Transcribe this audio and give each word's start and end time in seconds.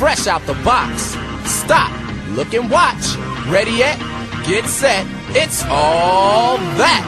fresh 0.00 0.26
out 0.26 0.40
the 0.46 0.54
box. 0.64 1.14
Stop, 1.44 1.92
look 2.30 2.54
and 2.54 2.70
watch. 2.70 3.16
Ready 3.48 3.72
yet? 3.72 3.98
Get 4.46 4.64
set. 4.64 5.06
It's 5.36 5.62
all 5.64 6.56
that. 6.56 7.04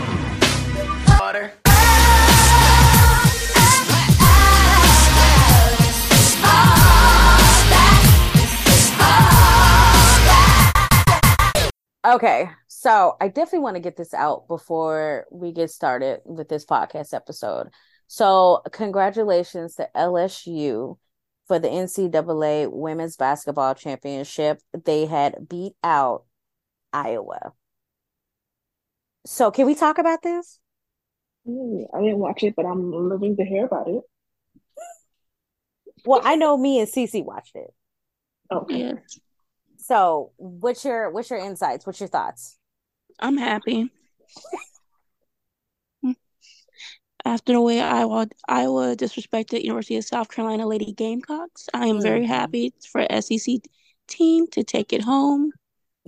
Water. 1.19 1.51
Okay, 12.05 12.51
so 12.69 13.17
I 13.23 13.29
definitely 13.29 13.61
want 13.61 13.77
to 13.77 13.81
get 13.81 13.97
this 13.97 14.13
out 14.13 14.49
before 14.49 15.25
we 15.33 15.53
get 15.53 15.71
started 15.71 16.21
with 16.27 16.51
this 16.51 16.67
podcast 16.67 17.15
episode. 17.15 17.71
So, 18.07 18.61
congratulations 18.71 19.77
to 19.77 19.89
LSU 19.97 20.99
for 21.47 21.59
the 21.59 21.69
NCAA 21.69 22.71
Women's 22.71 23.17
Basketball 23.17 23.75
Championship. 23.75 24.61
They 24.85 25.07
had 25.07 25.49
beat 25.49 25.75
out 25.83 26.25
Iowa. 26.93 27.53
So, 29.25 29.51
can 29.51 29.67
we 29.67 29.75
talk 29.75 29.99
about 29.99 30.23
this? 30.23 30.59
Mm, 31.47 31.87
I 31.95 32.01
didn't 32.01 32.19
watch 32.19 32.43
it, 32.43 32.55
but 32.57 32.67
I'm 32.67 32.93
living 32.93 33.37
to 33.37 33.45
hear 33.45 33.67
about 33.67 33.89
it. 33.89 34.03
Well, 36.05 36.21
I 36.25 36.37
know 36.37 36.57
me 36.57 36.81
and 36.81 36.89
Cece 36.89 37.25
watched 37.25 37.55
it. 37.55 37.73
Okay. 38.51 38.79
Yes, 38.79 39.21
So, 39.79 40.33
what's 40.37 40.85
your 40.85 41.11
what's 41.11 41.31
your 41.31 41.39
insights? 41.39 41.87
What's 41.87 42.01
your 42.01 42.09
thoughts? 42.09 42.59
I'm 43.21 43.37
happy. 43.37 43.91
After 47.25 47.53
the 47.53 47.61
way 47.61 47.81
Iowa 47.81 48.29
Iowa 48.49 48.97
disrespected 48.97 49.63
University 49.63 49.97
of 49.97 50.05
South 50.05 50.29
Carolina 50.29 50.67
Lady 50.67 50.93
Gamecocks, 50.93 51.69
I 51.73 51.87
am 51.87 52.01
very 52.01 52.23
Mhm. 52.23 52.29
happy 52.29 52.75
for 52.91 53.07
SEC 53.11 53.61
team 54.09 54.47
to 54.49 54.65
take 54.65 54.93
it 54.93 55.03
home. 55.03 55.53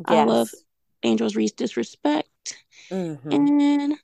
I 0.07 0.25
love 0.25 0.51
Angels 1.05 1.37
Reese 1.37 1.53
disrespect, 1.53 2.57
Mhm. 2.91 3.33
and 3.33 3.95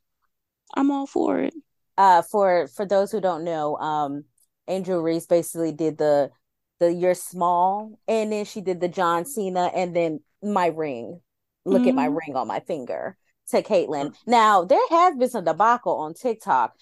I'm 0.74 0.90
all 0.90 1.06
for 1.06 1.40
it. 1.40 1.54
uh 1.98 2.22
for 2.22 2.68
for 2.68 2.86
those 2.86 3.10
who 3.12 3.20
don't 3.20 3.44
know 3.44 3.76
um 3.78 4.24
Angel 4.68 5.00
Reese 5.02 5.26
basically 5.26 5.72
did 5.72 5.98
the 5.98 6.30
the 6.78 6.92
you're 6.92 7.14
small 7.14 7.98
and 8.08 8.32
then 8.32 8.44
she 8.44 8.60
did 8.60 8.80
the 8.80 8.88
John 8.88 9.24
Cena 9.26 9.66
and 9.74 9.94
then 9.94 10.20
my 10.42 10.66
ring 10.68 11.20
look 11.66 11.86
at 11.86 11.94
my 11.94 12.06
Mhm. 12.06 12.16
ring 12.16 12.36
on 12.36 12.46
my 12.46 12.60
finger 12.60 13.16
to 13.48 13.62
Caitlin 13.62 14.14
now 14.26 14.64
there 14.64 14.88
has 14.90 15.16
been 15.16 15.28
some 15.28 15.44
debacle 15.44 15.96
on 15.96 16.14
TikTok 16.14 16.74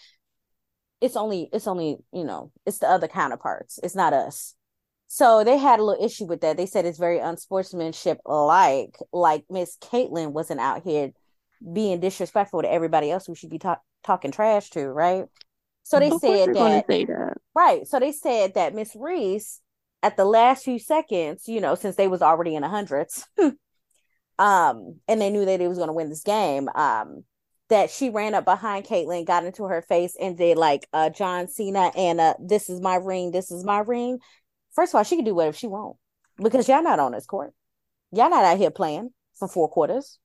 it's 1.00 1.16
only 1.16 1.48
it's 1.52 1.66
only 1.66 1.98
you 2.12 2.24
know 2.24 2.52
it's 2.66 2.78
the 2.78 2.88
other 2.88 3.08
counterparts 3.08 3.78
it's 3.82 3.94
not 3.94 4.12
us 4.12 4.54
so 5.06 5.42
they 5.42 5.56
had 5.56 5.80
a 5.80 5.84
little 5.84 6.04
issue 6.04 6.26
with 6.26 6.40
that 6.40 6.56
they 6.56 6.66
said 6.66 6.84
it's 6.84 6.98
very 6.98 7.18
unsportsmanship 7.18 8.18
like 8.24 8.96
like 9.12 9.44
Miss 9.50 9.76
Caitlin 9.78 10.32
wasn't 10.32 10.60
out 10.60 10.82
here 10.82 11.12
being 11.72 12.00
disrespectful 12.00 12.62
to 12.62 12.70
everybody 12.70 13.10
else 13.10 13.26
who 13.26 13.34
should 13.34 13.50
be 13.50 13.58
ta- 13.58 13.80
talking 14.04 14.30
trash 14.30 14.70
to 14.70 14.86
right 14.86 15.26
so 15.88 15.98
they 15.98 16.10
said 16.10 16.54
that 16.54 16.86
that. 16.86 17.36
Right. 17.54 17.86
So 17.86 17.98
they 17.98 18.12
said 18.12 18.54
that 18.56 18.74
Miss 18.74 18.94
Reese, 18.94 19.62
at 20.02 20.18
the 20.18 20.26
last 20.26 20.64
few 20.64 20.78
seconds, 20.78 21.48
you 21.48 21.62
know, 21.62 21.76
since 21.76 21.96
they 21.96 22.08
was 22.08 22.20
already 22.20 22.54
in 22.54 22.60
the 22.60 22.68
hundreds, 22.68 23.26
um, 24.38 25.00
and 25.08 25.18
they 25.18 25.30
knew 25.30 25.46
that 25.46 25.58
they 25.58 25.66
was 25.66 25.78
going 25.78 25.88
to 25.88 25.94
win 25.94 26.10
this 26.10 26.22
game, 26.22 26.68
um, 26.74 27.24
that 27.68 27.90
she 27.90 28.10
ran 28.10 28.34
up 28.34 28.44
behind 28.44 28.86
Caitlin, 28.86 29.26
got 29.26 29.44
into 29.44 29.64
her 29.64 29.82
face, 29.82 30.16
and 30.20 30.36
did 30.36 30.58
like 30.58 30.88
uh 30.92 31.10
John 31.10 31.48
Cena 31.48 31.90
and 31.96 32.20
uh 32.20 32.34
this 32.40 32.68
is 32.68 32.80
my 32.80 32.96
ring, 32.96 33.30
this 33.30 33.50
is 33.50 33.64
my 33.64 33.78
ring. 33.78 34.18
First 34.72 34.92
of 34.92 34.98
all, 34.98 35.04
she 35.04 35.16
can 35.16 35.24
do 35.24 35.34
whatever 35.34 35.56
she 35.56 35.66
want 35.66 35.96
because 36.36 36.68
y'all 36.68 36.82
not 36.82 37.00
on 37.00 37.12
this 37.12 37.26
court. 37.26 37.52
Y'all 38.12 38.30
not 38.30 38.44
out 38.44 38.58
here 38.58 38.70
playing 38.70 39.10
for 39.34 39.48
four 39.48 39.68
quarters. 39.68 40.18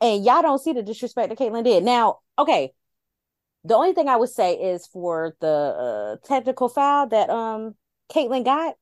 And 0.00 0.24
y'all 0.24 0.42
don't 0.42 0.60
see 0.60 0.72
the 0.72 0.82
disrespect 0.82 1.28
that 1.28 1.38
Caitlin 1.38 1.64
did. 1.64 1.82
Now, 1.82 2.20
okay, 2.38 2.72
the 3.64 3.74
only 3.74 3.92
thing 3.92 4.08
I 4.08 4.16
would 4.16 4.30
say 4.30 4.54
is 4.54 4.86
for 4.86 5.34
the 5.40 5.48
uh, 5.48 6.26
technical 6.26 6.68
foul 6.68 7.08
that 7.08 7.30
um 7.30 7.74
Caitlin 8.12 8.44
got. 8.44 8.74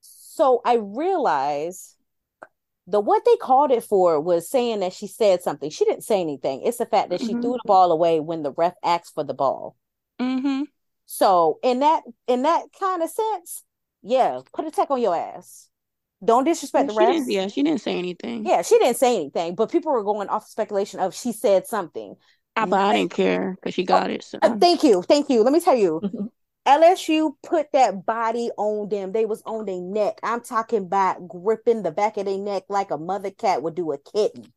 So 0.00 0.60
I 0.64 0.74
realize 0.74 1.95
the 2.86 3.00
what 3.00 3.24
they 3.24 3.36
called 3.36 3.70
it 3.70 3.82
for 3.84 4.20
was 4.20 4.48
saying 4.48 4.80
that 4.80 4.92
she 4.92 5.06
said 5.06 5.42
something. 5.42 5.70
She 5.70 5.84
didn't 5.84 6.04
say 6.04 6.20
anything. 6.20 6.62
It's 6.62 6.78
the 6.78 6.86
fact 6.86 7.10
that 7.10 7.20
she 7.20 7.34
Mhm. 7.34 7.42
threw 7.42 7.52
the 7.52 7.62
ball 7.64 7.90
away 7.90 8.20
when 8.20 8.42
the 8.42 8.52
ref 8.52 8.74
asked 8.82 9.14
for 9.14 9.24
the 9.24 9.34
ball. 9.34 9.76
Mm-hmm. 10.20 10.62
So 11.06 11.58
in 11.62 11.80
that 11.80 12.02
in 12.26 12.42
that 12.42 12.64
kind 12.78 13.02
of 13.02 13.10
sense, 13.10 13.64
yeah, 14.02 14.40
put 14.52 14.66
a 14.66 14.70
tech 14.70 14.90
on 14.90 15.00
your 15.00 15.16
ass. 15.16 15.68
Don't 16.24 16.44
disrespect 16.44 16.88
the 16.88 17.22
she 17.24 17.32
yeah, 17.34 17.48
she 17.48 17.62
didn't 17.62 17.80
say 17.80 17.98
anything. 17.98 18.46
Yeah, 18.46 18.62
she 18.62 18.78
didn't 18.78 18.96
say 18.96 19.16
anything, 19.16 19.54
but 19.54 19.70
people 19.70 19.92
were 19.92 20.04
going 20.04 20.28
off 20.28 20.46
speculation 20.46 21.00
of 21.00 21.14
she 21.14 21.32
said 21.32 21.66
something. 21.66 22.16
I, 22.56 22.66
but 22.66 22.80
I 22.80 22.92
didn't 22.94 23.10
care 23.12 23.56
because 23.56 23.74
she 23.74 23.84
got 23.84 24.10
it. 24.10 24.22
So 24.22 24.38
Uh, 24.40 24.56
thank 24.56 24.82
you, 24.82 25.02
thank 25.02 25.28
you. 25.28 25.42
Let 25.42 25.52
me 25.52 25.60
tell 25.60 25.76
you, 25.76 26.00
Mhm. 26.02 26.30
LSU 26.66 27.32
put 27.42 27.70
that 27.72 28.04
body 28.04 28.50
on 28.56 28.88
them. 28.88 29.12
They 29.12 29.24
was 29.24 29.42
on 29.46 29.66
their 29.66 29.80
neck. 29.80 30.18
I'm 30.22 30.40
talking 30.40 30.82
about 30.82 31.28
gripping 31.28 31.82
the 31.82 31.92
back 31.92 32.16
of 32.16 32.26
their 32.26 32.38
neck 32.38 32.64
like 32.68 32.90
a 32.90 32.98
mother 32.98 33.30
cat 33.30 33.62
would 33.62 33.76
do 33.76 33.92
a 33.92 33.98
kitten. 33.98 34.52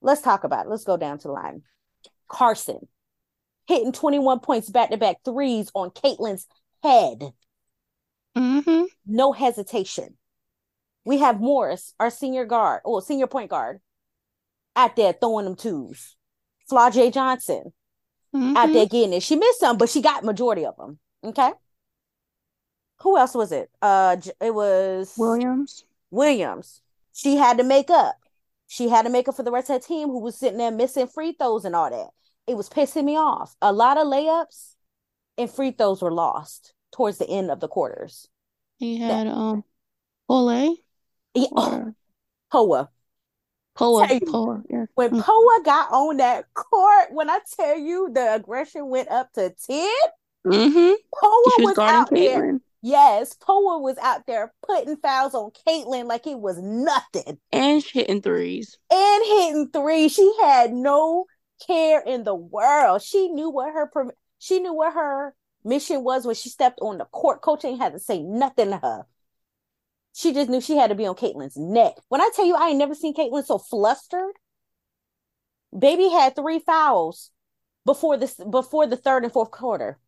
Let's 0.00 0.22
talk 0.22 0.44
about 0.44 0.66
it. 0.66 0.70
Let's 0.70 0.84
go 0.84 0.96
down 0.96 1.18
to 1.18 1.28
the 1.28 1.34
line. 1.34 1.62
Carson 2.28 2.88
hitting 3.66 3.92
21 3.92 4.40
points 4.40 4.70
back 4.70 4.90
to 4.90 4.96
back 4.96 5.16
threes 5.24 5.70
on 5.74 5.90
Caitlin's 5.90 6.46
head. 6.82 7.32
mm-hmm. 8.36 8.84
No 9.06 9.32
hesitation. 9.32 10.16
We 11.04 11.18
have 11.18 11.40
Morris, 11.40 11.94
our 12.00 12.10
senior 12.10 12.44
guard, 12.44 12.80
or 12.84 13.02
senior 13.02 13.26
point 13.26 13.50
guard, 13.50 13.80
out 14.76 14.96
there 14.96 15.12
throwing 15.12 15.44
them 15.44 15.56
twos. 15.56 16.16
Flau'jae 16.70 17.12
Johnson 17.12 17.72
out 18.56 18.70
Mm-hmm. 18.70 18.72
there 18.72 18.86
getting 18.86 19.12
it. 19.14 19.22
She 19.22 19.36
missed 19.36 19.60
some, 19.60 19.78
but 19.78 19.88
she 19.88 20.02
got 20.02 20.24
majority 20.24 20.64
of 20.66 20.76
them. 20.76 20.98
Okay. 21.24 21.50
Who 23.00 23.16
else 23.16 23.34
was 23.34 23.52
it? 23.52 23.70
Uh, 23.80 24.16
it 24.40 24.54
was 24.54 25.14
Williams. 25.16 25.84
Williams. 26.10 26.82
She 27.12 27.36
had 27.36 27.58
to 27.58 27.64
make 27.64 27.90
up. 27.90 28.16
She 28.66 28.88
had 28.88 29.02
to 29.02 29.10
make 29.10 29.28
up 29.28 29.36
for 29.36 29.42
the 29.42 29.50
rest 29.50 29.70
of 29.70 29.74
her 29.82 29.86
team 29.86 30.08
who 30.08 30.20
was 30.20 30.36
sitting 30.38 30.58
there 30.58 30.70
missing 30.70 31.08
free 31.08 31.32
throws 31.32 31.64
and 31.64 31.74
all 31.74 31.90
that. 31.90 32.10
It 32.46 32.56
was 32.56 32.68
pissing 32.68 33.04
me 33.04 33.16
off. 33.16 33.56
A 33.62 33.72
lot 33.72 33.98
of 33.98 34.06
layups 34.06 34.74
and 35.38 35.50
free 35.50 35.72
throws 35.72 36.02
were 36.02 36.12
lost 36.12 36.74
towards 36.92 37.18
the 37.18 37.28
end 37.28 37.50
of 37.50 37.60
the 37.60 37.68
quarters. 37.68 38.28
He 38.78 38.98
had 38.98 39.26
um 39.28 39.64
Ole 40.28 40.76
Yeah, 41.34 41.46
or 41.52 41.94
Poa. 42.52 42.90
Poa. 43.80 44.20
Poa. 44.26 44.62
Yeah. 44.70 44.84
When 44.94 45.10
Mm. 45.10 45.22
Poa 45.22 45.60
got 45.64 45.90
on 45.92 46.18
that 46.18 46.44
court, 46.54 47.12
when 47.12 47.30
I 47.30 47.40
tell 47.56 47.78
you 47.78 48.10
the 48.12 48.34
aggression 48.34 48.88
went 48.88 49.10
up 49.10 49.32
to 49.34 49.50
10, 49.66 49.88
Mm-hmm. 50.46 50.94
Poa 51.14 51.52
She 51.56 51.64
was 51.66 51.78
out 51.78 52.10
there. 52.10 52.58
Yes, 52.82 53.34
Poa 53.34 53.78
was 53.78 53.98
out 53.98 54.26
there 54.26 54.54
putting 54.66 54.96
fouls 54.96 55.34
on 55.34 55.50
Caitlin 55.66 56.06
like 56.06 56.26
it 56.26 56.38
was 56.38 56.56
nothing 56.62 57.38
and 57.52 57.82
hitting 57.82 58.22
threes. 58.22 58.78
and 58.90 59.22
hitting 59.24 59.68
three. 59.70 60.08
She 60.08 60.32
had 60.40 60.72
no 60.72 61.26
care 61.66 62.00
in 62.00 62.24
the 62.24 62.34
world. 62.34 63.02
She 63.02 63.28
knew 63.28 63.50
what 63.50 63.74
her 63.74 63.90
she 64.38 64.60
knew 64.60 64.72
what 64.72 64.94
her 64.94 65.34
mission 65.62 66.02
was 66.04 66.24
when 66.24 66.34
she 66.34 66.48
stepped 66.48 66.78
on 66.80 66.96
the 66.96 67.04
court. 67.04 67.42
Coach 67.42 67.66
ain't 67.66 67.82
had 67.82 67.92
to 67.92 67.98
say 68.00 68.22
nothing 68.22 68.70
to 68.70 68.78
her. 68.78 69.06
She 70.12 70.32
just 70.34 70.50
knew 70.50 70.60
she 70.60 70.76
had 70.76 70.88
to 70.88 70.94
be 70.96 71.06
on 71.06 71.14
Caitlin's 71.14 71.56
neck. 71.56 71.94
When 72.08 72.20
I 72.20 72.30
tell 72.34 72.44
you, 72.44 72.54
I 72.56 72.68
ain't 72.68 72.78
never 72.78 72.94
seen 72.94 73.14
Caitlin 73.14 73.44
so 73.44 73.58
flustered. 73.58 74.34
Baby 75.76 76.08
had 76.08 76.34
three 76.34 76.58
fouls 76.58 77.30
before 77.86 78.16
this 78.16 78.34
before 78.34 78.86
the 78.86 78.96
third 78.96 79.24
and 79.24 79.32
fourth 79.32 79.50
quarter. 79.50 79.98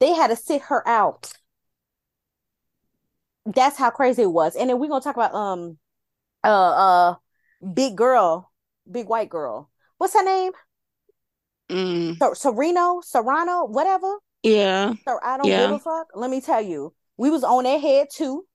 They 0.00 0.12
had 0.12 0.28
to 0.28 0.36
sit 0.36 0.62
her 0.62 0.86
out. 0.86 1.32
That's 3.46 3.78
how 3.78 3.90
crazy 3.90 4.22
it 4.22 4.32
was. 4.32 4.56
And 4.56 4.68
then 4.68 4.78
we're 4.78 4.88
gonna 4.88 5.00
talk 5.00 5.16
about 5.16 5.34
um 5.34 5.78
uh 6.44 6.48
uh 6.48 7.14
big 7.74 7.96
girl, 7.96 8.52
big 8.90 9.08
white 9.08 9.30
girl. 9.30 9.70
What's 9.96 10.14
her 10.14 10.24
name? 10.24 10.52
Mm. 11.70 12.18
Ser- 12.18 12.34
Sereno, 12.34 13.00
Serrano, 13.02 13.64
whatever. 13.64 14.18
Yeah. 14.42 14.92
So 15.06 15.18
I 15.22 15.36
don't 15.38 15.46
Yeah. 15.46 15.62
give 15.62 15.70
a 15.72 15.78
fuck. 15.78 16.08
Let 16.14 16.30
me 16.30 16.40
tell 16.40 16.60
you, 16.62 16.94
we 17.16 17.30
was 17.30 17.44
on 17.44 17.64
their 17.64 17.78
head 17.80 18.08
too. 18.12 18.46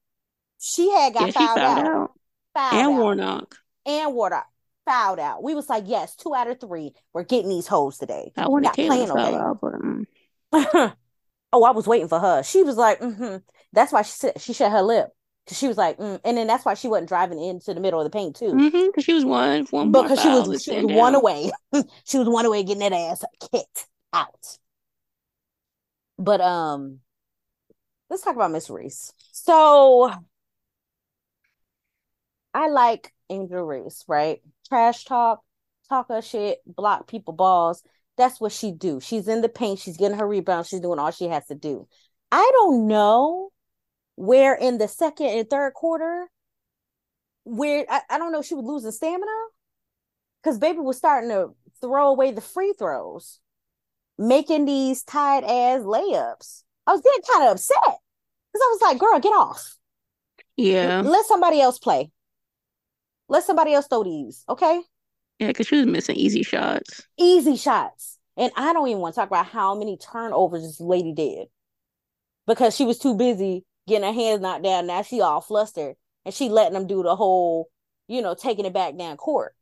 She 0.64 0.90
had 0.92 1.14
got 1.14 1.28
Yeah, 1.28 1.32
fouled, 1.34 1.60
out. 1.60 1.86
out. 1.86 2.12
Fouled 2.54 2.74
And 2.74 2.94
out. 2.94 3.02
Warnock. 3.02 3.56
and 3.86 4.14
Warnock 4.16 4.48
fouled 4.86 5.20
out. 5.20 5.44
We 5.44 5.56
was 5.56 5.70
like, 5.70 5.84
yes, 5.88 6.16
two 6.16 6.34
out 6.34 6.48
of 6.50 6.60
three. 6.60 6.94
We're 7.14 7.24
getting 7.24 7.50
these 7.50 7.68
hoes 7.68 7.98
today. 7.98 8.32
I 8.38 8.48
wanted 8.48 8.68
Not 8.68 8.76
playing 8.76 9.10
no 9.10 9.18
out, 9.18 9.60
but 9.62 9.74
mm. 9.74 10.06
oh, 11.54 11.64
I 11.64 11.72
was 11.72 11.88
waiting 11.88 12.08
for 12.08 12.20
her. 12.20 12.44
She 12.44 12.64
was 12.64 12.78
like, 12.78 13.00
mm-hmm. 13.00 13.38
That's 13.74 13.92
why 13.92 14.04
she 14.04 14.12
said 14.12 14.40
she 14.40 14.54
shut 14.54 14.72
her 14.72 14.82
lip. 14.82 15.10
Cause 15.48 15.58
she 15.58 15.68
was 15.68 15.78
like, 15.78 15.98
mm. 15.98 16.20
and 16.24 16.38
then 16.38 16.48
that's 16.48 16.64
why 16.64 16.74
she 16.76 16.88
wasn't 16.88 17.10
driving 17.10 17.44
into 17.44 17.74
the 17.74 17.82
middle 17.82 18.00
of 18.00 18.06
the 18.06 18.18
paint 18.18 18.36
too. 18.38 18.54
mm-hmm, 18.54 18.88
because 18.88 19.04
she 19.04 19.14
was 19.14 19.26
one 19.26 19.66
one 19.72 19.92
because 19.92 20.22
she 20.22 20.30
was 20.30 20.64
she 20.64 20.72
was 20.72 20.86
one 20.86 21.14
down. 21.14 21.16
away. 21.16 21.52
she 22.06 22.18
was 22.18 22.30
one 22.30 22.46
away 22.46 22.64
getting 22.64 22.80
that 22.80 22.94
ass 22.94 23.26
kicked 23.52 23.88
out. 24.14 24.58
But 26.18 26.40
um, 26.42 27.00
let's 28.10 28.24
talk 28.24 28.36
about 28.36 28.52
Miss 28.52 28.70
Reese. 28.70 29.12
So 29.32 30.12
I 32.54 32.70
like 32.70 33.14
Angel 33.30 33.64
Reese, 33.64 34.04
right? 34.08 34.42
Trash 34.68 35.06
talk, 35.06 35.44
talk 35.90 36.10
her 36.10 36.22
shit, 36.22 36.60
block 36.66 37.08
people 37.08 37.34
balls. 37.34 37.84
That's 38.18 38.40
what 38.40 38.52
she 38.52 38.72
do. 38.72 39.00
She's 39.00 39.28
in 39.28 39.42
the 39.42 39.50
paint. 39.50 39.80
She's 39.80 39.98
getting 39.98 40.18
her 40.18 40.28
rebound. 40.28 40.68
She's 40.68 40.80
doing 40.80 41.00
all 41.00 41.12
she 41.12 41.26
has 41.26 41.46
to 41.48 41.56
do. 41.56 41.88
I 42.32 42.50
don't 42.54 42.88
know 42.88 43.50
where 44.16 44.54
in 44.54 44.78
the 44.78 44.88
second 44.88 45.28
and 45.28 45.50
third 45.50 45.74
quarter, 45.74 46.28
where 47.44 47.86
I, 47.90 48.02
I 48.10 48.18
don't 48.18 48.32
know, 48.32 48.42
she 48.42 48.54
was 48.54 48.66
losing 48.66 48.92
stamina 48.92 49.32
because 50.42 50.60
baby 50.60 50.80
was 50.80 50.98
starting 50.98 51.30
to 51.30 51.56
throw 51.82 52.10
away 52.10 52.32
the 52.32 52.42
free 52.42 52.74
throws, 52.78 53.40
making 54.18 54.66
these 54.66 55.04
tight 55.04 55.44
ass 55.44 55.82
layups. 55.82 56.64
I 56.86 56.92
was 56.92 57.02
getting 57.02 57.24
kind 57.32 57.48
of 57.48 57.56
upset 57.56 57.78
because 57.84 58.62
I 58.62 58.70
was 58.72 58.82
like, 58.82 59.00
girl, 59.00 59.20
get 59.20 59.30
off. 59.30 59.78
Yeah. 60.56 61.02
Let 61.04 61.26
somebody 61.26 61.60
else 61.60 61.80
play. 61.80 62.12
Let 63.34 63.44
somebody 63.44 63.74
else 63.74 63.88
throw 63.88 64.04
these, 64.04 64.46
okay? 64.48 64.80
Yeah, 65.40 65.48
because 65.48 65.66
she 65.66 65.78
was 65.78 65.88
missing 65.88 66.16
easy 66.18 66.44
shots. 66.44 67.02
Easy 67.18 67.56
shots. 67.56 68.20
And 68.38 68.52
I 68.56 68.74
don't 68.74 68.88
even 68.88 69.02
want 69.02 69.16
to 69.16 69.22
talk 69.22 69.28
about 69.28 69.48
how 69.48 69.74
many 69.74 69.98
turnovers 69.98 70.62
this 70.62 70.80
lady 70.80 71.14
did 71.14 71.48
because 72.46 72.76
she 72.76 72.86
was 72.86 73.00
too 73.00 73.16
busy 73.16 73.66
getting 73.88 74.06
her 74.06 74.14
hands 74.14 74.40
knocked 74.42 74.64
down. 74.64 74.86
Now 74.86 75.02
she 75.02 75.20
all 75.20 75.42
flustered 75.42 75.96
and 76.24 76.32
she 76.32 76.48
letting 76.48 76.74
them 76.74 76.86
do 76.86 77.02
the 77.02 77.16
whole, 77.16 77.70
you 78.08 78.22
know, 78.22 78.36
taking 78.36 78.66
it 78.66 78.74
back 78.74 78.96
down 79.00 79.18
court. 79.18 79.56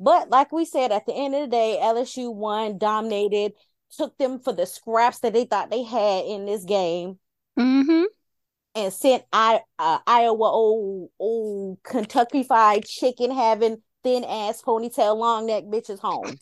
But 0.00 0.30
like 0.30 0.50
we 0.50 0.64
said, 0.64 0.90
at 0.90 1.04
the 1.04 1.12
end 1.12 1.34
of 1.34 1.42
the 1.42 1.48
day, 1.48 1.78
LSU 1.82 2.34
won, 2.34 2.78
dominated, 2.78 3.52
took 3.94 4.16
them 4.16 4.40
for 4.40 4.54
the 4.54 4.64
scraps 4.64 5.18
that 5.18 5.34
they 5.34 5.44
thought 5.44 5.68
they 5.68 5.82
had 5.82 6.24
in 6.24 6.46
this 6.46 6.64
game, 6.64 7.18
Mm-hmm. 7.58 8.04
And 8.78 8.92
sent 8.92 9.24
I, 9.32 9.60
uh, 9.78 9.98
Iowa 10.06 10.44
old 10.44 11.10
old 11.18 11.82
Kentucky 11.82 12.44
Fried 12.44 12.84
Chicken 12.84 13.32
having 13.32 13.82
thin 14.04 14.24
ass 14.24 14.62
ponytail 14.62 15.16
long 15.16 15.46
neck 15.46 15.64
bitches 15.64 15.98
home. 15.98 16.38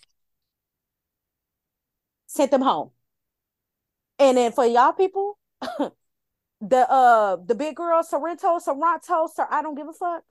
Sent 2.27 2.50
them 2.50 2.61
home. 2.61 2.91
And 4.19 4.37
then 4.37 4.53
for 4.53 4.67
y'all 4.67 4.93
people, 4.93 5.38
the 6.61 6.91
uh 6.91 7.37
the 7.37 7.55
big 7.55 7.77
girl 7.77 8.03
Sorrento, 8.03 8.59
Sorrento, 8.59 9.29
Sir, 9.35 9.47
I 9.50 9.62
don't 9.62 9.75
give 9.75 9.89
a 9.89 9.93
fuck. 9.93 10.23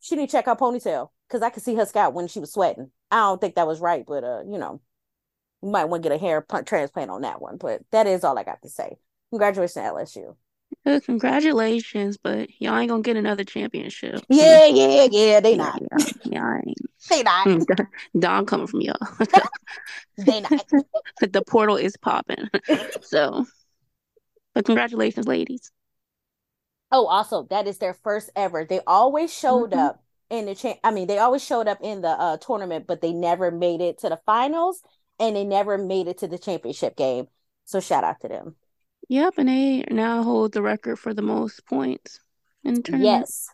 She 0.00 0.16
didn't 0.16 0.30
check 0.30 0.46
her 0.46 0.56
ponytail 0.56 1.10
because 1.28 1.42
I 1.42 1.50
could 1.50 1.62
see 1.62 1.74
her 1.74 1.86
scalp 1.86 2.14
when 2.14 2.28
she 2.28 2.40
was 2.40 2.52
sweating. 2.52 2.90
I 3.10 3.16
don't 3.20 3.40
think 3.40 3.56
that 3.56 3.66
was 3.66 3.80
right, 3.80 4.04
but 4.06 4.24
uh, 4.24 4.42
you 4.46 4.58
know, 4.58 4.80
you 5.62 5.70
might 5.70 5.86
want 5.86 6.02
to 6.02 6.08
get 6.08 6.16
a 6.16 6.20
hair 6.20 6.44
transplant 6.64 7.10
on 7.10 7.22
that 7.22 7.42
one. 7.42 7.58
But 7.58 7.82
that 7.92 8.06
is 8.06 8.24
all 8.24 8.38
I 8.38 8.44
got 8.44 8.62
to 8.62 8.68
say. 8.70 8.96
Congratulations, 9.30 9.76
LSU. 9.76 10.36
Uh, 10.86 11.00
congratulations, 11.04 12.18
but 12.18 12.48
y'all 12.60 12.76
ain't 12.76 12.90
gonna 12.90 13.02
get 13.02 13.16
another 13.16 13.44
championship. 13.44 14.22
Yeah, 14.28 14.66
yeah, 14.66 15.08
yeah. 15.10 15.40
They 15.40 15.56
not. 15.56 15.80
Yeah, 15.80 16.04
yeah, 16.24 16.44
I 16.44 16.56
ain't. 16.66 16.76
They 17.10 17.22
not. 17.22 17.48
Mm, 17.48 17.66
Don- 17.66 17.88
Don 18.18 18.46
coming 18.46 18.66
from 18.66 18.80
y'all. 18.80 18.96
They 20.16 20.40
not. 20.40 20.66
the 21.20 21.42
portal 21.42 21.76
is 21.76 21.96
popping. 21.96 22.48
So, 23.02 23.44
but 24.54 24.64
congratulations, 24.64 25.26
ladies. 25.26 25.70
Oh, 26.92 27.06
also, 27.06 27.42
that 27.44 27.66
is 27.66 27.78
their 27.78 27.94
first 27.94 28.30
ever. 28.36 28.64
They 28.64 28.80
always 28.86 29.32
showed 29.34 29.72
Mhm. 29.72 29.78
up 29.78 30.02
in 30.30 30.46
the 30.46 30.54
cha- 30.54 30.78
I 30.84 30.92
mean, 30.92 31.06
they 31.08 31.18
always 31.18 31.42
showed 31.44 31.66
up 31.68 31.78
in 31.82 32.00
the 32.02 32.08
uh 32.10 32.36
tournament, 32.38 32.86
but 32.86 33.00
they 33.00 33.12
never 33.12 33.50
made 33.50 33.80
it 33.80 33.98
to 33.98 34.08
the 34.08 34.20
finals 34.24 34.82
and 35.18 35.34
they 35.36 35.44
never 35.44 35.76
made 35.76 36.08
it 36.08 36.18
to 36.18 36.28
the 36.28 36.38
championship 36.38 36.96
game. 36.96 37.28
So 37.64 37.80
shout 37.80 38.04
out 38.04 38.20
to 38.20 38.28
them. 38.28 38.56
Yep, 39.08 39.34
and 39.38 39.48
they 39.48 39.84
now 39.90 40.22
hold 40.22 40.52
the 40.52 40.62
record 40.62 40.98
for 40.98 41.12
the 41.14 41.22
most 41.22 41.64
points 41.66 42.20
in 42.62 42.74
the 42.74 42.82
tournament. 42.82 43.20
Yes. 43.22 43.48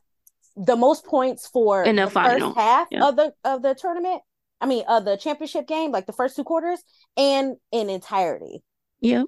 The 0.57 0.77
most 0.77 1.05
points 1.05 1.47
for 1.47 1.85
In 1.85 1.97
the 1.97 2.05
the 2.05 2.11
final. 2.11 2.53
first 2.55 2.59
half 2.59 2.89
of 2.93 3.17
the 3.17 3.33
of 3.45 3.63
the 3.63 3.75
tournament. 3.75 4.23
I 4.61 4.67
mean, 4.67 4.85
of 4.89 5.05
the 5.05 5.17
championship 5.17 5.67
game, 5.67 5.91
like 5.91 6.07
the 6.07 6.13
first 6.13 6.37
two 6.37 6.45
quarters, 6.45 6.81
and 7.17 7.57
in 7.73 7.89
entirety. 7.89 8.63
Yep. 9.01 9.27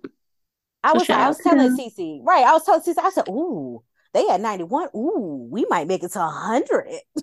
I 0.85 0.93
was 0.93 1.09
I 1.09 1.29
was 1.29 1.39
telling. 1.39 1.77
Cece, 1.79 2.21
right? 2.23 2.45
I 2.45 2.53
was 2.53 2.65
telling 2.65 2.83
Cece, 2.83 2.99
I 2.99 3.11
said, 3.11 3.29
"Ooh, 3.29 3.83
they 4.13 4.27
had 4.27 4.41
ninety 4.41 4.65
one. 4.65 4.89
Ooh, 4.95 5.49
we 5.51 5.65
might 5.71 5.87
make 5.89 6.03
it 6.03 6.13
to 6.13 6.21
hundred. 6.21 6.89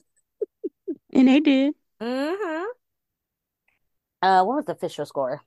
And 1.12 1.28
they 1.28 1.40
did. 1.40 1.74
Mm-hmm. 2.02 2.66
Uh, 4.22 4.44
what 4.44 4.58
was 4.58 4.66
the 4.66 4.74
official 4.74 5.06
score? 5.06 5.42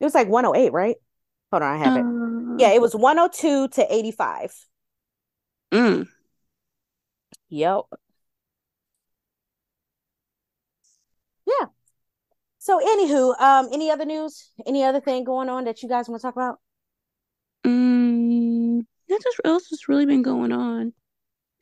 It 0.00 0.04
was 0.04 0.14
like 0.14 0.28
one 0.28 0.44
hundred 0.44 0.58
eight, 0.58 0.72
right? 0.72 0.96
Hold 1.54 1.62
on, 1.62 1.72
I 1.72 1.84
have 1.84 1.96
it. 1.96 2.60
Yeah, 2.60 2.72
it 2.72 2.80
was 2.80 2.96
one 2.96 3.16
hundred 3.16 3.34
two 3.34 3.68
to 3.68 3.94
eighty 3.94 4.10
five. 4.10 4.52
mm, 5.70 6.08
Yep. 7.48 7.82
Yeah. 11.46 11.66
So, 12.58 12.80
anywho, 12.80 13.40
um, 13.40 13.68
any 13.72 13.88
other 13.88 14.04
news? 14.04 14.50
Any 14.66 14.82
other 14.82 15.00
thing 15.00 15.22
going 15.22 15.48
on 15.48 15.62
that 15.66 15.80
you 15.80 15.88
guys 15.88 16.08
want 16.08 16.22
to 16.22 16.26
talk 16.26 16.34
about? 16.34 16.58
mm, 17.64 18.84
that's 19.08 19.22
just 19.22 19.40
else 19.44 19.68
has 19.70 19.88
really 19.88 20.06
been 20.06 20.22
going 20.22 20.50
on, 20.50 20.92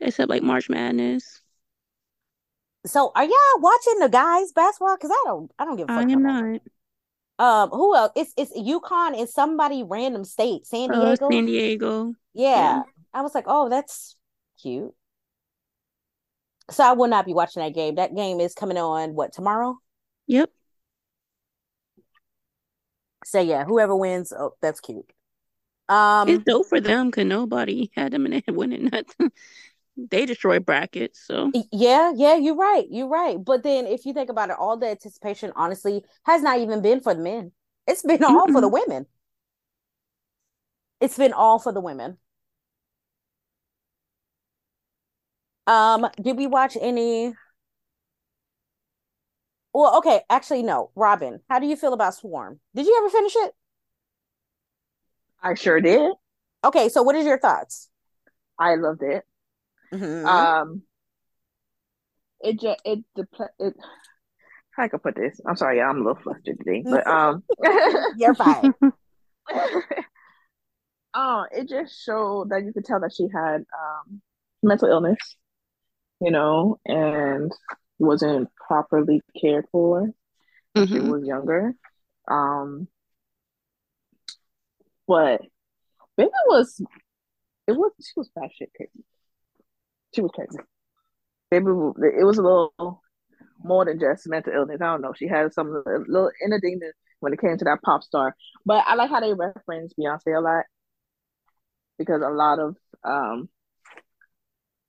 except 0.00 0.31
like 0.31 0.43
March 0.43 0.71
Madness. 0.71 1.43
So, 2.87 3.12
are 3.15 3.25
y'all 3.25 3.61
watching 3.61 3.99
the 3.99 4.09
guys 4.09 4.53
basketball? 4.53 4.97
Because 4.97 5.11
I 5.11 5.23
don't, 5.27 5.50
I 5.59 5.67
don't 5.67 5.77
give 5.77 5.91
a 5.91 5.93
fuck. 5.93 6.11
am 6.11 6.25
about 6.25 6.44
that. 6.50 6.61
Um, 7.38 7.70
who 7.70 7.96
else? 7.96 8.12
It's 8.14 8.32
it's 8.37 8.56
UConn 8.56 9.19
in 9.19 9.26
somebody 9.26 9.82
random 9.82 10.25
state, 10.25 10.67
San 10.67 10.90
Uh, 10.93 11.05
Diego. 11.17 11.31
San 11.31 11.46
Diego. 11.46 12.14
Yeah. 12.34 12.49
Yeah. 12.76 12.82
I 13.14 13.23
was 13.23 13.34
like, 13.34 13.44
oh, 13.46 13.69
that's 13.69 14.17
cute. 14.61 14.94
So 16.70 16.84
I 16.84 16.93
will 16.93 17.08
not 17.08 17.26
be 17.26 17.34
watching 17.34 17.62
that 17.62 17.75
game. 17.75 17.96
That 17.96 18.14
game 18.14 18.40
is 18.40 18.55
coming 18.55 18.79
on 18.79 19.14
what 19.14 19.32
tomorrow? 19.32 19.79
Yep. 20.26 20.50
So 23.25 23.40
yeah, 23.40 23.64
whoever 23.64 23.94
wins, 23.94 24.32
oh, 24.32 24.55
that's 24.61 24.81
cute. 24.81 25.11
Um, 25.88 26.29
It's 26.29 26.44
dope 26.44 26.67
for 26.67 26.81
them 26.81 27.08
because 27.11 27.26
nobody 27.26 27.90
had 27.96 28.12
them 28.12 28.26
in 28.26 28.34
it 28.34 28.44
winning 28.49 28.84
nothing. 28.93 29.31
They 29.97 30.25
destroy 30.27 30.59
brackets, 30.59 31.21
so 31.27 31.53
yeah, 31.71 32.12
yeah, 32.17 32.37
you're 32.37 32.56
right. 32.56 32.87
You're 32.91 33.09
right. 33.09 33.37
But 33.43 33.62
then 33.62 33.87
if 33.87 34.06
you 34.06 34.15
think 34.15 34.31
about 34.31 34.50
it, 34.50 34.56
all 34.59 34.77
the 34.77 34.89
anticipation 34.89 35.53
honestly 35.55 36.03
has 36.25 36.43
not 36.43 36.59
even 36.61 36.81
been 36.81 37.00
for 37.00 37.15
the 37.15 37.21
men. 37.21 37.53
It's 37.87 38.03
been 38.03 38.25
all 38.25 38.50
for 38.50 38.61
the 38.61 38.69
women. 38.69 39.06
It's 41.00 41.19
been 41.19 41.33
all 41.33 41.59
for 41.59 41.73
the 41.73 41.81
women. 41.81 42.17
Um, 45.67 46.08
did 46.20 46.37
we 46.37 46.46
watch 46.46 46.77
any? 46.81 47.34
Well, 49.75 49.99
okay, 49.99 50.22
actually, 50.31 50.63
no. 50.63 50.91
Robin, 50.94 51.41
how 51.49 51.58
do 51.58 51.67
you 51.67 51.77
feel 51.77 51.93
about 51.93 52.15
Swarm? 52.15 52.61
Did 52.75 52.87
you 52.87 52.96
ever 52.99 53.11
finish 53.11 53.34
it? 53.37 53.53
I 55.43 55.55
sure 55.55 55.81
did. 55.81 56.13
Okay, 56.65 56.89
so 56.89 57.03
what 57.03 57.17
is 57.17 57.27
your 57.27 57.39
thoughts? 57.39 57.89
I 58.58 58.77
loved 58.77 59.03
it. 59.03 59.25
Mhm. 59.93 60.27
Um, 60.29 60.82
it 62.41 62.61
just 62.61 62.81
it 62.84 63.05
the 63.15 63.27
it. 63.58 63.75
How 64.72 64.84
I 64.84 64.89
could 64.89 65.03
put 65.03 65.17
this? 65.17 65.41
I'm 65.46 65.56
sorry, 65.56 65.81
I'm 65.82 65.96
a 65.96 66.05
little 66.05 66.22
flustered 66.22 66.58
today, 66.58 66.82
but 66.89 67.06
um, 67.06 67.43
You're 68.17 68.34
fine. 68.34 68.72
oh, 71.15 71.44
it 71.53 71.69
just 71.69 72.03
showed 72.03 72.51
that 72.51 72.65
you 72.65 72.72
could 72.72 72.84
tell 72.84 73.01
that 73.01 73.13
she 73.15 73.29
had 73.32 73.58
um 73.58 74.22
mental 74.63 74.89
illness, 74.89 75.19
you 76.20 76.31
know, 76.31 76.79
and 76.87 77.53
wasn't 77.99 78.49
properly 78.67 79.20
cared 79.41 79.67
for. 79.70 80.11
when 80.72 80.87
She 80.87 80.94
Mhm. 80.94 81.08
was 81.11 81.25
younger. 81.27 81.75
Um, 82.29 82.89
but 85.06 85.43
baby 86.17 86.31
was 86.49 86.81
it 87.67 87.72
was 87.72 87.93
she 88.01 88.13
was 88.17 88.31
bad 88.34 88.51
shit 88.55 88.70
crazy. 88.77 89.05
She 90.15 90.21
was 90.21 90.31
crazy. 90.35 90.59
Baby, 91.51 91.67
it 91.67 92.25
was 92.25 92.39
a 92.39 92.43
little 92.43 93.03
more 93.63 93.85
than 93.85 94.01
just 94.01 94.29
mental 94.29 94.53
illness. 94.53 94.81
I 94.81 94.87
don't 94.87 95.03
know. 95.03 95.13
She 95.17 95.29
had 95.29 95.53
some 95.53 95.83
little 95.87 96.31
inner 96.45 96.61
demon 96.61 96.93
when 97.21 97.33
it 97.33 97.41
came 97.41 97.57
to 97.59 97.65
that 97.65 97.83
pop 97.85 98.03
star. 98.03 98.35
But 98.67 98.85
I 98.87 98.95
like 98.95 99.11
how 99.11 99.21
they 99.21 99.35
reference 99.35 99.95
Beyonce 99.99 100.37
a 100.37 100.41
lot 100.41 100.65
because 101.99 102.23
a 102.23 102.31
lot 102.31 102.59
of 102.59 102.77
um 103.05 103.49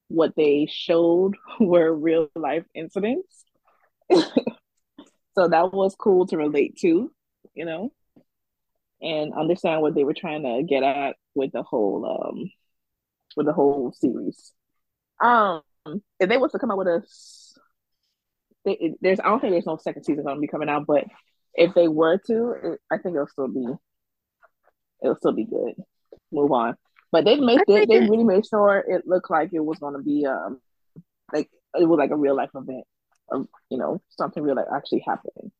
what 0.07 0.35
they 0.35 0.67
showed 0.69 1.35
were 1.59 1.93
real 1.93 2.29
life 2.35 2.65
incidents. 2.73 3.45
so 4.11 5.47
that 5.47 5.73
was 5.73 5.95
cool 5.95 6.27
to 6.27 6.37
relate 6.37 6.77
to, 6.81 7.11
you 7.53 7.65
know, 7.65 7.91
and 9.01 9.33
understand 9.33 9.81
what 9.81 9.95
they 9.95 10.03
were 10.03 10.13
trying 10.13 10.43
to 10.43 10.63
get 10.63 10.83
at 10.83 11.15
with 11.35 11.51
the 11.51 11.63
whole 11.63 12.05
um 12.05 12.49
with 13.35 13.45
the 13.45 13.53
whole 13.53 13.91
series. 13.93 14.53
Um, 15.21 15.61
if 16.19 16.29
they 16.29 16.37
was 16.37 16.51
to 16.53 16.59
come 16.59 16.71
out 16.71 16.77
with 16.77 16.87
a, 16.87 17.03
they, 18.65 18.71
it- 18.73 18.97
there's 19.01 19.19
I 19.19 19.25
don't 19.25 19.39
think 19.39 19.51
there's 19.53 19.65
no 19.65 19.77
second 19.77 20.03
season 20.03 20.23
gonna 20.23 20.39
be 20.39 20.47
coming 20.47 20.69
out, 20.69 20.85
but 20.87 21.05
if 21.53 21.73
they 21.73 21.87
were 21.87 22.17
to, 22.27 22.51
it, 22.63 22.79
I 22.91 22.97
think 22.97 23.15
it'll 23.15 23.27
still 23.27 23.47
be, 23.47 23.65
it'll 25.03 25.15
still 25.17 25.33
be 25.33 25.45
good. 25.45 25.75
Move 26.31 26.51
on. 26.51 26.75
But 27.11 27.25
they 27.25 27.35
made 27.39 27.59
they, 27.67 27.85
they 27.85 27.99
really 27.99 28.23
made 28.23 28.45
sure 28.45 28.83
it 28.87 29.05
looked 29.05 29.29
like 29.29 29.51
it 29.53 29.59
was 29.63 29.77
gonna 29.79 30.01
be 30.01 30.25
um 30.25 30.59
like 31.31 31.49
it 31.79 31.85
was 31.85 31.97
like 31.97 32.11
a 32.11 32.15
real 32.15 32.35
life 32.35 32.49
event 32.55 32.85
of 33.31 33.47
you 33.69 33.77
know 33.77 34.01
something 34.09 34.41
real 34.41 34.55
like 34.55 34.65
actually 34.73 35.03
happening. 35.05 35.51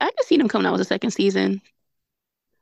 I 0.00 0.06
can 0.06 0.26
see 0.26 0.36
them 0.36 0.48
coming 0.48 0.66
out 0.66 0.72
with 0.72 0.80
a 0.80 0.86
second 0.86 1.10
season. 1.10 1.60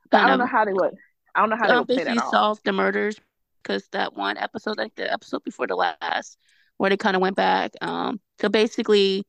But 0.09 0.21
I 0.21 0.27
don't 0.27 0.39
know 0.39 0.45
how 0.45 0.65
they 0.65 0.73
would. 0.73 0.93
I 1.33 1.39
don't 1.39 1.49
know 1.49 1.55
how 1.55 1.67
they 1.67 1.73
uh, 1.73 1.79
would 1.79 1.87
play 1.87 2.03
that 2.03 2.29
solve 2.29 2.59
the 2.65 2.73
murders 2.73 3.19
because 3.63 3.87
that 3.91 4.15
one 4.15 4.37
episode, 4.37 4.77
like 4.77 4.95
the 4.95 5.11
episode 5.11 5.43
before 5.43 5.67
the 5.67 5.75
last, 5.75 6.37
where 6.77 6.89
they 6.89 6.97
kind 6.97 7.15
of 7.15 7.21
went 7.21 7.35
back. 7.35 7.71
Um, 7.81 8.19
so 8.39 8.49
basically, 8.49 9.25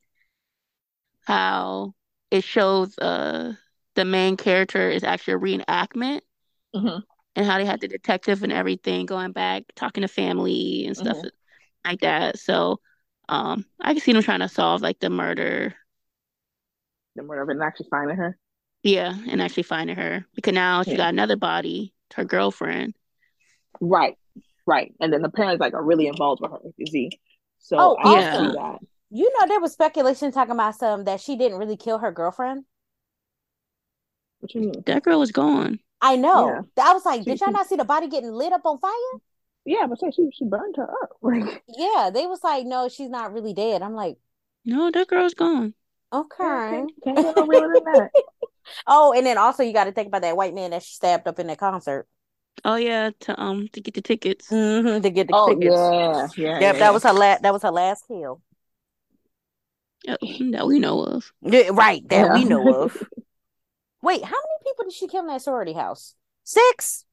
how 1.21 1.93
it 2.31 2.43
shows 2.43 2.97
uh 2.99 3.53
the 3.95 4.05
main 4.05 4.37
character 4.37 4.89
is 4.89 5.03
actually 5.03 5.35
a 5.35 5.37
reenactment, 5.37 6.21
hmm 6.73 7.13
and 7.35 7.45
how 7.45 7.57
they 7.57 7.65
had 7.65 7.81
the 7.81 7.87
detective 7.87 8.43
and 8.43 8.51
everything 8.53 9.05
going 9.05 9.31
back, 9.31 9.63
talking 9.75 10.01
to 10.01 10.07
family 10.07 10.85
and 10.85 10.95
stuff 10.97 11.19
like 11.85 12.01
that. 12.01 12.39
So, 12.39 12.79
um, 13.29 13.65
I 13.81 13.93
can 13.93 14.01
see 14.01 14.13
them 14.13 14.23
trying 14.23 14.41
to 14.41 14.49
solve 14.49 14.81
like 14.81 14.99
the 14.99 15.09
murder, 15.09 15.75
The 17.15 17.23
murder 17.23 17.49
and 17.51 17.63
actually 17.63 17.87
finding 17.89 18.17
her. 18.17 18.37
yeah, 18.83 19.15
and 19.29 19.41
actually 19.41 19.63
finding 19.63 19.95
her 19.95 20.25
because 20.35 20.53
now 20.53 20.83
she 20.83 20.97
Yeah. 20.97 20.97
got 20.97 21.09
another 21.13 21.35
body, 21.37 21.93
her 22.15 22.25
girlfriend. 22.25 22.93
Right, 23.81 24.17
right. 24.65 24.93
And 24.99 25.11
then 25.13 25.21
the 25.21 25.29
parents 25.29 25.59
like 25.61 25.73
are 25.73 25.83
really 25.83 26.07
involved 26.07 26.41
with 26.41 26.51
her. 26.51 26.59
You 26.77 26.87
see, 26.87 27.09
so 27.59 27.77
Oh, 27.79 27.97
I 27.99 28.03
can 28.03 28.33
awesome. 28.33 28.51
see 28.51 28.55
that. 28.57 28.79
You 29.15 29.31
know, 29.39 29.47
there 29.47 29.59
was 29.59 29.73
speculation 29.73 30.31
talking 30.31 30.53
about 30.53 30.75
some 30.75 31.03
that 31.05 31.21
she 31.21 31.35
didn't 31.35 31.59
really 31.59 31.77
kill 31.77 31.99
her 31.99 32.11
girlfriend. 32.11 32.65
What 34.39 34.53
you 34.55 34.61
mean? 34.61 34.83
That 34.85 35.03
girl 35.03 35.19
was 35.19 35.31
gone. 35.31 35.79
I 36.01 36.15
know. 36.17 36.65
I 36.81 36.93
was 36.93 37.05
like, 37.05 37.21
She- 37.21 37.25
did 37.25 37.39
y'all 37.39 37.49
she- 37.49 37.53
not 37.53 37.67
see 37.67 37.75
the 37.75 37.85
body 37.85 38.07
getting 38.07 38.31
lit 38.31 38.51
up 38.53 38.65
on 38.65 38.79
fire? 38.79 38.91
Yeah, 39.65 39.87
but 39.87 39.99
say 39.99 40.11
she 40.11 40.29
she 40.33 40.43
burned 40.45 40.75
her 40.75 40.89
up. 41.03 41.11
Yeah, 41.69 42.09
they 42.13 42.25
was 42.27 42.43
like, 42.43 42.65
no, 42.65 42.89
she's 42.89 43.09
not 43.09 43.31
really 43.33 43.53
dead. 43.53 43.81
I'm 43.81 43.93
like, 43.95 44.17
No, 44.65 44.91
that 44.91 45.07
girl's 45.07 45.33
gone. 45.33 45.73
okay. 46.11 46.37
can't, 46.43 46.91
can't 47.03 47.17
get 47.17 47.35
no 47.37 47.45
realer 47.47 47.73
than 47.73 47.83
that. 47.93 48.11
Oh, 48.87 49.11
and 49.13 49.25
then 49.25 49.37
also 49.37 49.61
you 49.61 49.73
got 49.73 49.85
to 49.85 49.91
think 49.91 50.07
about 50.07 50.21
that 50.21 50.37
white 50.37 50.53
man 50.53 50.71
that 50.71 50.83
she 50.83 50.93
stabbed 50.95 51.27
up 51.27 51.37
in 51.37 51.47
that 51.47 51.57
concert 51.57 52.07
Oh 52.65 52.75
yeah, 52.75 53.11
to 53.21 53.39
um 53.41 53.67
to 53.69 53.81
get 53.81 53.93
the 53.93 54.01
tickets. 54.01 54.47
hmm 54.49 55.01
to 55.01 55.09
get 55.09 55.27
the 55.27 55.33
Oh 55.33 55.45
tickets. 55.45 55.91
yeah, 55.91 56.27
yeah. 56.37 56.59
Yep, 56.59 56.75
yeah, 56.75 56.79
that 56.79 56.93
was 56.93 57.03
her 57.03 57.13
last. 57.13 57.41
That 57.43 57.53
was 57.53 57.63
her 57.63 57.71
last 57.71 58.07
kill. 58.07 58.41
uh, 60.07 60.17
that 60.51 60.67
we 60.67 60.79
know 60.79 61.03
of. 61.03 61.31
Yeah, 61.41 61.69
right, 61.71 62.07
that 62.09 62.29
we 62.31 62.45
know 62.45 62.69
of. 62.71 62.93
Wait, 64.01 64.23
how 64.23 64.31
many 64.35 64.59
people 64.63 64.85
did 64.85 64.93
she 64.93 65.07
kill 65.07 65.21
in 65.21 65.27
that 65.27 65.41
sorority 65.41 65.73
house? 65.73 66.15
Six. 66.43 67.05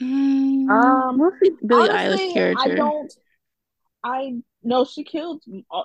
Mm, 0.00 0.72
Um, 0.72 1.18
mostly 1.18 1.50
Billie 1.66 1.88
honestly, 1.88 1.90
Eilish 1.90 2.32
character. 2.32 2.74
I 2.74 2.76
don't. 2.76 3.12
I 4.04 4.42
no, 4.62 4.84
she 4.84 5.04
killed. 5.04 5.42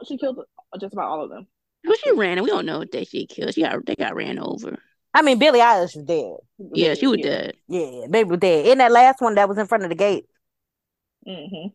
She 0.08 0.18
killed 0.18 0.40
just 0.80 0.94
about 0.94 1.08
all 1.10 1.24
of 1.24 1.30
them. 1.30 1.48
Well, 1.84 1.98
she 1.98 2.12
ran, 2.12 2.38
and 2.38 2.44
we 2.46 2.52
don't 2.52 2.66
know 2.68 2.82
if 2.82 2.92
they 2.92 3.04
she 3.04 3.26
killed. 3.26 3.54
She 3.56 3.62
got 3.62 3.86
they 3.86 3.96
got 3.96 4.16
ran 4.16 4.38
over. 4.40 4.78
I 5.14 5.22
mean, 5.22 5.40
Billie 5.40 5.60
Eilish 5.60 5.96
was 5.96 6.06
dead. 6.06 6.36
Yeah, 6.74 6.94
she 6.94 7.08
was 7.08 7.18
yeah. 7.20 7.26
dead. 7.26 7.54
Yeah, 7.68 8.08
baby 8.10 8.30
was 8.30 8.40
dead. 8.40 8.68
In 8.68 8.78
that 8.80 8.92
last 8.92 9.22
one 9.22 9.36
that 9.36 9.50
was 9.50 9.58
in 9.58 9.68
front 9.68 9.84
of 9.84 9.90
the 9.90 9.96
gate. 9.96 10.26
Mm-hmm. 11.28 11.70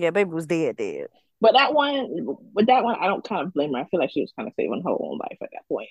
Yeah, 0.00 0.10
baby 0.10 0.30
was 0.30 0.46
dead. 0.46 0.76
Dead. 0.76 1.06
But 1.40 1.52
that 1.54 1.72
one, 1.72 2.08
with 2.52 2.66
that 2.66 2.82
one, 2.82 2.96
I 3.00 3.06
don't 3.06 3.24
kind 3.24 3.46
of 3.46 3.52
blame 3.52 3.72
her. 3.74 3.80
I 3.80 3.86
feel 3.88 4.00
like 4.00 4.10
she 4.10 4.20
was 4.20 4.32
kind 4.36 4.48
of 4.48 4.54
saving 4.56 4.82
her 4.84 4.90
own 4.90 5.18
life 5.18 5.38
at 5.40 5.50
that 5.52 5.68
point. 5.68 5.88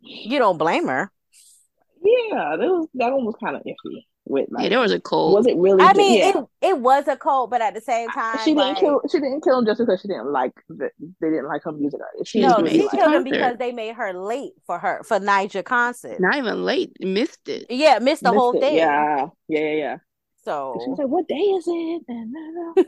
You 0.00 0.38
don't 0.38 0.58
blame 0.58 0.88
her. 0.88 1.10
yeah, 2.02 2.56
that 2.56 2.66
was 2.66 2.88
that 2.94 3.12
one 3.12 3.24
was 3.24 3.36
kind 3.42 3.56
of 3.56 3.62
iffy. 3.62 4.06
With 4.24 4.48
like, 4.50 4.64
Yeah, 4.64 4.68
there 4.70 4.78
was 4.80 4.92
a 4.92 5.00
cold. 5.00 5.34
was 5.34 5.46
it 5.46 5.56
really? 5.56 5.82
I 5.82 5.94
mean, 5.94 6.18
yeah. 6.18 6.28
it 6.30 6.36
it 6.60 6.78
was 6.78 7.08
a 7.08 7.16
cult, 7.16 7.50
but 7.50 7.60
at 7.60 7.74
the 7.74 7.80
same 7.80 8.08
time, 8.10 8.38
she 8.44 8.54
didn't 8.54 8.76
kill. 8.76 9.00
She 9.10 9.18
didn't 9.18 9.42
kill 9.42 9.58
him 9.58 9.66
just 9.66 9.80
because 9.80 10.00
she 10.00 10.08
didn't 10.08 10.30
like 10.32 10.52
the, 10.68 10.90
they 11.20 11.30
didn't 11.30 11.48
like 11.48 11.64
her 11.64 11.72
music 11.72 12.00
artist. 12.00 12.30
She 12.30 12.38
She 12.38 12.46
No, 12.46 12.58
she 12.58 12.62
really 12.62 12.78
like, 12.78 12.90
killed 12.92 13.12
him 13.14 13.24
because 13.24 13.56
they 13.58 13.72
made 13.72 13.94
her 13.96 14.12
late 14.12 14.52
for 14.64 14.78
her 14.78 15.02
for 15.04 15.18
Ni'Jah 15.18 15.64
concert. 15.64 16.20
Not 16.20 16.36
even 16.36 16.64
late. 16.64 16.92
Missed 17.00 17.48
it. 17.48 17.66
Yeah, 17.68 17.98
missed 17.98 18.22
the 18.22 18.30
missed 18.30 18.38
whole 18.38 18.52
it. 18.54 18.60
thing. 18.60 18.76
Yeah, 18.76 19.26
yeah, 19.48 19.58
yeah, 19.60 19.74
yeah. 19.74 19.96
So 20.44 20.72
And 20.74 20.82
she 20.82 20.90
was 20.90 20.98
like, 20.98 21.08
"What 21.08 21.28
day 21.28 21.34
is 21.34 21.64
it?" 21.66 22.02
And 22.08 22.32
no, 22.32 22.40
no. 22.50 22.84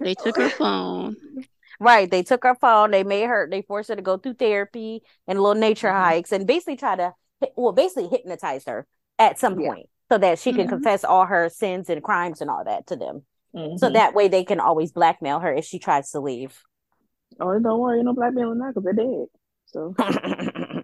They 0.00 0.14
took 0.14 0.36
her 0.36 0.50
phone. 0.50 1.16
Right. 1.80 2.10
They 2.10 2.22
took 2.22 2.44
her 2.44 2.54
phone. 2.54 2.90
They 2.90 3.02
made 3.04 3.26
her. 3.26 3.48
They 3.50 3.62
forced 3.62 3.88
her 3.88 3.96
to 3.96 4.02
go 4.02 4.16
through 4.18 4.34
therapy 4.34 5.02
and 5.26 5.40
little 5.40 5.60
nature 5.60 5.88
Mhm. 5.88 6.00
hikes, 6.00 6.32
and 6.32 6.46
basically 6.46 6.76
try 6.76 6.96
to, 6.96 7.14
well, 7.56 7.72
basically 7.72 8.08
hypnotize 8.08 8.64
her 8.66 8.86
at 9.18 9.38
some 9.38 9.56
Yeah. 9.58 9.68
point 9.68 9.88
so 10.12 10.18
that 10.18 10.38
she 10.38 10.52
can 10.52 10.66
Mhm. 10.66 10.70
confess 10.70 11.04
all 11.04 11.24
her 11.24 11.48
sins 11.48 11.88
and 11.88 12.02
crimes 12.02 12.42
and 12.42 12.50
all 12.50 12.62
that 12.64 12.86
to 12.88 12.96
them. 12.96 13.24
So 13.54 13.88
Mhm. 13.88 13.92
that 13.94 14.12
way 14.14 14.28
they 14.28 14.44
can 14.44 14.60
always 14.60 14.92
blackmail 14.92 15.40
her 15.40 15.50
if 15.54 15.64
she 15.64 15.78
tries 15.78 16.10
to 16.10 16.20
leave. 16.20 16.62
oh, 17.40 17.58
don't 17.58 17.80
worry, 17.80 18.02
no 18.02 18.12
blackmailing 18.12 18.58
now 18.58 18.68
because 18.68 18.84
they're 18.84 18.92
dead. 18.92 19.26
So 19.64 19.94
I 19.98 20.82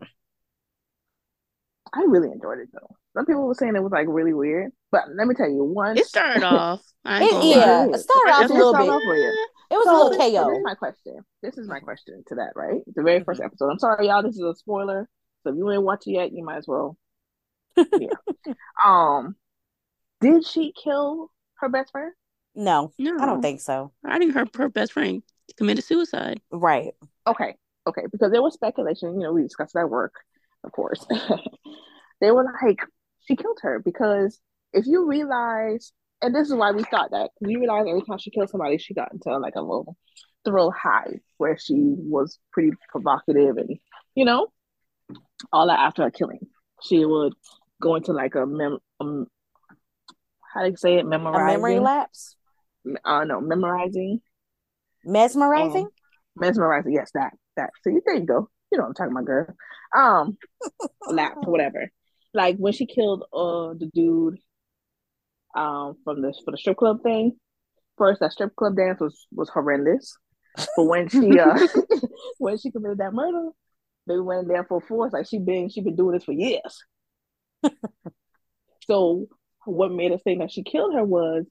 really 2.06 2.30
enjoyed 2.32 2.58
it 2.61 2.68
though. 2.73 2.88
Some 3.14 3.26
people 3.26 3.47
were 3.47 3.54
saying 3.54 3.76
it 3.76 3.82
was 3.82 3.92
like 3.92 4.06
really 4.08 4.32
weird, 4.32 4.73
but 4.90 5.04
let 5.14 5.26
me 5.28 5.35
tell 5.35 5.49
you, 5.50 5.62
once 5.64 6.00
It 6.00 6.06
started 6.06 6.42
off. 6.44 6.80
I 7.04 7.23
It- 7.25 7.44
yeah, 7.56 7.85
it 7.87 7.99
started 7.99 8.32
off 8.32 8.50
a 8.50 8.54
little 8.54 8.73
bit. 8.73 8.88
off 8.88 9.02
weird. 9.06 9.35
It 9.70 9.76
was 9.76 9.87
a 9.87 9.92
little 9.92 10.08
this, 10.08 10.18
so 10.18 10.49
this 10.49 10.56
is 10.58 10.64
my 10.64 10.75
question. 10.75 11.16
This 11.42 11.58
is 11.58 11.68
my 11.68 11.80
question 11.80 12.25
to 12.28 12.35
that, 12.37 12.52
right? 12.56 12.80
The 12.94 13.02
very 13.02 13.23
first 13.25 13.42
episode. 13.42 13.68
I'm 13.68 13.78
sorry, 13.78 14.06
y'all. 14.06 14.23
This 14.23 14.37
is 14.37 14.40
a 14.42 14.54
spoiler. 14.54 15.06
So 15.42 15.50
if 15.50 15.56
you 15.56 15.70
ain't 15.70 15.82
watched 15.82 16.06
it 16.06 16.12
yet, 16.12 16.32
you 16.32 16.42
might 16.42 16.56
as 16.56 16.66
well. 16.66 16.97
Yeah. 17.77 18.53
um, 18.85 19.37
did 20.21 20.47
she 20.47 20.73
kill 20.73 21.31
her 21.59 21.69
best 21.69 21.93
friend? 21.93 22.13
No, 22.55 22.93
No, 22.99 23.17
I 23.21 23.27
don't 23.27 23.43
think 23.43 23.61
so. 23.61 23.93
I 24.05 24.19
think 24.19 24.35
her 24.35 24.47
her 24.57 24.69
best 24.69 24.93
friend 24.93 25.23
committed 25.57 25.85
suicide. 25.85 26.41
Right. 26.51 26.93
Okay, 27.27 27.55
okay, 27.87 28.03
because 28.11 28.33
there 28.33 28.43
was 28.43 28.55
speculation. 28.55 29.15
You 29.15 29.27
know, 29.27 29.33
we 29.33 29.43
discussed 29.43 29.75
that 29.75 29.89
work, 29.89 30.15
of 30.65 30.73
course. 30.73 31.07
they 32.21 32.31
were 32.31 32.53
like, 32.63 32.81
she 33.27 33.37
killed 33.37 33.59
her 33.63 33.79
because 33.79 34.41
if 34.73 34.87
you 34.87 35.07
realize, 35.07 35.93
and 36.21 36.35
this 36.35 36.49
is 36.49 36.55
why 36.55 36.73
we 36.73 36.83
thought 36.85 37.11
that, 37.13 37.31
we 37.41 37.57
realized 37.57 37.89
every 37.89 38.03
time 38.03 38.19
she 38.19 38.31
killed 38.31 38.51
somebody, 38.51 38.79
she 38.79 38.95
got 38.95 39.13
into 39.13 39.37
like 39.39 39.55
a 39.57 39.61
little 39.61 39.97
thrill 40.45 40.71
high 40.73 41.21
where 41.37 41.59
she 41.59 41.75
was 41.77 42.39
pretty 42.53 42.71
provocative 42.91 43.57
and 43.57 43.77
you 44.15 44.25
know 44.25 44.49
all 45.53 45.67
that 45.67 45.79
after 45.79 46.05
a 46.05 46.11
killing. 46.11 46.41
She 46.83 47.05
would 47.05 47.35
go 47.80 47.94
into 47.94 48.12
like 48.12 48.35
a 48.35 48.47
mem, 48.47 48.78
um, 49.00 49.26
how 50.54 50.62
do 50.62 50.70
you 50.70 50.76
say 50.76 50.99
it, 50.99 51.06
memorizing 51.06 51.49
A 51.49 51.58
memory 51.58 51.80
lapse. 51.80 52.37
Uh, 53.04 53.25
no, 53.25 53.40
memorizing. 53.40 54.20
Mesmerizing. 55.04 55.85
Um, 55.85 55.90
mesmerizing. 56.37 56.92
Yes, 56.92 57.11
that 57.14 57.32
that. 57.56 57.70
See, 57.85 57.99
there 58.04 58.16
you 58.16 58.26
go. 58.26 58.49
You 58.70 58.78
know 58.78 58.85
what 58.85 58.88
I'm 58.88 58.94
talking 58.94 59.12
about, 59.12 59.25
girl. 59.25 59.56
Um, 59.97 60.38
lapse, 61.08 61.38
whatever. 61.44 61.90
Like 62.35 62.56
when 62.56 62.73
she 62.73 62.87
killed 62.87 63.25
uh 63.32 63.75
the 63.78 63.90
dude, 63.94 64.38
um, 65.56 65.97
from 66.04 66.23
the 66.23 66.35
for 66.44 66.50
the 66.50 66.58
strip 66.58 66.76
club 66.76 67.02
thing. 67.02 67.37
First, 67.97 68.20
that 68.20 68.32
strip 68.32 68.54
club 68.54 68.76
dance 68.76 69.00
was 69.00 69.26
was 69.32 69.49
horrendous, 69.49 70.16
but 70.76 70.85
when 70.85 71.08
she 71.08 71.38
uh 71.38 71.58
when 72.38 72.58
she 72.58 72.70
committed 72.70 72.99
that 72.99 73.12
murder, 73.12 73.50
they 74.06 74.18
went 74.18 74.42
in 74.42 74.49
there 74.49 74.64
for 74.64 74.80
force. 74.80 75.12
Like 75.12 75.26
she 75.26 75.38
been 75.38 75.68
she 75.68 75.80
been 75.80 75.97
doing 75.97 76.14
this 76.14 76.25
for 76.25 76.32
years. 76.32 76.85
So 78.87 79.27
what 79.65 79.93
made 79.93 80.12
us 80.12 80.23
think 80.23 80.41
that 80.41 80.50
she 80.50 80.62
killed 80.62 80.95
her 80.95 81.05
was, 81.05 81.45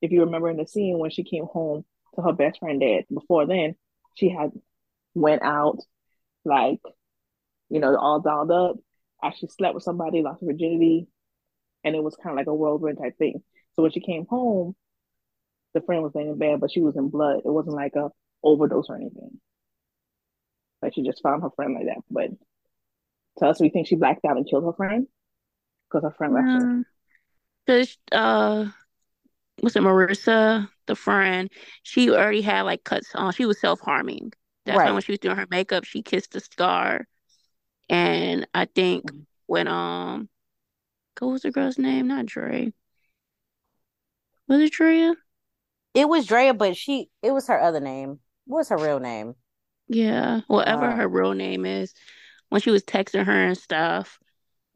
if 0.00 0.10
you 0.10 0.20
remember 0.20 0.50
in 0.50 0.56
the 0.56 0.66
scene 0.66 0.98
when 0.98 1.10
she 1.10 1.24
came 1.24 1.44
home 1.44 1.84
to 2.14 2.22
her 2.22 2.32
best 2.32 2.58
friend 2.58 2.80
dad. 2.80 3.04
Before 3.12 3.46
then, 3.46 3.76
she 4.14 4.28
had 4.28 4.50
went 5.14 5.42
out, 5.42 5.78
like, 6.44 6.80
you 7.68 7.80
know, 7.80 7.96
all 7.96 8.20
dolled 8.20 8.50
up. 8.50 8.76
Actually 9.24 9.48
slept 9.48 9.74
with 9.74 9.84
somebody, 9.84 10.20
lost 10.20 10.40
her 10.40 10.48
virginity, 10.48 11.06
and 11.84 11.94
it 11.94 12.02
was 12.02 12.16
kind 12.16 12.32
of 12.32 12.36
like 12.36 12.48
a 12.48 12.54
whirlwind 12.54 12.98
type 12.98 13.16
thing. 13.18 13.40
So 13.74 13.82
when 13.82 13.92
she 13.92 14.00
came 14.00 14.26
home, 14.28 14.74
the 15.74 15.80
friend 15.80 16.02
was 16.02 16.12
laying 16.14 16.30
in 16.30 16.38
bed, 16.38 16.60
but 16.60 16.72
she 16.72 16.80
was 16.80 16.96
in 16.96 17.08
blood. 17.08 17.36
It 17.44 17.50
wasn't 17.50 17.76
like 17.76 17.94
a 17.94 18.10
overdose 18.42 18.86
or 18.88 18.96
anything. 18.96 19.40
Like 20.82 20.94
she 20.94 21.04
just 21.04 21.22
found 21.22 21.42
her 21.42 21.50
friend 21.54 21.74
like 21.74 21.86
that. 21.86 22.02
But 22.10 22.30
to 23.38 23.46
us, 23.46 23.60
we 23.60 23.70
think 23.70 23.86
she 23.86 23.94
blacked 23.94 24.24
out 24.24 24.36
and 24.36 24.48
killed 24.48 24.64
her 24.64 24.72
friend 24.72 25.06
because 25.92 26.04
her 26.04 26.16
friend 26.16 26.34
left 26.34 26.48
her. 26.48 26.84
Because 27.66 27.98
uh, 28.10 28.66
what's 29.60 29.76
it, 29.76 29.82
Marissa, 29.82 30.68
the 30.86 30.96
friend, 30.96 31.50
she 31.82 32.10
already 32.10 32.42
had 32.42 32.62
like 32.62 32.84
cuts 32.84 33.14
on. 33.14 33.32
She 33.32 33.46
was 33.46 33.60
self 33.60 33.80
harming. 33.80 34.32
That's 34.64 34.78
why 34.78 34.92
when 34.92 35.02
she 35.02 35.12
was 35.12 35.18
doing 35.18 35.36
her 35.36 35.46
makeup, 35.50 35.84
she 35.84 36.02
kissed 36.02 36.32
the 36.32 36.40
scar. 36.40 37.06
And 37.88 38.46
I 38.54 38.66
think 38.66 39.10
when 39.46 39.68
um, 39.68 40.28
what 41.18 41.32
was 41.32 41.42
the 41.42 41.50
girl's 41.50 41.78
name? 41.78 42.08
Not 42.08 42.26
Dre. 42.26 42.72
Was 44.48 44.60
it 44.60 44.72
Drea? 44.72 45.14
It 45.94 46.08
was 46.08 46.26
Drea, 46.26 46.54
but 46.54 46.76
she 46.76 47.10
it 47.22 47.32
was 47.32 47.48
her 47.48 47.60
other 47.60 47.80
name. 47.80 48.20
What's 48.46 48.70
her 48.70 48.78
real 48.78 48.98
name? 48.98 49.34
Yeah, 49.88 50.40
whatever 50.46 50.86
Uh, 50.86 50.96
her 50.96 51.08
real 51.08 51.34
name 51.34 51.66
is. 51.66 51.92
When 52.48 52.60
she 52.60 52.70
was 52.70 52.82
texting 52.82 53.24
her 53.24 53.44
and 53.46 53.56
stuff, 53.56 54.18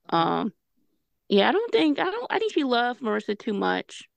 um, 0.08 0.52
Yeah, 1.28 1.48
I 1.48 1.52
don't 1.52 1.72
think 1.72 1.98
I 1.98 2.04
don't 2.04 2.26
I 2.30 2.38
think 2.38 2.52
she 2.52 2.64
loved 2.64 3.00
Marissa 3.00 3.38
too 3.38 3.52
much. 3.54 4.08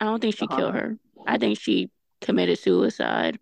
I 0.00 0.04
don't 0.06 0.20
think 0.20 0.36
she 0.36 0.46
Uh-huh. 0.46 0.56
killed 0.56 0.74
her. 0.74 0.98
I 1.26 1.38
think 1.38 1.58
she 1.58 1.90
committed 2.20 2.58
suicide. 2.58 3.38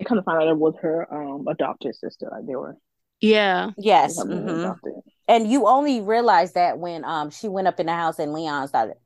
I 0.00 0.04
kind 0.04 0.18
of 0.18 0.24
found 0.24 0.42
out 0.42 0.48
it 0.48 0.56
was 0.56 0.74
her 0.82 1.12
um 1.12 1.46
adopted 1.48 1.94
sister. 1.94 2.28
Like 2.30 2.46
they 2.46 2.56
were 2.56 2.76
Yeah. 3.20 3.70
Yes. 3.76 4.16
they 4.16 4.22
were 4.28 4.34
mhm. 4.40 4.60
adopted. 4.60 4.92
And 5.28 5.50
you 5.50 5.66
only 5.66 6.00
realized 6.00 6.54
that 6.54 6.78
when 6.78 7.04
um 7.04 7.30
she 7.30 7.48
went 7.48 7.68
up 7.68 7.78
in 7.80 7.86
the 7.86 7.94
house 7.94 8.18
and 8.18 8.32
Leon 8.32 8.68
started 8.68 8.96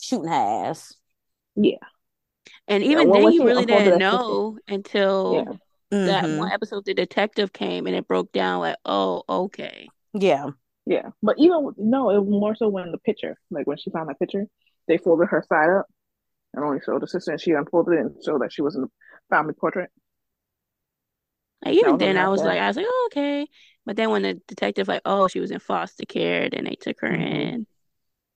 shooting 0.00 0.28
her 0.28 0.34
ass. 0.68 0.94
Yeah. 1.56 1.78
And 2.68 2.84
Yeah, 2.84 2.90
even 2.92 3.08
well, 3.10 3.22
then 3.22 3.32
you 3.32 3.44
really 3.44 3.66
didn't 3.66 3.98
that 3.98 3.98
sister- 3.98 3.98
know 3.98 4.58
until 4.68 5.34
Yeah. 5.90 6.06
that 6.06 6.24
Mhm. 6.24 6.38
one 6.38 6.52
episode 6.52 6.84
the 6.84 6.94
detective 6.94 7.52
came 7.52 7.86
and 7.86 7.96
it 7.96 8.06
broke 8.06 8.30
down 8.32 8.60
like, 8.60 8.76
oh, 8.84 9.24
okay. 9.28 9.88
Yeah. 10.14 10.50
Yeah, 10.88 11.10
but 11.22 11.36
even 11.38 11.74
no, 11.78 12.10
it 12.10 12.18
was 12.20 12.28
more 12.30 12.54
so 12.56 12.68
when 12.70 12.92
the 12.92 12.98
picture, 12.98 13.36
like 13.50 13.66
when 13.66 13.76
she 13.76 13.90
found 13.90 14.08
that 14.08 14.18
picture, 14.18 14.46
they 14.88 14.96
folded 14.96 15.26
her 15.28 15.44
side 15.46 15.70
up 15.70 15.86
and 16.54 16.64
only 16.64 16.80
showed 16.84 17.02
the 17.02 17.08
sister, 17.08 17.32
and 17.32 17.40
she 17.40 17.52
unfolded 17.52 17.94
it 17.94 18.00
and 18.00 18.16
showed 18.24 18.42
that 18.42 18.52
she 18.52 18.62
was 18.62 18.74
in 18.76 18.82
the 18.82 18.88
family 19.30 19.54
portrait. 19.54 19.90
Like 21.64 21.74
even 21.74 21.98
then 21.98 22.16
I 22.16 22.28
was 22.28 22.40
yeah. 22.40 22.48
like 22.48 22.60
I 22.60 22.68
was 22.68 22.76
like, 22.76 22.86
oh, 22.88 23.08
okay. 23.12 23.46
But 23.84 23.96
then 23.96 24.10
when 24.10 24.22
the 24.22 24.34
detective 24.48 24.88
like, 24.88 25.02
oh, 25.04 25.28
she 25.28 25.40
was 25.40 25.50
in 25.50 25.58
foster 25.58 26.06
care, 26.06 26.48
then 26.50 26.64
they 26.64 26.76
took 26.76 27.00
her 27.00 27.10
Mhm. 27.10 27.32
in. 27.32 27.66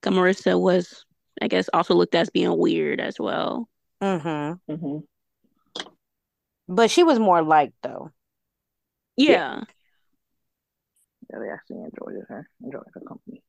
'Cause 0.01 0.13
Marissa 0.13 0.59
was, 0.61 1.05
I 1.41 1.47
guess, 1.47 1.69
also 1.73 1.95
looked 1.95 2.15
at 2.15 2.21
as 2.23 2.29
being 2.29 2.57
weird 2.57 3.01
as 3.01 3.19
well. 3.19 3.69
Mm-hmm. 4.01 4.75
hmm 4.75 4.97
But 6.67 6.91
she 6.91 7.03
was 7.03 7.19
more 7.19 7.41
liked 7.41 7.75
though. 7.83 8.11
Yeah. 9.17 9.33
Yeah, 9.33 9.61
they 11.39 11.49
actually 11.51 11.77
enjoyed 11.83 12.23
her, 12.27 12.47
enjoyed 12.63 12.83
her 12.93 13.01
company, 13.01 13.43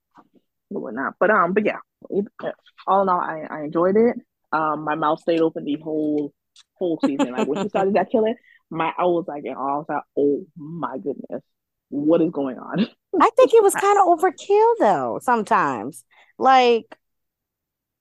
but 0.70 0.80
whatnot. 0.80 1.14
But 1.20 1.30
um, 1.30 1.52
but 1.52 1.64
yeah, 1.66 1.78
it, 2.10 2.26
all 2.86 3.02
in 3.02 3.08
all, 3.08 3.20
I, 3.20 3.46
I 3.50 3.62
enjoyed 3.64 3.96
it. 3.96 4.16
Um, 4.52 4.84
my 4.84 4.94
mouth 4.94 5.20
stayed 5.20 5.40
open 5.40 5.64
the 5.64 5.76
whole 5.82 6.32
whole 6.74 7.00
season. 7.04 7.32
Like 7.32 7.46
when 7.46 7.58
she 7.58 7.68
started 7.68 7.94
that 7.94 8.10
killing, 8.10 8.36
my 8.70 8.92
I 8.98 9.04
was 9.04 9.24
like, 9.28 9.44
in 9.44 9.54
awe. 9.54 9.74
I 9.74 9.78
was 9.78 9.86
like, 9.88 10.02
oh 10.18 10.46
my 10.56 10.98
goodness, 10.98 11.42
what 11.90 12.20
is 12.22 12.30
going 12.30 12.58
on? 12.58 12.88
I 13.20 13.30
think 13.36 13.54
it 13.54 13.62
was 13.62 13.74
kind 13.74 13.98
of 13.98 14.06
overkill 14.06 14.74
though, 14.78 15.18
sometimes. 15.22 16.04
Like 16.38 16.98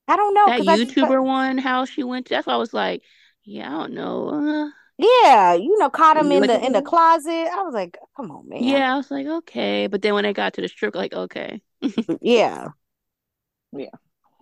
I 0.07 0.15
don't 0.15 0.33
know. 0.33 0.45
that 0.47 0.57
'cause 0.57 0.67
I 0.69 0.77
YouTuber 0.77 1.23
one, 1.23 1.57
how 1.57 1.85
she 1.85 2.03
went 2.03 2.27
to, 2.27 2.35
that's 2.35 2.47
why 2.47 2.53
I 2.53 2.57
was 2.57 2.73
like, 2.73 3.03
yeah, 3.43 3.67
I 3.69 3.71
don't 3.81 3.93
know. 3.93 4.29
Uh, 4.29 4.69
Yeah, 4.97 5.53
you 5.55 5.77
know, 5.79 5.89
caught 5.89 6.17
him 6.17 6.31
in 6.31 6.41
Like- 6.41 6.50
the 6.50 6.65
in 6.65 6.71
the 6.73 6.81
closet. 6.81 7.31
I 7.31 7.63
was 7.63 7.73
like, 7.73 7.97
come 8.15 8.31
on, 8.31 8.47
man. 8.47 8.63
yeah, 8.63 8.93
I 8.93 8.97
was 8.97 9.09
like, 9.09 9.25
okay. 9.25 9.88
But 9.88 10.01
then 10.01 10.13
when 10.13 10.25
I 10.25 10.33
got 10.33 10.53
to 10.53 10.62
the 10.62 10.67
strip, 10.67 10.95
like, 10.95 11.13
okay. 11.13 11.62
Mm, 11.83 12.19
yeah. 12.21 12.67
Yeah. 13.71 13.89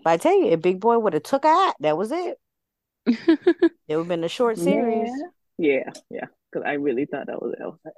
But 0.04 0.10
I 0.12 0.18
tell 0.18 0.38
you, 0.38 0.48
if 0.48 0.62
Big 0.62 0.80
Boy 0.80 0.98
would 1.00 1.14
have 1.14 1.24
took 1.24 1.46
out, 1.46 1.76
that 1.80 1.98
was 1.98 2.12
it. 2.12 2.38
It 3.88 3.96
would 3.98 4.04
have 4.04 4.08
been 4.08 4.24
a 4.24 4.30
short 4.30 4.58
series. 4.58 5.10
Yeah, 5.58 5.84
yeah, 5.86 5.92
yeah. 6.10 6.26
Because 6.52 6.66
I 6.68 6.74
really 6.74 7.06
thought 7.06 7.28
that 7.28 7.42
was 7.42 7.54
it. 7.58 7.94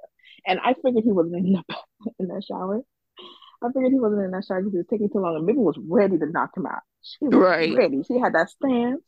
And 0.46 0.60
I 0.60 0.74
figured 0.74 1.04
he 1.04 1.12
wasn't 1.12 1.36
in 1.36 1.52
that 1.54 1.64
in 2.18 2.28
that 2.28 2.44
shower. 2.44 2.82
I 3.62 3.68
figured 3.72 3.92
he 3.92 4.00
wasn't 4.00 4.22
in 4.22 4.30
that 4.32 4.44
shower 4.44 4.60
because 4.60 4.72
he 4.72 4.78
was 4.78 4.86
taking 4.90 5.08
too 5.10 5.18
long. 5.20 5.36
And 5.36 5.46
Mimi 5.46 5.58
was 5.60 5.78
ready 5.88 6.18
to 6.18 6.26
knock 6.26 6.50
him 6.56 6.66
out. 6.66 6.80
She 7.02 7.24
was 7.26 7.34
Right. 7.34 7.74
ready. 7.76 8.02
She 8.02 8.18
had 8.18 8.34
that 8.34 8.50
stance. 8.50 9.02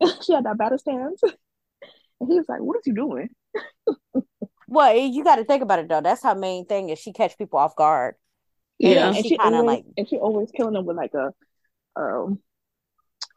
she 0.22 0.32
had 0.34 0.44
that 0.44 0.56
battle 0.58 0.78
stance. 0.78 1.20
And 2.20 2.30
he 2.30 2.36
was 2.38 2.48
like, 2.48 2.60
"What 2.60 2.76
is 2.78 2.86
you 2.86 2.94
doing?" 2.94 3.30
Well, 4.72 4.94
you 4.96 5.24
got 5.24 5.36
to 5.36 5.44
think 5.44 5.64
about 5.64 5.80
it 5.80 5.88
though. 5.88 6.00
That's 6.00 6.22
her 6.22 6.36
main 6.36 6.64
thing 6.64 6.90
is 6.90 6.98
she 7.00 7.12
catch 7.12 7.36
people 7.36 7.58
off 7.58 7.74
guard. 7.74 8.14
Yeah. 8.78 8.94
then 8.94 9.06
and 9.08 9.16
she 9.16 9.30
she 9.30 9.36
kinda 9.36 9.58
always 9.58 9.66
like- 9.66 9.84
and 9.98 10.08
she 10.08 10.16
always 10.16 10.50
killing 10.52 10.74
them 10.74 10.86
with 10.86 10.96
like 10.96 11.12
a 11.14 11.32
um 12.00 12.38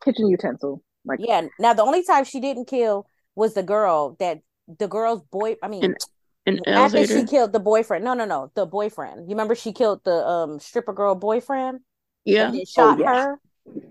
kitchen 0.06 0.28
utensil. 0.28 0.84
Like 1.06 1.20
Yeah. 1.24 1.48
Now 1.60 1.74
the 1.74 1.82
only 1.82 2.04
time 2.04 2.24
she 2.24 2.40
didn't 2.40 2.66
kill 2.66 3.08
was 3.36 3.56
the 3.56 3.64
girl 3.64 4.16
that 4.20 4.42
the 4.78 4.88
girl's 4.88 5.24
boy. 5.24 5.56
I 5.64 5.70
mean, 5.70 5.84
An 5.84 5.96
An 6.46 6.60
after 6.68 6.98
elevator. 6.98 7.20
she 7.22 7.26
killed 7.26 7.52
the 7.52 7.60
boyfriend. 7.60 8.06
No, 8.06 8.14
no, 8.14 8.26
no, 8.26 8.52
the 8.54 8.68
boyfriend. 8.68 9.22
You 9.28 9.30
remember 9.36 9.56
she 9.56 9.74
killed 9.74 10.02
the 10.04 10.14
um 10.28 10.60
stripper 10.60 10.94
girl 10.94 11.16
boyfriend 11.16 11.80
Yeah. 12.26 12.50
and 12.50 12.54
then 12.60 12.66
shot 12.66 13.00
yeah. 13.00 13.24
her. 13.26 13.40
Yeah, 13.66 13.82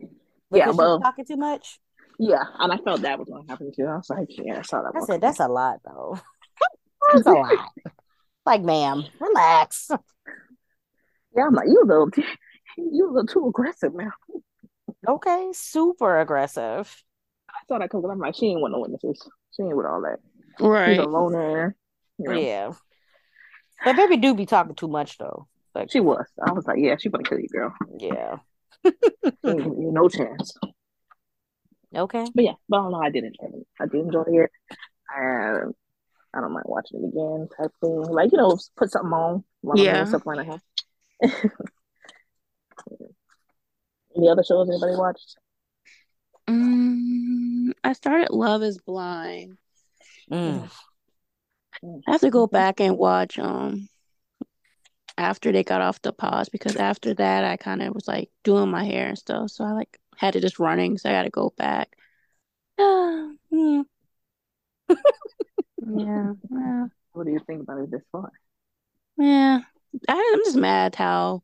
because 0.52 0.74
she 0.74 0.78
well- 0.78 1.00
talking 1.00 1.24
too 1.24 1.36
much. 1.38 1.80
Yeah, 2.22 2.44
and 2.60 2.72
I 2.72 2.76
felt 2.78 3.02
that 3.02 3.18
was 3.18 3.28
gonna 3.28 3.42
happen 3.48 3.72
too. 3.74 3.84
I 3.84 3.96
was 3.96 4.08
like, 4.08 4.28
yeah, 4.28 4.60
I 4.60 4.62
saw 4.62 4.80
that. 4.82 4.92
I 4.94 5.04
said 5.04 5.20
that's 5.20 5.40
a 5.40 5.48
lot 5.48 5.80
though. 5.84 6.20
that's 7.12 7.26
a 7.26 7.32
lot. 7.32 7.68
Like, 8.46 8.62
ma'am, 8.62 9.04
relax. 9.20 9.90
yeah. 11.36 11.44
I'm 11.46 11.54
like, 11.54 11.66
you 11.66 11.82
a 11.82 11.86
little, 11.86 12.08
you 12.78 13.06
a 13.08 13.12
little 13.12 13.26
too 13.26 13.48
aggressive, 13.48 13.92
ma'am. 13.92 14.12
Okay, 15.08 15.48
super 15.52 16.20
aggressive. 16.20 17.02
I 17.50 17.54
saw 17.66 17.78
that 17.78 17.90
because 17.90 18.04
I'm 18.08 18.18
like, 18.20 18.36
she 18.36 18.46
ain't 18.46 18.60
want 18.60 18.72
no 18.72 18.80
witnesses. 18.80 19.28
She 19.56 19.64
ain't 19.64 19.76
with 19.76 19.86
all 19.86 20.02
that. 20.02 20.18
Right. 20.64 20.90
She's 20.90 21.04
a 21.04 21.08
loner. 21.08 21.74
You 22.18 22.30
know? 22.30 22.38
Yeah. 22.38 22.72
But 23.84 23.96
baby 23.96 24.16
do 24.16 24.32
be 24.34 24.46
talking 24.46 24.76
too 24.76 24.86
much 24.86 25.18
though. 25.18 25.48
Like 25.74 25.90
She 25.90 25.98
was. 25.98 26.26
I 26.46 26.52
was 26.52 26.66
like, 26.66 26.78
yeah, 26.78 26.94
she 27.00 27.08
gonna 27.08 27.24
kill 27.24 27.40
you, 27.40 27.48
girl. 27.48 27.74
yeah. 27.98 28.36
She 28.84 28.90
ain't 29.44 29.58
giving 29.58 29.82
you 29.82 29.90
no 29.92 30.08
chance. 30.08 30.56
Okay. 31.94 32.26
But 32.34 32.44
yeah, 32.44 32.54
but 32.68 32.78
I 32.78 32.82
don't 32.82 32.92
know. 32.92 33.02
I 33.02 33.10
did 33.10 33.24
enjoy 33.24 33.58
it. 33.58 33.66
I 33.80 33.86
did 33.86 34.00
enjoy 34.06 34.24
it. 34.26 34.50
I, 35.10 35.60
I 36.34 36.40
don't 36.40 36.52
mind 36.52 36.66
watching 36.66 37.02
it 37.02 37.08
again, 37.08 37.48
type 37.56 37.72
thing. 37.80 38.00
Like 38.02 38.32
you 38.32 38.38
know, 38.38 38.58
put 38.76 38.90
something 38.90 39.12
on 39.12 39.44
while 39.60 39.78
I'm 39.78 39.84
Yeah. 39.84 39.94
doing 39.94 40.06
something 40.06 40.34
like 40.34 40.46
that. 40.46 40.60
Any 44.16 44.28
other 44.28 44.42
shows 44.44 44.68
anybody 44.68 44.96
watched? 44.96 45.36
Mm, 46.48 47.72
I 47.84 47.92
started 47.92 48.30
Love 48.30 48.62
is 48.62 48.78
Blind. 48.78 49.56
Mm. 50.30 50.68
I 52.06 52.12
have 52.12 52.20
to 52.20 52.30
go 52.30 52.46
back 52.46 52.80
and 52.80 52.96
watch 52.96 53.38
um 53.38 53.88
after 55.18 55.52
they 55.52 55.62
got 55.62 55.80
off 55.80 56.02
the 56.02 56.12
pause 56.12 56.48
because 56.48 56.76
after 56.76 57.14
that 57.14 57.44
I 57.44 57.56
kind 57.56 57.82
of 57.82 57.94
was 57.94 58.08
like 58.08 58.30
doing 58.44 58.70
my 58.70 58.84
hair 58.84 59.08
and 59.08 59.18
stuff, 59.18 59.50
so 59.50 59.64
I 59.64 59.72
like 59.72 59.98
had 60.22 60.36
it 60.36 60.40
just 60.40 60.58
running, 60.58 60.96
so 60.98 61.10
I 61.10 61.12
got 61.12 61.22
to 61.24 61.30
go 61.30 61.52
back. 61.56 61.96
Yeah, 65.84 66.32
yeah, 66.50 66.86
What 67.12 67.26
do 67.26 67.32
you 67.32 67.40
think 67.46 67.62
about 67.62 67.80
it 67.80 67.90
this 67.90 68.02
far? 68.12 68.30
yeah. 69.18 69.60
I, 70.08 70.32
I'm 70.34 70.44
just 70.44 70.56
mad 70.56 70.94
how 70.94 71.42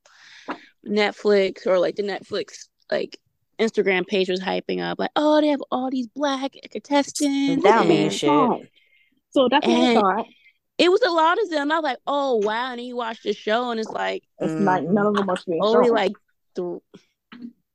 Netflix 0.87 1.67
or 1.67 1.79
like 1.79 1.97
the 1.97 2.03
Netflix 2.05 2.69
like 2.91 3.19
Instagram 3.59 4.07
page 4.07 4.29
was 4.29 4.41
hyping 4.41 4.81
up 4.81 4.99
like, 5.01 5.11
oh, 5.17 5.41
they 5.41 5.49
have 5.49 5.63
all 5.71 5.91
these 5.91 6.07
black 6.07 6.53
contestants. 6.71 7.63
That 7.65 7.75
don't 7.79 7.89
mean 7.89 8.11
shit. 8.11 8.31
So 9.31 9.49
that's 9.51 9.67
what 9.67 9.77
I 9.77 9.95
thought. 9.95 10.27
It 10.79 10.91
was 10.91 11.03
a 11.03 11.11
lot 11.11 11.43
of 11.43 11.51
them. 11.51 11.73
I 11.73 11.77
was 11.77 11.83
like, 11.85 11.99
oh 12.07 12.37
wow, 12.37 12.71
and 12.71 12.79
then 12.79 12.87
you 12.87 12.97
watch 12.97 13.23
the 13.25 13.33
show 13.35 13.71
and 13.73 13.81
it's 13.81 13.91
like 13.91 14.23
It's 14.39 14.53
Mm. 14.55 14.65
like 14.65 14.85
none 14.85 15.07
of 15.07 15.15
them 15.17 15.27
must 15.27 15.47
be 15.47 15.59
only 15.61 15.89
shown. 15.89 15.95
like 15.95 16.13
th- 16.55 16.79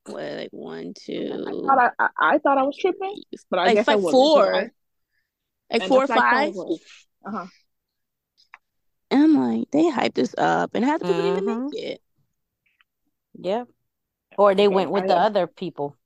what 0.06 0.22
like 0.34 0.48
one, 0.52 0.92
I 0.92 0.94
two, 0.94 1.30
thought 1.66 1.78
I, 1.78 1.90
I, 1.98 2.08
I 2.34 2.38
thought 2.38 2.58
I 2.58 2.62
was 2.62 2.76
tripping, 2.76 3.22
but 3.50 3.58
I 3.58 3.66
like 3.68 3.74
guess 3.74 3.88
I 3.88 3.94
like 3.94 4.02
wasn't. 4.02 4.22
four, 4.22 4.54
I- 4.54 4.70
like 5.78 5.88
four 5.88 6.04
or 6.04 6.08
five. 6.08 6.54
five. 6.54 6.54
Uh-huh. 7.26 7.46
And 9.10 9.22
I'm 9.22 9.34
like, 9.34 9.70
they 9.70 9.90
hyped 9.90 10.14
this 10.14 10.34
up, 10.36 10.74
and 10.74 10.84
half 10.84 11.00
the 11.00 11.06
people 11.06 11.22
didn't 11.22 11.38
even 11.38 11.64
make 11.70 11.82
it. 11.82 12.02
Yep. 13.38 13.68
Or 14.36 14.54
they 14.54 14.66
Okay, 14.66 14.74
went 14.74 14.90
with 14.90 15.06
the 15.06 15.16
other 15.16 15.46
people. 15.46 15.96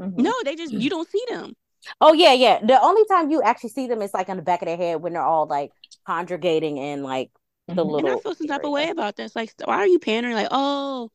Mhm. 0.00 0.16
No, 0.18 0.32
they 0.44 0.56
just 0.56 0.72
you 0.72 0.90
don't 0.90 1.08
see 1.08 1.24
them. 1.28 1.54
Oh 2.00 2.12
yeah, 2.12 2.32
yeah. 2.32 2.60
The 2.64 2.80
only 2.80 3.04
time 3.06 3.30
you 3.30 3.42
actually 3.42 3.70
see 3.70 3.86
them 3.86 4.02
is 4.02 4.12
like 4.14 4.28
on 4.28 4.36
the 4.36 4.42
back 4.42 4.62
of 4.62 4.66
their 4.66 4.76
head 4.76 5.00
when 5.02 5.12
they're 5.12 5.22
all 5.22 5.46
like 5.46 5.72
congregating 6.06 6.78
and 6.78 7.02
like 7.02 7.30
the 7.68 7.84
Mhm. 7.84 7.92
little 7.92 8.10
And 8.10 8.18
I 8.18 8.22
feel 8.22 8.34
some 8.34 8.46
type 8.46 8.64
of 8.64 8.70
way 8.72 8.90
about 8.90 9.16
this. 9.16 9.34
Like, 9.36 9.52
why 9.64 9.76
are 9.78 9.86
you 9.86 9.98
pandering? 9.98 10.34
Like, 10.34 10.48
oh, 10.50 11.10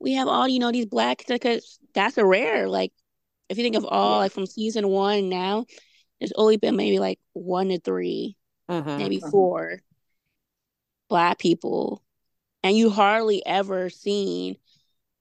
we 0.00 0.14
have 0.14 0.28
all 0.28 0.48
you 0.48 0.58
know 0.58 0.72
these 0.72 0.86
black 0.86 1.24
because 1.28 1.78
that's 1.94 2.18
a 2.18 2.24
rare. 2.24 2.68
Like, 2.68 2.92
if 3.48 3.58
you 3.58 3.64
think 3.64 3.76
of 3.76 3.84
all 3.84 4.18
like 4.18 4.32
from 4.32 4.46
season 4.46 4.88
one 4.88 5.28
now, 5.28 5.66
there's 6.20 6.32
only 6.36 6.56
been 6.56 6.76
maybe 6.76 6.98
like 6.98 7.18
one 7.32 7.68
to 7.68 7.78
three, 7.80 8.36
Mhm. 8.68 8.98
maybe 8.98 9.20
Mhm. 9.20 9.30
four 9.30 9.82
black 11.08 11.38
people, 11.38 12.02
and 12.62 12.76
you 12.76 12.90
hardly 12.90 13.44
ever 13.46 13.90
seen 13.90 14.56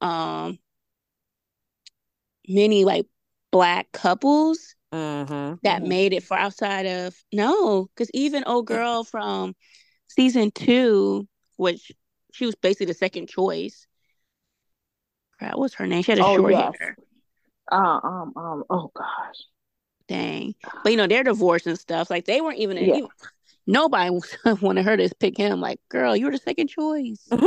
um 0.01 0.59
many 2.47 2.85
like 2.85 3.05
black 3.51 3.91
couples 3.91 4.75
Mhm. 4.91 5.59
that 5.63 5.83
made 5.83 6.13
it 6.13 6.23
for 6.23 6.37
outside 6.37 6.85
of 6.85 7.15
no, 7.33 7.85
because 7.95 8.09
even 8.13 8.43
old 8.45 8.67
girl 8.67 9.03
from 9.03 9.55
season 10.07 10.51
two, 10.51 11.27
which 11.57 11.91
she 12.33 12.45
was 12.45 12.55
basically 12.55 12.87
the 12.87 12.93
second 12.93 13.29
choice. 13.29 13.87
Crap, 15.43 15.57
what's 15.57 15.73
her 15.75 15.85
name? 15.87 16.03
She 16.03 16.11
had 16.11 16.19
a 16.19 16.25
Oh, 16.25 16.37
short 16.37 16.51
yes. 16.53 16.73
hair. 16.79 16.95
Uh, 17.69 17.99
um, 18.03 18.33
um, 18.37 18.63
oh 18.69 18.91
gosh. 18.95 19.43
Dang. 20.07 20.55
But 20.83 20.91
you 20.91 20.97
know, 20.97 21.07
they're 21.07 21.23
divorced 21.23 21.67
and 21.67 21.77
stuff. 21.77 22.09
Like 22.09 22.23
they 22.25 22.39
weren't 22.39 22.59
even, 22.59 22.77
Yeah. 22.77 22.95
even 22.95 23.07
nobody 23.67 24.17
wanted 24.61 24.85
her 24.85 24.95
to 24.95 25.09
pick 25.19 25.37
him. 25.37 25.59
Like, 25.59 25.79
girl, 25.89 26.15
you 26.15 26.25
were 26.25 26.31
the 26.31 26.37
second 26.37 26.67
choice. 26.69 27.27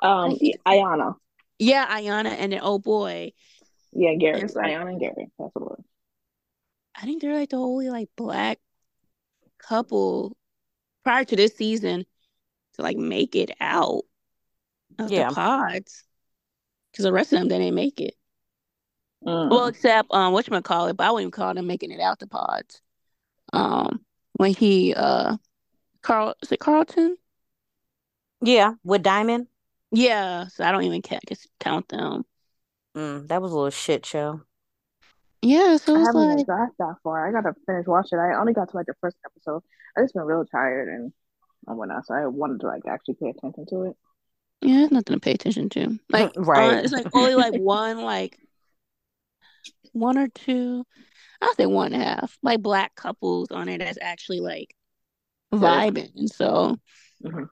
Um, 0.00 0.38
Ayana. 0.64 1.16
Yeah, 1.58 1.84
Ayana 1.88 2.26
and 2.26 2.52
then 2.52 2.60
oh 2.62 2.78
boy. 2.78 3.32
Yeah, 3.92 4.14
Gary. 4.14 4.42
Like- 4.42 4.52
Ayana 4.70 4.90
and 4.90 5.00
Gary. 5.00 5.26
That's 5.38 5.50
what 5.54 5.62
it 5.62 5.70
was. 5.70 5.84
I 6.94 7.00
think 7.04 7.20
they're 7.20 7.34
like 7.34 7.48
the 7.48 7.56
only 7.56 7.90
like 7.90 8.08
black 8.16 8.60
couple 9.58 10.36
prior 11.02 11.24
to 11.24 11.34
this 11.34 11.56
season 11.56 12.06
to 12.74 12.82
like 12.82 12.96
make 12.96 13.34
it 13.34 13.50
out 13.58 14.02
of 14.98 15.10
Yeah. 15.10 15.28
the 15.28 15.34
pods. 15.34 16.04
Because 16.92 17.04
the 17.04 17.12
rest 17.12 17.32
of 17.32 17.38
them 17.38 17.48
they 17.48 17.58
didn't 17.58 17.74
make 17.74 18.00
it. 18.00 18.14
Mm. 19.24 19.50
Well, 19.50 19.66
except 19.66 20.12
um 20.12 20.32
whatchamacallit, 20.32 20.96
but 20.96 21.06
I 21.06 21.10
wouldn't 21.10 21.22
even 21.24 21.30
call 21.32 21.54
them 21.54 21.66
making 21.66 21.90
it 21.90 22.00
out 22.00 22.18
the 22.18 22.26
pods. 22.26 22.80
Um 23.52 24.04
when 24.34 24.54
he 24.54 24.94
uh 24.94 25.36
Carl 26.02 26.34
is 26.42 26.52
it 26.52 26.60
Carlton? 26.60 27.16
Yeah, 28.40 28.74
with 28.84 29.02
Diamond. 29.02 29.48
Yeah, 29.90 30.46
so 30.48 30.64
I 30.64 30.72
don't 30.72 30.84
even 30.84 31.02
ca- 31.02 31.18
just 31.28 31.48
count 31.60 31.88
them. 31.88 32.24
Mm, 32.96 33.28
that 33.28 33.42
was 33.42 33.52
a 33.52 33.54
little 33.54 33.70
shit 33.70 34.06
show. 34.06 34.42
Yeah, 35.42 35.76
so 35.76 35.96
I 35.96 36.00
haven't 36.00 36.24
even 36.24 36.38
like 36.38 36.46
got 36.46 36.70
that 36.78 36.96
far. 37.02 37.26
I 37.28 37.32
gotta 37.32 37.54
finish 37.66 37.86
watching. 37.86 38.18
I 38.18 38.34
only 38.38 38.52
got 38.52 38.70
to 38.70 38.76
like 38.76 38.86
the 38.86 38.94
first 39.00 39.16
episode. 39.24 39.62
I 39.96 40.02
just 40.02 40.14
been 40.14 40.24
real 40.24 40.44
tired 40.44 40.88
and 40.88 41.12
and 41.66 41.78
whatnot, 41.78 42.06
so 42.06 42.14
I 42.14 42.26
wanted 42.26 42.60
to 42.60 42.66
like 42.66 42.82
actually 42.88 43.14
pay 43.14 43.30
attention 43.30 43.66
to 43.66 43.82
it. 43.84 43.96
Yeah, 44.60 44.82
it's 44.82 44.92
nothing 44.92 45.16
to 45.16 45.20
pay 45.20 45.32
attention 45.32 45.68
to. 45.70 45.98
Like 46.10 46.32
Right. 46.36 46.78
uh, 46.78 46.80
it's 46.82 46.92
like 46.92 47.06
only 47.14 47.34
like 47.34 47.52
one 47.56 48.02
like 48.02 48.38
one 49.92 50.18
or 50.18 50.28
two 50.28 50.84
I'll 51.40 51.54
say 51.54 51.66
one 51.66 51.92
and 51.92 52.02
a 52.02 52.04
half 52.04 52.38
like 52.42 52.60
black 52.62 52.94
couples 52.94 53.50
on 53.50 53.68
it 53.68 53.78
that's 53.78 53.98
actually 54.00 54.40
like 54.40 54.74
vibing. 55.52 56.28
So 56.28 56.76
Mhm. 57.24 57.48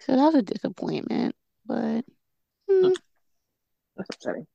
so 0.00 0.16
that 0.16 0.24
was 0.24 0.34
a 0.34 0.42
disappointment. 0.42 1.34
But 1.66 2.04
mm, 2.70 2.94
That's 3.96 4.10
upsetting. 4.10 4.46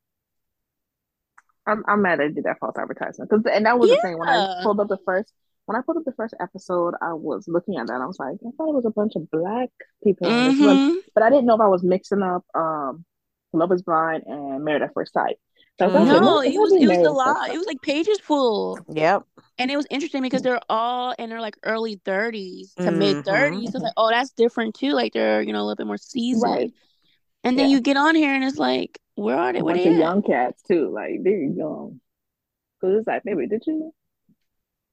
I'm 1.66 1.84
I'm 1.86 2.02
mad 2.02 2.20
they 2.20 2.28
did 2.28 2.44
that 2.44 2.58
false 2.58 2.76
advertisement 2.78 3.30
because 3.30 3.44
and 3.52 3.66
that 3.66 3.78
was 3.78 3.90
the 3.90 3.96
thing 3.96 4.18
when 4.18 4.28
I 4.28 4.62
pulled 4.62 4.80
up 4.80 4.88
the 4.88 4.98
first 5.04 5.32
when 5.68 5.76
I 5.76 5.82
pulled 5.82 5.98
up 5.98 6.04
the 6.04 6.12
first 6.12 6.34
episode, 6.40 6.94
I 7.02 7.12
was 7.12 7.46
looking 7.46 7.76
at 7.76 7.86
that. 7.88 7.92
and 7.92 8.02
I 8.02 8.06
was 8.06 8.18
like, 8.18 8.36
I 8.40 8.50
thought 8.56 8.70
it 8.70 8.74
was 8.74 8.86
a 8.86 8.90
bunch 8.90 9.16
of 9.16 9.30
black 9.30 9.68
people, 10.02 10.26
in 10.26 10.48
this 10.56 10.66
one, 10.66 10.76
mhm. 10.76 10.96
but 11.14 11.22
I 11.22 11.28
didn't 11.28 11.44
know 11.44 11.54
if 11.56 11.60
I 11.60 11.68
was 11.68 11.82
mixing 11.82 12.22
up 12.22 12.44
um 12.54 13.04
Love 13.52 13.72
Is 13.72 13.82
Blind 13.82 14.24
and 14.26 14.64
Married 14.64 14.82
at 14.82 14.94
First 14.94 15.12
Sight. 15.12 15.36
So 15.78 15.84
I 15.84 15.88
was 15.88 15.94
like. 16.08 16.22
No, 16.22 16.40
maybe- 16.40 16.54
it 16.56 16.58
was 16.58 16.72
it 16.72 16.88
was 16.88 17.06
a 17.06 17.10
lot. 17.10 17.50
It 17.50 17.58
was 17.58 17.66
like 17.66 17.82
pages 17.82 18.18
full. 18.20 18.78
Yep. 18.88 19.24
And 19.58 19.70
it 19.70 19.76
was 19.76 19.86
interesting 19.90 20.22
because 20.22 20.42
they're 20.42 20.60
all 20.68 21.12
in 21.18 21.28
their 21.30 21.40
like 21.40 21.56
early 21.64 21.96
30s 22.04 22.74
to 22.76 22.90
mid 22.90 23.18
Mhm. 23.18 23.24
30s. 23.24 23.72
So 23.72 23.78
like, 23.78 23.92
oh, 23.96 24.08
that's 24.10 24.30
different 24.30 24.74
too. 24.74 24.92
Like 24.92 25.12
they're, 25.12 25.42
you 25.42 25.52
know, 25.52 25.60
a 25.60 25.64
little 25.64 25.76
bit 25.76 25.86
more 25.86 25.96
seasoned. 25.98 26.52
Right. 26.52 26.72
And 27.44 27.58
then 27.58 27.68
Yeah. 27.70 27.76
you 27.76 27.80
get 27.80 27.96
on 27.96 28.14
here 28.14 28.34
and 28.34 28.42
it's 28.44 28.58
like, 28.58 28.98
where 29.14 29.36
are 29.36 29.52
they? 29.52 29.60
A 29.60 29.64
Where 29.64 29.74
bunch 29.74 29.84
they 29.84 29.92
of 29.92 29.98
young 29.98 30.22
cats 30.22 30.62
too. 30.62 30.90
Like 30.90 31.22
they're 31.22 31.38
young. 31.42 32.00
Cause 32.80 32.94
it's 32.98 33.06
like, 33.06 33.24
baby, 33.24 33.46
did 33.48 33.62
you 33.66 33.78
did 33.78 33.92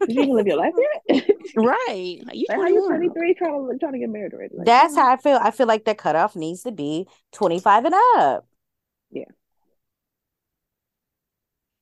you 0.07 0.21
even 0.23 0.35
live 0.35 0.47
your 0.47 0.57
life 0.57 0.73
yet? 1.09 1.25
Right. 1.55 2.19
Like 2.25 2.35
you 2.35 2.45
Like 2.49 2.57
how 2.57 2.67
you 2.67 2.85
21. 2.87 2.89
23 3.13 3.33
trying 3.35 3.69
to 3.71 3.77
trying 3.79 3.93
to 3.93 3.99
get 3.99 4.09
married 4.09 4.33
already? 4.33 4.55
Like, 4.57 4.65
That's 4.65 4.95
come 4.95 5.03
on. 5.03 5.05
how 5.09 5.13
I 5.13 5.17
feel. 5.17 5.39
I 5.41 5.51
feel 5.51 5.67
like 5.67 5.85
the 5.85 5.95
cutoff 5.95 6.35
needs 6.35 6.63
to 6.63 6.71
be 6.71 7.07
25 7.31 7.85
and 7.85 7.95
up. 8.17 8.45
Yeah. 9.11 9.23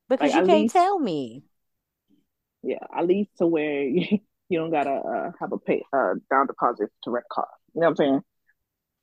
Because 0.10 0.32
Like, 0.32 0.42
you 0.42 0.48
can't 0.48 0.62
least- 0.64 0.74
tell 0.74 1.00
me. 1.00 1.44
Yeah, 2.62 2.78
at 2.96 3.08
least 3.08 3.32
to 3.40 3.48
where 3.48 3.82
you, 3.84 4.20
you 4.50 4.60
don't 4.60 4.70
gotta 4.72 4.92
uh, 4.92 5.32
have 5.40 5.52
a 5.52 5.58
pay 5.58 5.84
uh 5.92 6.14
down 6.30 6.46
deposit 6.48 6.90
to 7.04 7.10
rent 7.12 7.26
a 7.30 7.34
car. 7.34 7.48
You 7.74 7.82
know 7.82 7.88
what 7.88 7.92
I'm 7.92 7.96
saying? 7.96 8.22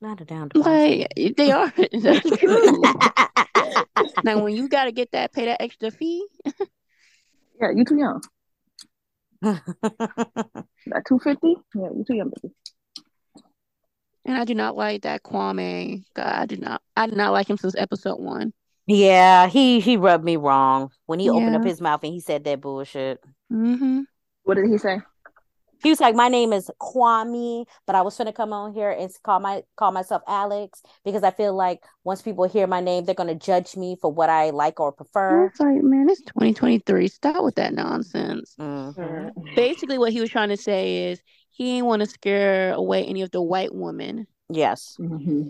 Not 0.01 0.21
a 0.21 0.25
down 0.25 0.49
deposit. 0.49 1.09
Like 1.17 1.37
they 1.37 1.51
are. 1.51 1.73
Now 4.25 4.43
when 4.43 4.55
you 4.57 4.69
gotta 4.69 4.93
get 4.93 5.13
that, 5.13 5.33
pay 5.33 5.47
that 5.47 5.61
extra 5.63 5.91
fee. 5.91 6.27
Yeah, 7.61 7.71
you 7.75 7.85
too 7.85 7.99
young. 7.99 8.23
That 10.87 11.05
250? 11.07 11.57
Yeah, 11.75 11.89
you 11.97 12.05
too 12.07 12.15
young, 12.15 12.31
baby. 12.43 12.55
And 14.25 14.37
I 14.37 14.45
do 14.45 14.55
not 14.55 14.77
like 14.77 15.03
that 15.03 15.23
Kwame 15.23 16.05
God, 16.15 16.27
I 16.27 16.47
do 16.47 16.57
not 16.57 16.83
I 16.97 17.07
did 17.07 17.17
not 17.17 17.33
like 17.33 17.49
him 17.49 17.57
since 17.57 17.75
episode 17.77 18.19
one. 18.21 18.53
yeah, 18.87 19.47
he 19.49 19.81
he 19.81 19.97
rubbed 19.97 20.25
me 20.25 20.37
wrong 20.37 20.91
when 21.07 21.21
he 21.21 21.31
opened 21.31 21.57
up 21.57 21.65
his 21.65 21.81
mouth 21.81 22.03
and 22.05 22.13
he 22.13 22.21
said 22.21 22.45
that 22.45 22.61
bullshit. 22.61 23.23
Mm-hmm. 23.53 24.01
What 24.45 24.55
did 24.57 24.69
he 24.71 24.79
say? 24.79 25.01
He 25.83 25.89
was 25.91 26.01
like, 26.01 26.15
"My 26.15 26.29
name 26.29 26.53
is 26.53 26.71
Kwame, 26.81 27.67
but 27.87 27.97
I 27.97 28.03
was 28.03 28.17
finna 28.17 28.35
come 28.35 28.53
on 28.53 28.73
here 28.75 28.91
and 28.91 29.11
call 29.23 29.41
my 29.41 29.63
call 29.77 29.93
myself 29.93 30.23
Alex 30.27 30.83
because 31.05 31.23
I 31.23 31.31
feel 31.31 31.55
like 31.55 31.83
once 32.05 32.23
people 32.23 32.45
hear 32.45 32.67
my 32.67 32.81
name, 32.81 33.05
they're 33.05 33.15
gonna 33.15 33.35
judge 33.35 33.77
me 33.77 33.97
for 34.01 34.13
what 34.13 34.29
I 34.31 34.51
like 34.51 34.79
or 34.81 34.93
prefer." 34.93 35.47
It's 35.47 35.61
like, 35.61 35.83
man, 35.83 36.09
it's 36.11 36.23
2023. 36.23 37.09
Stop 37.09 37.43
with 37.45 37.55
that 37.57 37.73
nonsense. 37.73 38.55
Mhm. 38.59 39.55
Basically, 39.55 39.99
what 39.99 40.13
he 40.13 40.21
was 40.21 40.31
trying 40.31 40.51
to 40.51 40.57
say 40.57 41.11
is 41.11 41.23
he 41.51 41.77
didn't 41.77 41.87
want 41.87 42.01
to 42.01 42.07
scare 42.07 42.73
away 42.73 43.05
any 43.05 43.23
of 43.23 43.31
the 43.31 43.43
white 43.43 43.75
women. 43.75 44.27
Yes. 44.49 44.97
Mm-hmm. 45.01 45.49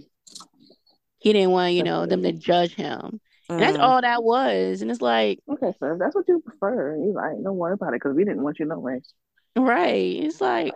He 1.19 1.33
didn't 1.33 1.51
want, 1.51 1.75
you 1.75 1.83
know, 1.83 2.07
them 2.07 2.23
to 2.23 2.33
judge 2.33 2.75
him. 2.75 3.21
And 3.49 3.61
that's 3.61 3.77
Mhm. 3.77 3.83
all 3.83 4.01
that 4.01 4.23
was. 4.23 4.81
And 4.81 4.91
it's 4.91 5.03
like, 5.03 5.41
Okay, 5.49 5.75
so 5.81 5.93
if 5.93 5.99
that's 5.99 6.15
what 6.15 6.27
you 6.29 6.41
prefer, 6.41 6.97
you 6.97 7.13
like, 7.13 7.43
don't 7.43 7.57
worry 7.57 7.75
about 7.75 7.89
it 7.89 8.01
because 8.01 8.15
we 8.15 8.25
didn't 8.25 8.43
want 8.43 8.59
you 8.59 8.67
no 8.67 8.79
ways. 8.79 9.13
Right. 9.57 10.17
It's 10.25 10.41
like 10.41 10.75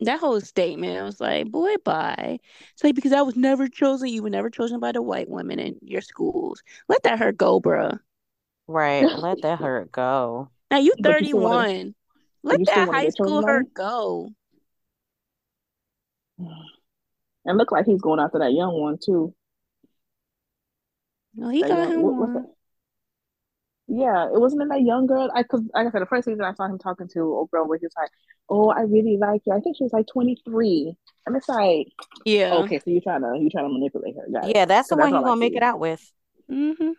that 0.00 0.20
whole 0.20 0.40
statement 0.40 0.98
I 0.98 1.02
was 1.04 1.20
like, 1.20 1.50
boy, 1.50 1.74
bye. 1.84 2.38
It's 2.72 2.84
like, 2.84 2.94
because 2.94 3.12
I 3.12 3.22
was 3.22 3.36
never 3.36 3.68
chosen. 3.68 4.08
You 4.08 4.22
were 4.22 4.30
never 4.30 4.50
chosen 4.50 4.80
by 4.80 4.92
the 4.92 5.02
white 5.02 5.28
women 5.28 5.58
in 5.58 5.76
your 5.82 6.00
schools. 6.00 6.62
Let 6.88 7.02
that 7.04 7.18
hurt 7.18 7.36
go, 7.36 7.60
bruh. 7.60 7.98
Right. 8.66 9.02
Let 9.18 9.42
that 9.42 9.58
hurt 9.58 9.92
go. 9.92 10.48
Now 10.70 10.78
you 10.78 10.92
But 10.98 11.22
you 11.22 11.32
31. 11.34 11.94
Let 12.42 12.58
you 12.60 12.64
that 12.66 12.88
high 12.88 13.08
school 13.10 13.42
hurt 13.46 13.72
go. 13.72 14.30
And 17.46 17.58
look 17.58 17.70
like 17.72 17.86
he's 17.86 18.00
going 18.00 18.20
after 18.20 18.38
that 18.40 18.52
young 18.52 18.72
one 18.80 18.98
too. 19.02 19.34
No, 21.34 21.48
he 21.50 21.62
That 21.62 21.68
got 21.68 21.78
young- 21.78 21.92
him 21.92 22.02
what- 22.02 22.14
one. 22.14 22.32
that? 22.34 22.53
Yeah, 23.86 24.26
it 24.32 24.40
wasn't 24.40 24.62
in 24.62 24.68
that 24.68 24.82
young 24.82 25.06
girl. 25.06 25.30
I 25.34 25.42
cause 25.42 25.62
like 25.74 25.86
I 25.86 25.90
said, 25.90 26.00
the 26.02 26.06
first 26.06 26.24
season 26.24 26.42
I 26.42 26.54
saw 26.54 26.64
him 26.66 26.78
talking 26.78 27.08
to 27.14 27.40
a 27.40 27.46
girl 27.48 27.68
where 27.68 27.78
he 27.78 27.84
was 27.86 27.92
like, 27.98 28.10
"Oh, 28.48 28.70
I 28.70 28.82
really 28.82 29.18
like 29.18 29.42
you." 29.46 29.52
I 29.52 29.60
think 29.60 29.76
she 29.76 29.84
was 29.84 29.92
like 29.92 30.06
twenty 30.06 30.40
three, 30.44 30.96
and 31.26 31.36
it's 31.36 31.48
like, 31.48 31.88
Yeah. 32.24 32.54
okay, 32.64 32.78
so 32.78 32.90
you 32.90 33.00
trying 33.02 33.22
to 33.22 33.36
you 33.38 33.50
trying 33.50 33.66
to 33.66 33.72
manipulate 33.72 34.16
her, 34.16 34.26
got 34.32 34.50
it. 34.50 34.54
Yeah, 34.54 34.64
that's 34.64 34.88
the 34.88 34.96
one 34.96 35.12
he's 35.12 35.14
all 35.14 35.24
I 35.24 35.28
gonna 35.28 35.40
make 35.40 35.56
it 35.56 35.62
out 35.62 35.78
with. 35.80 36.00
Mm-hmm. 36.50 36.92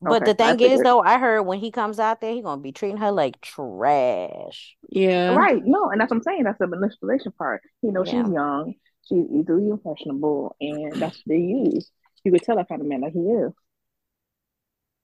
But 0.00 0.22
Okay, 0.22 0.24
the 0.24 0.34
thing 0.34 0.60
is, 0.60 0.82
though, 0.82 1.00
I 1.00 1.18
heard 1.18 1.42
when 1.42 1.58
he 1.60 1.70
comes 1.70 1.98
out 1.98 2.20
there, 2.20 2.32
he's 2.32 2.44
gonna 2.44 2.60
be 2.62 2.72
treating 2.72 2.98
her 2.98 3.12
like 3.12 3.40
trash. 3.40 4.76
Yeah. 4.90 5.30
Right, 5.34 5.62
no, 5.64 5.90
and 5.90 6.00
that's 6.00 6.10
what 6.10 6.18
I'm 6.18 6.22
saying. 6.22 6.44
That's 6.44 6.58
the 6.58 6.66
manipulation 6.66 7.32
part. 7.32 7.62
You 7.82 7.92
know, 7.92 8.04
Yeah. 8.04 8.24
she's 8.24 8.28
young, 8.30 8.74
she's 9.08 9.26
easily 9.30 9.68
impressionable, 9.70 10.56
and 10.60 11.00
that's 11.00 11.16
what 11.18 11.26
they 11.26 11.38
use. 11.38 11.90
You 12.24 12.32
could 12.32 12.42
tell 12.42 12.56
that 12.56 12.68
kind 12.68 12.80
of 12.80 12.86
man 12.88 13.00
that 13.02 13.12
he 13.12 13.20
is. 13.20 13.52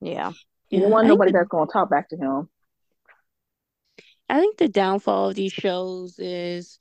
Yeah. 0.01 0.33
You 0.72 0.80
Yeah. 0.80 0.88
want 0.88 1.06
nobody 1.06 1.30
the- 1.32 1.38
that's 1.38 1.48
gonna 1.48 1.70
talk 1.70 1.90
back 1.90 2.08
to 2.08 2.16
him. 2.16 2.48
I 4.28 4.40
think 4.40 4.56
the 4.56 4.68
downfall 4.68 5.28
of 5.28 5.35
these 5.35 5.52
shows 5.52 6.18
is, 6.18 6.78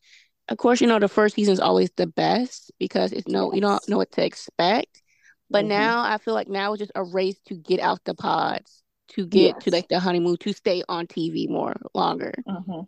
of 0.48 0.58
course, 0.58 0.80
you 0.80 0.88
know, 0.88 1.00
the 1.00 1.10
first 1.10 1.36
season 1.36 1.54
is 1.54 1.60
always 1.60 1.92
the 1.92 2.08
best 2.08 2.72
because 2.80 3.12
it's 3.12 3.28
no, 3.28 3.54
you 3.54 3.60
don't 3.62 3.88
know 3.90 3.98
what 3.98 4.12
to 4.14 4.26
expect. 4.26 5.02
But 5.50 5.66
Mhm. 5.66 5.70
now 5.70 6.02
I 6.04 6.18
feel 6.18 6.34
like 6.34 6.48
now 6.48 6.72
it's 6.74 6.80
just 6.80 6.92
a 6.96 7.04
race 7.04 7.40
to 7.48 7.56
get 7.56 7.82
out 7.82 8.04
the 8.06 8.14
pods, 8.16 8.84
to 9.10 9.26
get 9.26 9.60
to 9.62 9.72
like 9.72 9.90
the 9.90 10.00
honeymoon, 10.00 10.38
to 10.38 10.54
stay 10.54 10.84
on 10.88 11.08
TV 11.08 11.48
more 11.50 11.76
longer. 11.94 12.34
Mhm. 12.48 12.88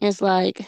It's 0.00 0.22
like, 0.22 0.66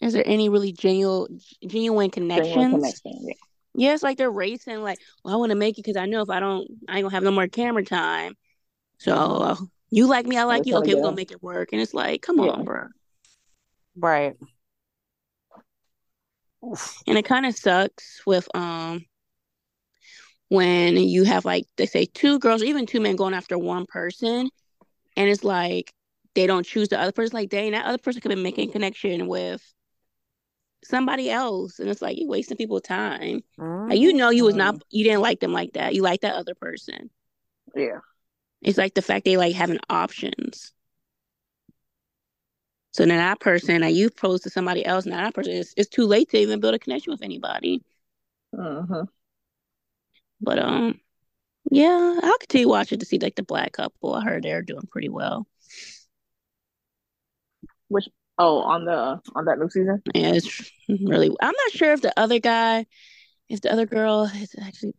is 0.00 0.12
there 0.12 0.22
any 0.24 0.48
really 0.48 0.70
genuine, 0.70 1.40
genuine 1.66 2.10
Genuine 2.10 2.10
connections? 2.10 2.72
connection. 3.02 3.26
Yeah. 3.26 3.34
Yeah, 3.74 3.94
it's 3.94 4.02
like 4.04 4.18
they're 4.18 4.30
racing. 4.30 4.82
Like, 4.82 5.00
well, 5.24 5.34
I 5.34 5.36
want 5.36 5.50
to 5.50 5.56
make 5.56 5.78
it 5.78 5.82
because 5.84 5.96
I 5.96 6.06
know 6.06 6.22
if 6.22 6.30
I 6.30 6.38
don't, 6.40 6.68
I 6.88 6.96
ain't 6.98 7.04
gonna 7.04 7.14
have 7.14 7.24
no 7.24 7.30
more 7.32 7.48
camera 7.48 7.84
time. 7.84 8.36
So 8.98 9.14
uh, 9.14 9.56
you 9.90 10.06
like 10.06 10.26
me, 10.26 10.36
I 10.36 10.44
like 10.44 10.64
They're 10.64 10.74
you. 10.74 10.78
Okay, 10.80 10.94
we're 10.94 11.02
gonna 11.02 11.16
make 11.16 11.32
it 11.32 11.42
work. 11.42 11.70
And 11.72 11.80
it's 11.80 11.94
like, 11.94 12.22
come 12.22 12.40
Yeah. 12.40 12.50
on, 12.50 12.64
bro. 12.64 12.86
Right. 13.96 14.36
And 17.06 17.16
it 17.16 17.24
kind 17.24 17.46
of 17.46 17.56
sucks 17.56 18.22
with 18.26 18.48
um 18.54 19.04
when 20.48 20.96
you 20.96 21.24
have 21.24 21.44
like 21.44 21.64
they 21.76 21.86
say 21.86 22.06
two 22.06 22.38
girls 22.38 22.62
or 22.62 22.66
even 22.66 22.86
two 22.86 23.00
men 23.00 23.16
going 23.16 23.34
after 23.34 23.58
one 23.58 23.86
person, 23.86 24.50
and 25.16 25.28
it's 25.28 25.44
like 25.44 25.92
they 26.34 26.46
don't 26.46 26.66
choose 26.66 26.88
the 26.88 27.00
other 27.00 27.12
person. 27.12 27.34
Like, 27.36 27.50
dang, 27.50 27.72
that 27.72 27.86
other 27.86 27.98
person 27.98 28.20
could 28.20 28.30
be 28.30 28.42
making 28.42 28.72
connection 28.72 29.26
with 29.26 29.62
somebody 30.84 31.30
else, 31.30 31.78
and 31.78 31.88
it's 31.88 32.02
like 32.02 32.18
you're 32.18 32.28
wasting 32.28 32.56
people's 32.56 32.82
time. 32.82 33.42
Like, 33.88 34.00
you 34.00 34.12
know, 34.12 34.30
you 34.30 34.44
was 34.44 34.54
not, 34.54 34.82
you 34.90 35.04
didn't 35.04 35.22
like 35.22 35.40
them 35.40 35.52
like 35.52 35.72
that. 35.72 35.94
You 35.94 36.02
like 36.02 36.20
that 36.20 36.34
other 36.34 36.54
person. 36.54 37.10
Yeah. 37.74 38.00
It's 38.62 38.78
like 38.78 38.94
the 38.94 39.02
fact 39.02 39.24
they 39.24 39.36
like 39.36 39.54
having 39.54 39.78
options. 39.88 40.72
So 42.92 43.04
then 43.06 43.18
that 43.18 43.40
person 43.40 43.82
that 43.82 43.94
you 43.94 44.10
pose 44.10 44.40
to 44.42 44.50
somebody 44.50 44.84
else, 44.84 45.06
now 45.06 45.22
that 45.22 45.34
person 45.34 45.52
is 45.52 45.72
it's 45.76 45.88
too 45.88 46.04
late 46.04 46.30
to 46.30 46.38
even 46.38 46.58
build 46.58 46.74
a 46.74 46.78
connection 46.78 47.12
with 47.12 47.22
anybody. 47.22 47.82
Mm-hmm. 48.54 49.02
But 50.40 50.58
um, 50.58 51.00
yeah, 51.70 52.18
I'll 52.22 52.38
continue 52.38 52.68
watching 52.68 52.98
to 52.98 53.06
see 53.06 53.18
like 53.18 53.36
the 53.36 53.42
black 53.42 53.72
couple. 53.72 54.14
I 54.14 54.24
heard 54.24 54.42
they're 54.42 54.62
doing 54.62 54.88
pretty 54.90 55.08
well. 55.08 55.46
Which 57.88 58.08
oh 58.38 58.60
on 58.60 58.84
the 58.84 59.20
on 59.34 59.44
that 59.44 59.58
new 59.58 59.68
season? 59.70 60.02
Yeah, 60.14 60.32
it's 60.32 60.72
really. 60.88 61.28
I'm 61.40 61.54
not 61.54 61.72
sure 61.72 61.92
if 61.92 62.02
the 62.02 62.12
other 62.18 62.38
guy, 62.38 62.86
if 63.48 63.60
the 63.60 63.72
other 63.72 63.86
girl 63.86 64.24
is 64.24 64.54
actually. 64.60 64.94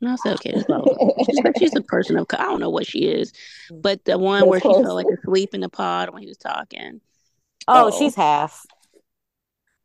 No, 0.00 0.14
it's 0.14 0.24
okay. 0.24 0.52
That's 0.54 0.68
not, 0.68 0.86
she's, 1.26 1.40
she's 1.58 1.76
a 1.76 1.80
person 1.82 2.16
of. 2.18 2.26
I 2.32 2.42
don't 2.44 2.60
know 2.60 2.70
what 2.70 2.86
she 2.86 3.00
is, 3.06 3.32
but 3.70 4.04
the 4.04 4.16
one 4.18 4.46
where 4.48 4.60
she 4.60 4.68
close. 4.68 4.84
fell 4.84 4.94
like 4.94 5.06
asleep 5.08 5.54
in 5.54 5.60
the 5.60 5.68
pod 5.68 6.10
when 6.10 6.22
he 6.22 6.28
was 6.28 6.36
talking. 6.38 7.00
Oh, 7.66 7.88
Oh. 7.88 7.90
she's 7.90 8.14
half. 8.14 8.64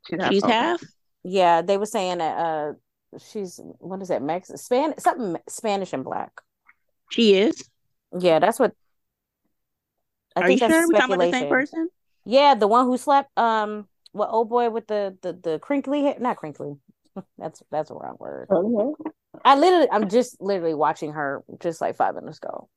She's 0.08 0.20
She's 0.30 0.44
okay. 0.44 0.52
half. 0.54 0.84
Yeah, 1.24 1.62
they 1.62 1.78
were 1.78 1.86
saying 1.86 2.20
that 2.20 2.38
uh 2.38 2.74
she's 3.32 3.60
what 3.80 4.02
is 4.02 4.10
that, 4.10 4.22
Mex 4.22 4.50
Span 4.56 4.98
something 5.00 5.38
Spanish 5.48 5.94
and 5.94 6.04
black. 6.04 6.32
She 7.10 7.36
is. 7.36 7.70
Yeah, 8.18 8.40
that's 8.40 8.60
what 8.60 8.74
I 10.36 10.42
Are 10.42 10.48
think 10.48 10.62
you 10.62 10.68
that's 10.68 10.74
sure 10.74 10.88
We're 10.88 11.00
talking 11.00 11.16
about 11.16 11.26
the 11.32 11.32
same 11.32 11.50
person? 11.50 11.90
Yeah, 12.26 12.56
the 12.56 12.68
one 12.68 12.86
who 12.86 12.98
slept. 12.98 13.36
um 13.38 13.88
what 14.12 14.30
old 14.30 14.50
boy 14.50 14.70
with 14.70 14.88
the 14.88 15.18
the 15.22 15.34
the 15.34 15.60
crinkly 15.60 16.04
hair 16.04 16.18
not 16.20 16.38
crinkly. 16.38 16.76
That's 17.38 17.62
that's 17.72 17.92
a 17.92 17.94
wrong 17.94 18.18
word. 18.20 18.50
Okay. 18.52 18.94
I 19.44 19.56
literally 19.58 19.88
I'm 19.92 20.10
just 20.10 20.40
literally 20.42 20.74
watching 20.76 21.14
her 21.14 21.44
just 21.60 21.82
like 21.82 21.96
five 21.96 22.16
minutes 22.16 22.40
ago. 22.40 22.70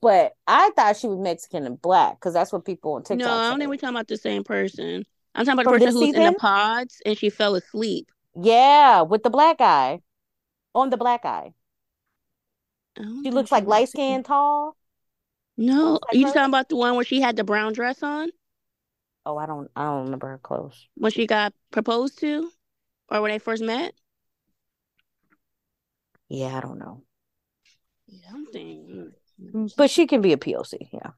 But 0.00 0.32
I 0.46 0.70
thought 0.76 0.96
she 0.96 1.06
was 1.08 1.18
Mexican 1.18 1.66
and 1.66 1.80
black 1.80 2.18
because 2.20 2.34
that's 2.34 2.52
what 2.52 2.64
people 2.64 2.94
on 2.94 3.04
TikTok 3.04 3.22
No, 3.22 3.30
I 3.40 3.50
don't 3.50 3.58
say. 3.58 3.60
think 3.60 3.70
we're 3.70 3.76
talking 3.76 3.96
about 3.96 4.08
the 4.08 4.16
same 4.16 4.44
person. 4.44 5.04
I'm 5.34 5.44
talking 5.44 5.54
about 5.58 5.68
From 5.68 5.78
the 5.78 5.86
person 5.86 5.92
who's 5.92 6.12
in 6.12 6.22
the 6.22 6.32
pods 6.32 7.02
and 7.04 7.16
she 7.18 7.30
fell 7.30 7.54
asleep. 7.54 8.08
Yeah, 8.40 9.02
with 9.02 9.22
the 9.24 9.30
black 9.30 9.58
guy. 9.58 10.02
On 10.74 10.90
the 10.90 10.96
black 10.98 11.22
guy. 11.24 11.54
I 12.98 13.02
don't 13.02 13.22
She 13.22 13.30
looks 13.30 13.52
like 13.52 13.66
light 13.66 13.90
Mexican. 13.90 13.90
skinned, 13.90 14.24
tall. 14.24 14.74
No, 15.58 16.00
Looks 16.00 16.02
like 16.08 16.18
you 16.18 16.24
her. 16.24 16.32
talking 16.32 16.48
about 16.48 16.70
the 16.70 16.76
one 16.76 16.94
where 16.96 17.04
she 17.04 17.20
had 17.20 17.36
the 17.36 17.44
brown 17.44 17.74
dress 17.74 18.02
on 18.02 18.30
Oh, 19.26 19.36
I 19.36 19.44
don't 19.46 19.70
I 19.76 19.84
don't 19.84 20.04
remember 20.04 20.28
her 20.28 20.38
clothes. 20.38 20.88
when 20.96 21.12
she 21.12 21.26
got 21.26 21.52
proposed 21.70 22.18
to, 22.20 22.50
or 23.08 23.20
when 23.22 23.30
they 23.30 23.38
first 23.38 23.62
met? 23.62 23.94
Yeah, 26.28 26.56
I 26.56 26.60
don't 26.60 26.78
know. 26.78 27.02
Yeah, 28.08 28.32
thinking 28.52 29.12
But 29.76 29.90
she 29.90 30.06
can 30.06 30.20
be 30.20 30.32
a 30.32 30.36
POC, 30.36 30.88
yeah. 30.92 31.10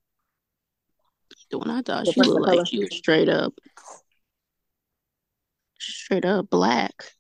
the 1.51 1.59
one 1.59 1.71
I 1.71 1.83
thought 1.83 2.07
The 2.07 2.13
she 2.13 2.21
looked 2.21 2.47
like 2.47 2.67
she 2.67 2.79
was 2.79 2.95
straight 2.95 3.29
up, 3.29 3.55
straight 5.79 6.25
up 6.25 6.51
black. 6.51 7.13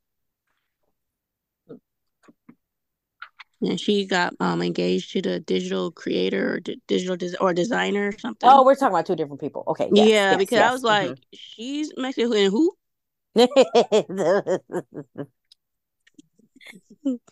And 3.60 3.80
she 3.80 4.06
got 4.06 4.34
um 4.38 4.62
engaged 4.62 5.12
to 5.12 5.22
the 5.22 5.40
digital 5.40 5.90
creator 5.90 6.54
or 6.54 6.60
di- 6.60 6.80
digital 6.86 7.16
des- 7.16 7.36
or 7.40 7.52
designer 7.52 8.08
or 8.08 8.18
something. 8.18 8.48
Oh, 8.48 8.64
we're 8.64 8.74
talking 8.76 8.94
about 8.94 9.06
two 9.06 9.16
different 9.16 9.40
people. 9.40 9.64
Okay, 9.66 9.90
yes, 9.92 10.08
yeah, 10.08 10.30
yes, 10.30 10.38
because 10.38 10.58
I 10.58 10.62
yes. 10.62 10.72
was 10.72 10.82
like, 10.84 11.18
she's 11.34 11.92
Mexican 11.96 12.32
and 12.34 12.52
who? 12.52 12.72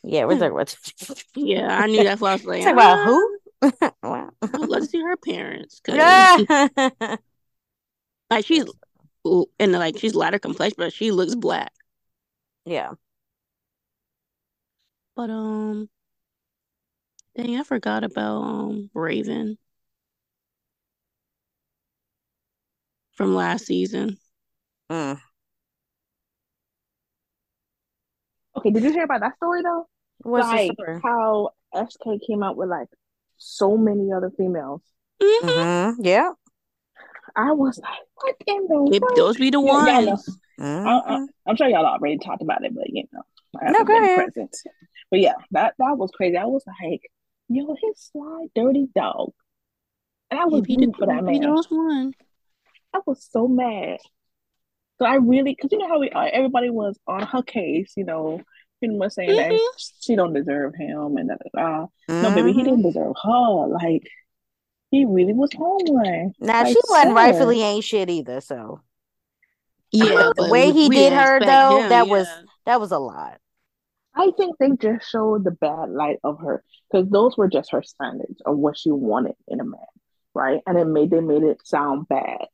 Yeah, 0.02 0.24
we're 0.24 0.36
talking 0.36 0.52
about 0.52 0.74
Yeah, 1.34 1.68
I 1.68 1.86
knew 1.86 2.02
that's 2.04 2.20
why 2.20 2.30
I 2.30 2.34
was 2.34 2.44
like, 2.44 2.62
talking 2.62 2.72
about 2.74 3.00
"Ah, 3.00 3.00
who? 3.00 3.38
wow. 4.02 4.30
I'd 4.54 4.68
love 4.68 4.82
to 4.82 4.86
see 4.88 5.00
her 5.02 5.16
parents. 5.16 5.80
yeah. 5.88 6.38
like 8.30 8.44
she's 8.44 8.64
and 9.58 9.72
like 9.72 9.98
she's 9.98 10.14
lighter 10.14 10.38
complexion, 10.38 10.76
but 10.78 10.92
she 10.92 11.10
looks 11.10 11.34
black. 11.34 11.72
yeah. 12.64 12.94
But 15.16 15.30
um, 15.30 15.88
dang, 17.36 17.56
I 17.58 17.62
forgot 17.62 18.02
about 18.04 18.42
um 18.42 18.90
Raven 18.94 19.58
from 23.12 23.34
last 23.34 23.66
season. 23.66 24.16
Mm. 24.90 25.25
Okay, 28.56 28.70
did 28.70 28.82
you 28.82 28.92
hear 28.92 29.04
about 29.04 29.20
that 29.20 29.36
story 29.36 29.62
though? 29.62 29.86
What's 30.22 30.48
the 30.48 30.54
like 30.56 30.72
story? 30.74 31.00
how 31.02 31.50
SK 31.74 32.20
came 32.26 32.42
out 32.42 32.56
with 32.56 32.68
like 32.68 32.88
so 33.36 33.76
many 33.76 34.12
other 34.12 34.30
females. 34.36 34.82
Mhm. 35.22 35.40
Mm-hmm. 35.42 36.04
Yeah. 36.04 36.32
I 37.34 37.52
was 37.52 37.78
like, 37.78 37.98
what 38.14 38.34
in 38.46 38.66
the 38.68 38.90
If 38.94 39.02
world? 39.02 39.16
those 39.16 39.36
be 39.36 39.50
the 39.50 39.60
Yeah, 39.60 39.72
y'all 39.86 40.02
know. 40.02 40.10
ones. 40.12 40.40
Mhm. 40.58 41.28
I'm 41.46 41.56
sure 41.56 41.68
y'all 41.68 41.84
already 41.84 42.18
talked 42.18 42.42
about 42.42 42.64
it, 42.64 42.74
but 42.74 42.88
you 42.88 43.04
know, 43.12 43.22
I 43.60 43.70
No, 43.72 43.84
go 43.84 43.98
ahead. 43.98 44.32
present. 44.32 44.56
But 45.10 45.20
yeah, 45.20 45.34
that 45.50 45.74
that 45.78 45.98
was 45.98 46.10
crazy. 46.12 46.36
I 46.36 46.46
was 46.46 46.64
like, 46.66 47.02
yo, 47.48 47.76
his 47.80 48.10
sly 48.12 48.46
dirty 48.54 48.88
dog. 48.94 49.32
And 50.30 50.40
I 50.40 50.46
was 50.46 50.62
It 50.62 50.64
be 50.66 50.74
the, 50.74 50.80
rooting 50.80 50.94
for 50.94 51.06
that 51.06 51.18
it 51.18 51.26
be 51.26 51.38
man. 51.38 51.42
those 51.54 51.70
ones. 51.70 52.14
I 52.94 53.00
was 53.06 53.24
so 53.30 53.46
mad. 53.46 53.98
So 54.98 55.04
I 55.04 55.16
really, 55.16 55.54
because 55.54 55.72
you 55.72 55.78
know 55.78 55.88
how 55.88 56.00
we 56.00 56.10
uh, 56.10 56.28
everybody 56.32 56.70
was 56.70 56.98
on 57.06 57.22
her 57.22 57.42
case, 57.42 57.92
you 57.96 58.04
know, 58.04 58.40
pretty 58.78 58.96
much 58.96 59.12
saying 59.12 59.36
that 59.36 59.52
Mhm. 59.52 59.92
she 60.00 60.16
don't 60.16 60.32
deserve 60.32 60.74
him 60.74 61.16
and 61.16 61.28
da 61.28 61.34
da 61.36 61.60
da. 61.80 61.86
No, 62.22 62.30
baby, 62.30 62.52
he 62.52 62.62
didn't 62.62 62.82
deserve 62.82 63.14
her. 63.22 63.66
Like 63.66 64.02
he 64.90 65.04
really 65.04 65.34
was 65.34 65.52
home 65.52 65.84
Now 66.40 66.64
Like, 66.64 66.72
she 66.72 66.80
wasn't 66.88 67.10
sir. 67.10 67.14
rightfully 67.14 67.60
ain't 67.62 67.84
shit 67.84 68.08
either, 68.08 68.40
so 68.40 68.80
Yeah, 69.92 70.30
the 70.34 70.50
way 70.50 70.72
he 70.72 70.88
did 70.88 71.12
her 71.12 71.40
though, 71.40 71.80
him, 71.80 71.88
that 71.90 72.08
was 72.08 72.28
that 72.64 72.80
was 72.80 72.92
a 72.92 72.98
lot. 72.98 73.38
I 74.14 74.30
think 74.38 74.56
they 74.58 74.70
just 74.80 75.10
showed 75.10 75.44
the 75.44 75.50
bad 75.50 75.90
light 75.90 76.18
of 76.24 76.40
her 76.40 76.64
because 76.90 77.08
those 77.10 77.36
were 77.36 77.48
just 77.48 77.72
her 77.72 77.82
standards 77.82 78.40
of 78.46 78.56
what 78.56 78.78
she 78.78 78.90
wanted 78.90 79.34
in 79.46 79.60
a 79.60 79.64
man, 79.64 79.80
right? 80.34 80.62
And 80.66 80.78
it 80.78 80.86
made 80.86 81.10
they 81.10 81.20
made 81.20 81.42
it 81.42 81.66
sound 81.66 82.08
bad 82.08 82.46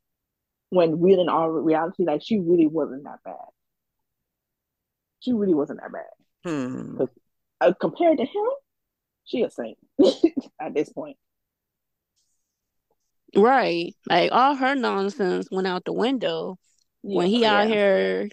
when 0.73 1.01
real 1.03 1.21
in 1.21 1.29
all 1.29 1.51
reality, 1.51 2.05
like 2.05 2.23
she 2.25 2.39
really 2.39 2.67
wasn't 2.67 3.05
that 3.05 3.19
bad. 3.25 3.35
She 5.21 5.35
really 5.35 5.53
wasn't 5.55 5.81
that 5.81 5.93
bad. 5.93 6.51
Hmm. 6.51 7.03
Uh, 7.61 7.73
compared 7.79 8.17
to 8.17 8.25
him, 8.25 8.45
she 9.25 9.43
a 9.43 9.51
saint 9.51 9.77
at 10.61 10.73
this 10.75 10.89
point. 10.89 11.19
Right. 13.37 13.95
Like 14.09 14.33
all 14.33 14.55
her 14.55 14.75
nonsense 14.75 15.49
went 15.51 15.67
out 15.67 15.85
the 15.85 15.93
window 15.93 16.59
when 17.03 17.27
he 17.29 17.45
out 17.45 17.67
here 17.69 18.29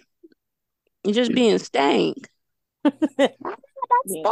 just 1.06 1.32
being 1.34 1.58
stank. 1.58 2.28
Being- 2.84 3.34
he, 4.06 4.22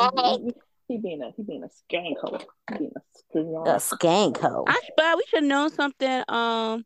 he- 0.46 0.54
he 0.88 0.96
being 0.96 1.20
a 1.22 1.30
he 1.36 1.42
being 1.42 1.62
a 1.62 1.68
skank 1.68 2.14
hoe. 2.22 2.38
He 2.72 2.78
being 2.78 2.92
a 2.96 3.38
A 3.38 3.76
skank. 3.76 4.34
skank 4.34 4.36
hoe. 4.38 4.64
I 4.66 4.80
but 4.96 5.16
we 5.18 5.24
should 5.28 5.44
know 5.44 5.68
something. 5.68 6.22
Um, 6.28 6.84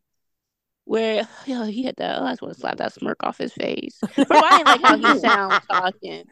where 0.85 1.27
yo, 1.45 1.63
he 1.63 1.83
had 1.83 1.95
that. 1.97 2.21
I 2.21 2.31
just 2.31 2.41
want 2.41 2.53
to 2.55 2.59
slap 2.59 2.77
that 2.77 2.93
smirk 2.93 3.23
off 3.23 3.37
his 3.37 3.53
face. 3.53 3.99
First 4.15 4.31
I 4.31 4.57
didn't 4.57 4.67
like 4.67 4.81
how 4.81 4.97
he 4.97 5.19
sounds 5.19 5.65
talking. 5.69 6.25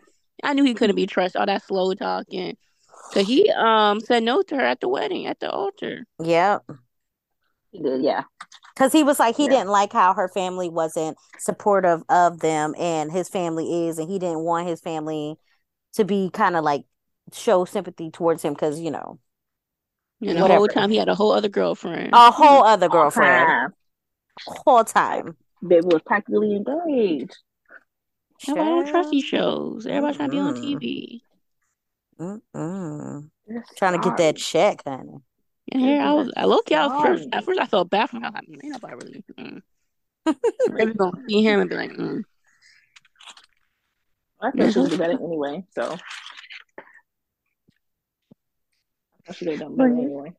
I 0.43 0.53
knew 0.53 0.63
he 0.63 0.73
couldn't 0.73 0.95
be 0.95 1.07
trusted. 1.07 1.39
All 1.39 1.45
that 1.45 1.63
slow 1.63 1.93
talking. 1.93 2.57
So 3.11 3.23
he 3.23 3.49
um 3.51 3.99
said 3.99 4.23
no 4.23 4.41
to 4.43 4.55
her 4.55 4.61
at 4.61 4.79
the 4.79 4.87
wedding 4.87 5.27
at 5.27 5.39
the 5.39 5.49
altar. 5.49 6.05
Yep. 6.23 6.63
Yeah. 7.73 8.23
Because 8.75 8.91
he 8.93 9.03
was 9.03 9.19
like, 9.19 9.35
he 9.35 9.43
Yeah. 9.45 9.49
didn't 9.49 9.69
like 9.69 9.93
how 9.93 10.13
her 10.13 10.27
family 10.27 10.69
wasn't 10.69 11.17
supportive 11.39 12.01
of 12.09 12.39
them 12.39 12.73
and 12.77 13.11
his 13.11 13.29
family 13.29 13.87
is, 13.87 13.99
and 13.99 14.09
he 14.09 14.17
didn't 14.19 14.39
want 14.39 14.67
his 14.67 14.81
family 14.81 15.35
to 15.93 16.05
be 16.05 16.29
kind 16.31 16.55
of 16.55 16.63
like 16.63 16.85
show 17.33 17.65
sympathy 17.65 18.09
towards 18.11 18.43
him 18.43 18.53
because, 18.53 18.79
you 18.79 18.91
know, 18.91 19.19
And 20.21 20.29
the 20.29 20.41
Whatever. 20.41 20.57
whole 20.59 20.67
time 20.67 20.89
he 20.89 20.97
had 20.97 21.09
a 21.09 21.15
whole 21.15 21.31
other 21.31 21.49
girlfriend. 21.49 22.09
a 22.13 22.31
whole 22.31 22.63
other 22.63 22.89
girlfriend, 22.89 23.47
Time. 23.47 23.73
Whole 24.45 24.83
time. 24.83 25.35
Baby 25.65 25.85
was 25.85 26.01
practically 26.05 26.55
engaged. 26.55 27.37
Everybody 28.47 28.69
on 28.71 28.87
trusty 28.87 29.21
Child. 29.21 29.29
shows. 29.29 29.85
Everybody 29.85 30.17
trying 30.17 30.29
to 30.29 30.35
be 30.35 30.39
on 30.39 30.55
TV. 30.55 31.21
Mm-mm. 32.19 33.29
Trying 33.77 34.01
to 34.01 34.09
get 34.09 34.17
that 34.17 34.37
check, 34.37 34.81
honey. 34.85 35.19
And 35.71 35.81
here 35.81 36.01
I 36.01 36.13
was, 36.13 36.31
I 36.35 36.45
look 36.45 36.71
out 36.71 37.05
first. 37.05 37.29
At 37.31 37.45
first, 37.45 37.59
I 37.59 37.65
felt 37.65 37.89
bad 37.89 38.09
for 38.09 38.17
him. 38.17 38.25
I 38.25 38.29
was 38.29 38.33
like, 38.35 38.49
"Man, 38.49 38.59
ain't 38.63 38.73
nobody 38.73 38.95
really." 38.95 39.23
Mm. 39.39 39.61
Maybe 40.69 40.93
gonna 40.93 41.23
see 41.27 41.43
him 41.43 41.61
and 41.61 41.69
be 41.69 41.75
like, 41.75 41.91
mm. 41.91 42.23
I 44.41 44.51
thought 44.51 44.73
she 44.73 44.79
would 44.79 44.91
do 44.91 44.97
better 44.97 45.13
anyway, 45.13 45.63
so. 45.71 45.97
I 49.29 49.33
should 49.33 49.49
have 49.49 49.59
done 49.59 49.75
better 49.75 49.89
anyway. 49.89 50.33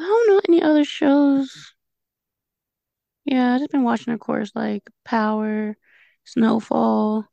I 0.00 0.02
don't 0.02 0.28
know 0.28 0.40
any 0.48 0.62
other 0.62 0.84
shows. 0.84 1.72
Yeah, 3.24 3.54
I 3.54 3.58
just 3.58 3.70
been 3.70 3.84
watching, 3.84 4.12
of 4.12 4.20
course, 4.20 4.52
like 4.54 4.82
Power, 5.04 5.76
Snowfall, 6.24 7.26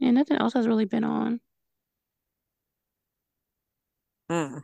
and 0.00 0.14
nothing 0.16 0.36
else 0.36 0.54
has 0.54 0.66
really 0.66 0.84
been 0.84 1.04
on. 1.04 1.40
Mm. 4.28 4.62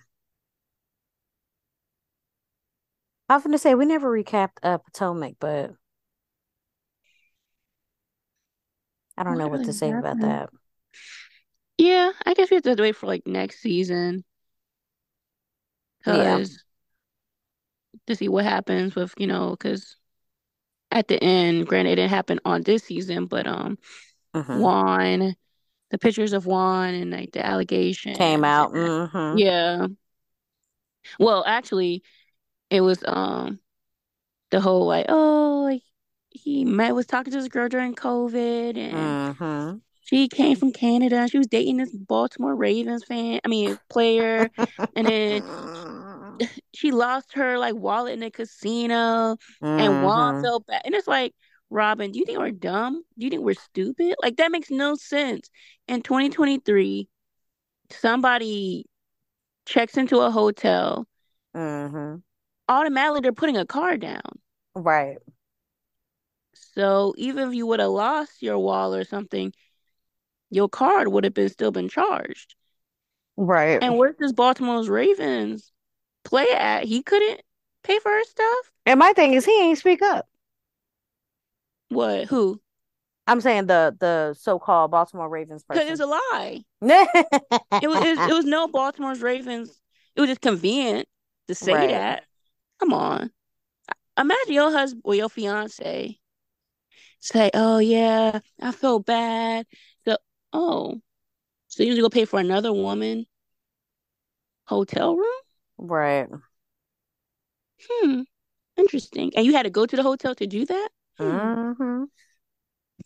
I 3.28 3.34
was 3.36 3.44
gonna 3.44 3.58
say 3.58 3.74
we 3.76 3.86
never 3.86 4.10
recapped 4.10 4.58
uh 4.64 4.78
Potomac, 4.78 5.36
but 5.38 5.72
I 9.16 9.24
don't 9.24 9.36
What 9.36 9.38
know 9.38 9.48
what 9.48 9.58
really 9.58 9.64
to 9.64 9.72
say 9.74 9.90
about 9.90 10.20
happened? 10.20 10.22
that. 10.22 10.50
Yeah, 11.78 12.12
I 12.26 12.34
guess 12.34 12.50
we 12.50 12.56
have 12.56 12.64
to 12.64 12.76
wait 12.82 12.96
for 12.96 13.06
like 13.06 13.26
next 13.26 13.60
season 13.60 14.24
Yeah. 16.06 16.40
to 18.06 18.16
see 18.16 18.28
what 18.28 18.44
happens 18.44 18.94
with, 18.94 19.14
you 19.18 19.26
know, 19.26 19.50
because 19.50 19.96
at 20.90 21.08
the 21.08 21.22
end, 21.22 21.66
granted, 21.66 21.92
it 21.92 21.96
didn't 21.96 22.10
happen 22.10 22.40
on 22.44 22.62
this 22.62 22.84
season, 22.84 23.26
but 23.26 23.46
um, 23.46 23.78
hmm 24.34 24.60
Juan, 24.60 25.36
the 25.90 25.98
pictures 25.98 26.32
of 26.32 26.46
Juan 26.46 26.94
and 26.94 27.10
like 27.12 27.32
the 27.32 27.44
allegation 27.44 28.14
Came 28.14 28.44
out. 28.44 28.72
and 28.74 28.92
hmm 29.10 29.38
yeah. 29.38 29.86
Well, 31.18 31.44
actually, 31.46 32.02
it 32.70 32.80
was 32.82 33.04
um 33.06 33.60
the 34.50 34.60
whole 34.60 34.86
like, 34.86 35.06
oh, 35.08 35.62
like 35.64 35.82
he 36.30 36.64
met 36.64 36.94
was 36.94 37.06
talking 37.06 37.32
to 37.32 37.38
this 37.40 37.48
girl 37.48 37.68
during 37.68 37.94
COVID 37.94 38.76
and 38.78 39.18
hmm 39.40 39.80
she 40.06 40.28
came 40.28 40.56
from 40.56 40.72
Canada 40.72 41.28
she 41.28 41.38
was 41.38 41.48
dating 41.48 41.78
this 41.78 41.92
Baltimore 41.92 42.56
Ravens 42.56 43.04
fan, 43.04 43.40
I 43.44 43.48
mean 43.48 43.78
player, 43.90 44.50
and 44.96 45.08
then 45.08 45.42
she 46.74 46.90
lost 46.92 47.32
her 47.34 47.58
like 47.58 47.74
wallet 47.74 48.14
in 48.14 48.22
a 48.22 48.30
casino 48.30 49.36
and 49.78 50.00
Juan 50.00 50.34
felt 50.36 50.66
bad. 50.66 50.82
And 50.84 50.94
it's 50.94 51.08
like, 51.08 51.34
Robyn, 51.70 52.12
do 52.12 52.18
you 52.18 52.26
think 52.26 52.38
we're 52.38 52.52
dumb? 52.52 53.02
Do 53.18 53.24
you 53.26 53.30
think 53.30 53.42
we're 53.42 53.54
stupid? 53.54 54.16
Like 54.22 54.36
that 54.36 54.52
makes 54.52 54.70
no 54.70 54.94
sense. 54.96 55.50
In 55.88 56.02
2023, 56.02 57.08
somebody 57.90 58.86
checks 59.66 59.96
into 59.98 60.20
a 60.20 60.30
hotel, 60.32 61.06
hmm 61.54 62.22
automatically 62.68 63.20
they're 63.20 63.32
putting 63.32 63.56
a 63.56 63.66
car 63.66 63.96
down. 63.96 64.22
Right. 64.74 65.18
So 66.54 67.14
even 67.18 67.48
if 67.48 67.54
you 67.54 67.66
would 67.66 67.80
have 67.80 67.90
lost 67.90 68.42
your 68.42 68.58
wallet 68.58 69.00
or 69.00 69.04
something, 69.04 69.52
your 70.50 70.68
card 70.68 71.08
would 71.08 71.24
have 71.24 71.34
been 71.34 71.48
still 71.48 71.70
been 71.70 71.88
charged. 71.88 72.54
Right. 73.36 73.82
And 73.82 73.98
where 73.98 74.12
does 74.12 74.32
Baltimore's 74.32 74.88
Ravens 74.88 75.72
play 76.24 76.46
at? 76.52 76.84
He 76.84 77.02
couldn't 77.02 77.40
pay 77.82 77.98
for 77.98 78.16
his 78.16 78.28
stuff. 78.30 78.72
And 78.86 78.98
my 78.98 79.12
thing 79.12 79.34
is 79.34 79.44
he 79.44 79.60
ain't 79.62 79.78
speak 79.78 80.02
up. 80.02 80.26
What? 81.88 82.24
Who? 82.26 82.60
I'm 83.26 83.40
saying 83.40 83.66
the 83.66 83.96
the 83.98 84.34
so-called 84.34 84.90
Baltimore 84.92 85.28
Ravens 85.28 85.64
Because 85.64 85.88
person. 85.88 85.92
it's 85.92 86.00
a 86.00 86.06
lie. 86.06 86.64
It 86.82 87.88
was, 87.88 88.00
it 88.00 88.08
was 88.18 88.28
it 88.28 88.32
was 88.34 88.44
no 88.44 88.68
Baltimore's 88.68 89.20
Ravens. 89.20 89.80
It 90.14 90.20
was 90.20 90.30
just 90.30 90.40
convenient 90.40 91.08
to 91.48 91.54
say 91.54 91.74
Right. 91.74 91.88
that. 91.88 92.24
Come 92.80 92.92
on. 92.92 93.30
Imagine 94.18 94.52
your 94.54 94.70
husband 94.70 95.02
or 95.04 95.14
your 95.14 95.28
fiance 95.28 96.18
say, 97.20 97.50
"Oh 97.54 97.78
yeah, 97.78 98.40
I 98.60 98.72
feel 98.72 98.98
bad." 99.00 99.66
Oh, 100.56 101.00
so 101.68 101.82
you 101.84 101.90
need 101.90 101.96
to 101.96 102.02
go 102.02 102.10
pay 102.10 102.24
for 102.26 102.40
another 102.40 102.72
woman 102.72 103.26
hotel 104.66 105.16
room? 105.16 105.40
Right. 105.78 106.28
Hmm, 107.88 108.22
interesting. 108.76 109.32
And 109.36 109.46
you 109.46 109.54
had 109.54 109.64
to 109.64 109.70
go 109.70 109.86
to 109.86 109.96
the 109.96 110.02
hotel 110.02 110.34
to 110.36 110.46
do 110.46 110.66
that? 110.66 110.88
Hmm. 111.18 111.38
hmm 111.78 112.04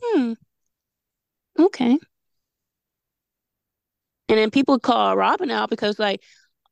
Hmm. 0.01 0.33
Okay. 1.59 1.99
And 4.29 4.39
then 4.39 4.51
people 4.51 4.79
call 4.79 5.17
Robyn 5.17 5.51
out 5.51 5.71
because 5.71 5.99
like, 5.99 6.23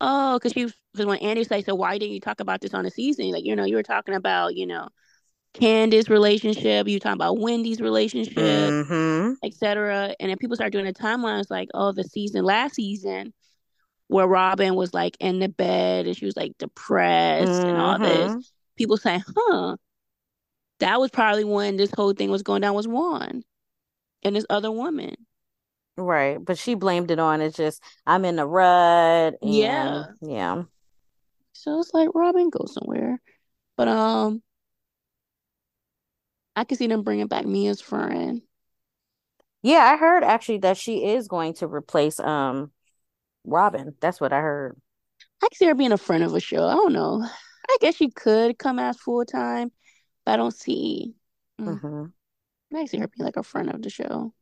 oh, 0.01 0.39
because 0.39 0.53
she 0.53 0.73
because 0.93 1.07
when 1.07 1.19
Andy's 1.19 1.51
like, 1.51 1.65
so 1.67 1.75
why 1.75 1.99
didn't 1.99 2.15
you 2.15 2.21
talk 2.21 2.41
about 2.41 2.61
this 2.61 2.75
on 2.75 2.85
the 2.85 2.91
season? 2.91 3.31
Like, 3.31 3.45
you 3.45 3.57
know, 3.57 3.65
you 3.65 3.77
were 3.77 3.83
talking 3.83 4.15
about, 4.15 4.55
you 4.55 4.67
know, 4.67 4.89
Candace's 5.59 6.11
relationship, 6.11 6.89
you 6.89 7.01
talking 7.01 7.15
about 7.15 7.39
Wendy's 7.39 7.81
relationship, 7.81 8.77
hmm 8.89 9.33
etc. 9.45 10.15
And 10.21 10.31
then 10.31 10.39
people 10.39 10.57
start 10.57 10.73
doing 10.73 10.87
the 10.87 10.93
timelines 10.95 11.51
like, 11.51 11.69
oh, 11.75 11.93
the 11.93 12.05
season 12.05 12.45
last 12.45 12.75
season 12.77 13.33
where 14.09 14.27
Robyn 14.27 14.75
was 14.75 14.95
like 14.95 15.17
in 15.21 15.39
the 15.39 15.49
bed 15.49 16.07
and 16.07 16.17
she 16.17 16.27
was 16.27 16.37
like 16.37 16.57
depressed 16.59 17.65
and 17.65 17.79
all 17.79 17.99
this. 18.01 18.35
hmm 18.35 18.41
People 18.77 18.97
say, 18.97 19.21
huh, 19.37 19.77
that 20.81 21.01
was 21.01 21.11
probably 21.11 21.45
when 21.45 21.77
this 21.77 21.91
whole 21.97 22.13
thing 22.13 22.31
was 22.31 22.43
going 22.43 22.63
down 22.63 22.75
was 22.75 22.89
Juan 22.89 23.43
and 24.23 24.37
this 24.37 24.47
other 24.51 24.71
woman. 24.73 25.15
Right. 25.97 26.39
But 26.43 26.59
she 26.59 26.75
blamed 26.75 27.11
it 27.11 27.19
on 27.19 27.41
it's 27.41 27.57
just 27.57 27.83
I'm 28.07 28.25
in 28.25 28.39
a 28.39 28.47
rut 28.47 29.35
and 29.43 29.55
Yeah. 29.55 30.13
yeah. 30.21 30.65
So 31.53 31.81
it's 31.81 31.93
like 31.93 32.11
Robyn 32.15 32.51
go 32.51 32.65
somewhere. 32.67 33.21
But 33.77 33.89
um 33.89 34.43
I 36.59 36.65
can 36.65 36.77
see 36.77 36.87
them 36.87 37.03
bringing 37.03 37.27
back 37.29 37.47
Mia's 37.47 37.81
friend. 37.81 38.43
Yeah, 39.63 39.79
I 39.85 39.97
heard 39.97 40.23
actually 40.25 40.59
that 40.59 40.77
she 40.77 41.05
is 41.05 41.29
going 41.29 41.55
to 41.55 41.67
replace 41.67 42.21
um 42.21 42.73
Robyn. 43.45 43.97
That's 44.01 44.21
what 44.21 44.33
I 44.33 44.41
heard. 44.41 44.81
I 45.43 45.49
can 45.49 45.57
see 45.57 45.67
her 45.67 45.75
being 45.75 45.93
a 45.93 45.99
friend 45.99 46.23
of 46.25 46.35
a 46.35 46.41
show. 46.41 46.67
I 46.67 46.75
don't 46.75 46.93
know. 46.93 47.25
I 47.71 47.79
guess 47.81 47.97
she 47.97 48.11
could 48.11 48.59
come 48.59 48.79
as 48.79 48.97
full 48.99 49.25
time, 49.25 49.71
but 50.25 50.33
I 50.35 50.37
don't 50.39 50.55
see. 50.55 51.15
Mm, 51.61 51.81
hmm 51.81 52.13
I 52.75 52.77
can 52.79 52.89
see 52.89 52.99
her 52.99 53.09
being 53.09 53.27
like 53.27 53.37
a 53.39 53.43
friend 53.45 53.71
of 53.71 53.83
the 53.83 53.91
show. 53.91 54.35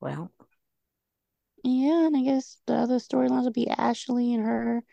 Well, 0.00 0.32
Yeah, 1.64 2.06
and 2.06 2.16
I 2.16 2.22
guess 2.22 2.60
the 2.66 2.74
other 2.74 2.96
storylines 2.96 3.44
would 3.44 3.52
be 3.52 3.68
Ashley 3.68 4.34
and 4.34 4.44
her. 4.44 4.84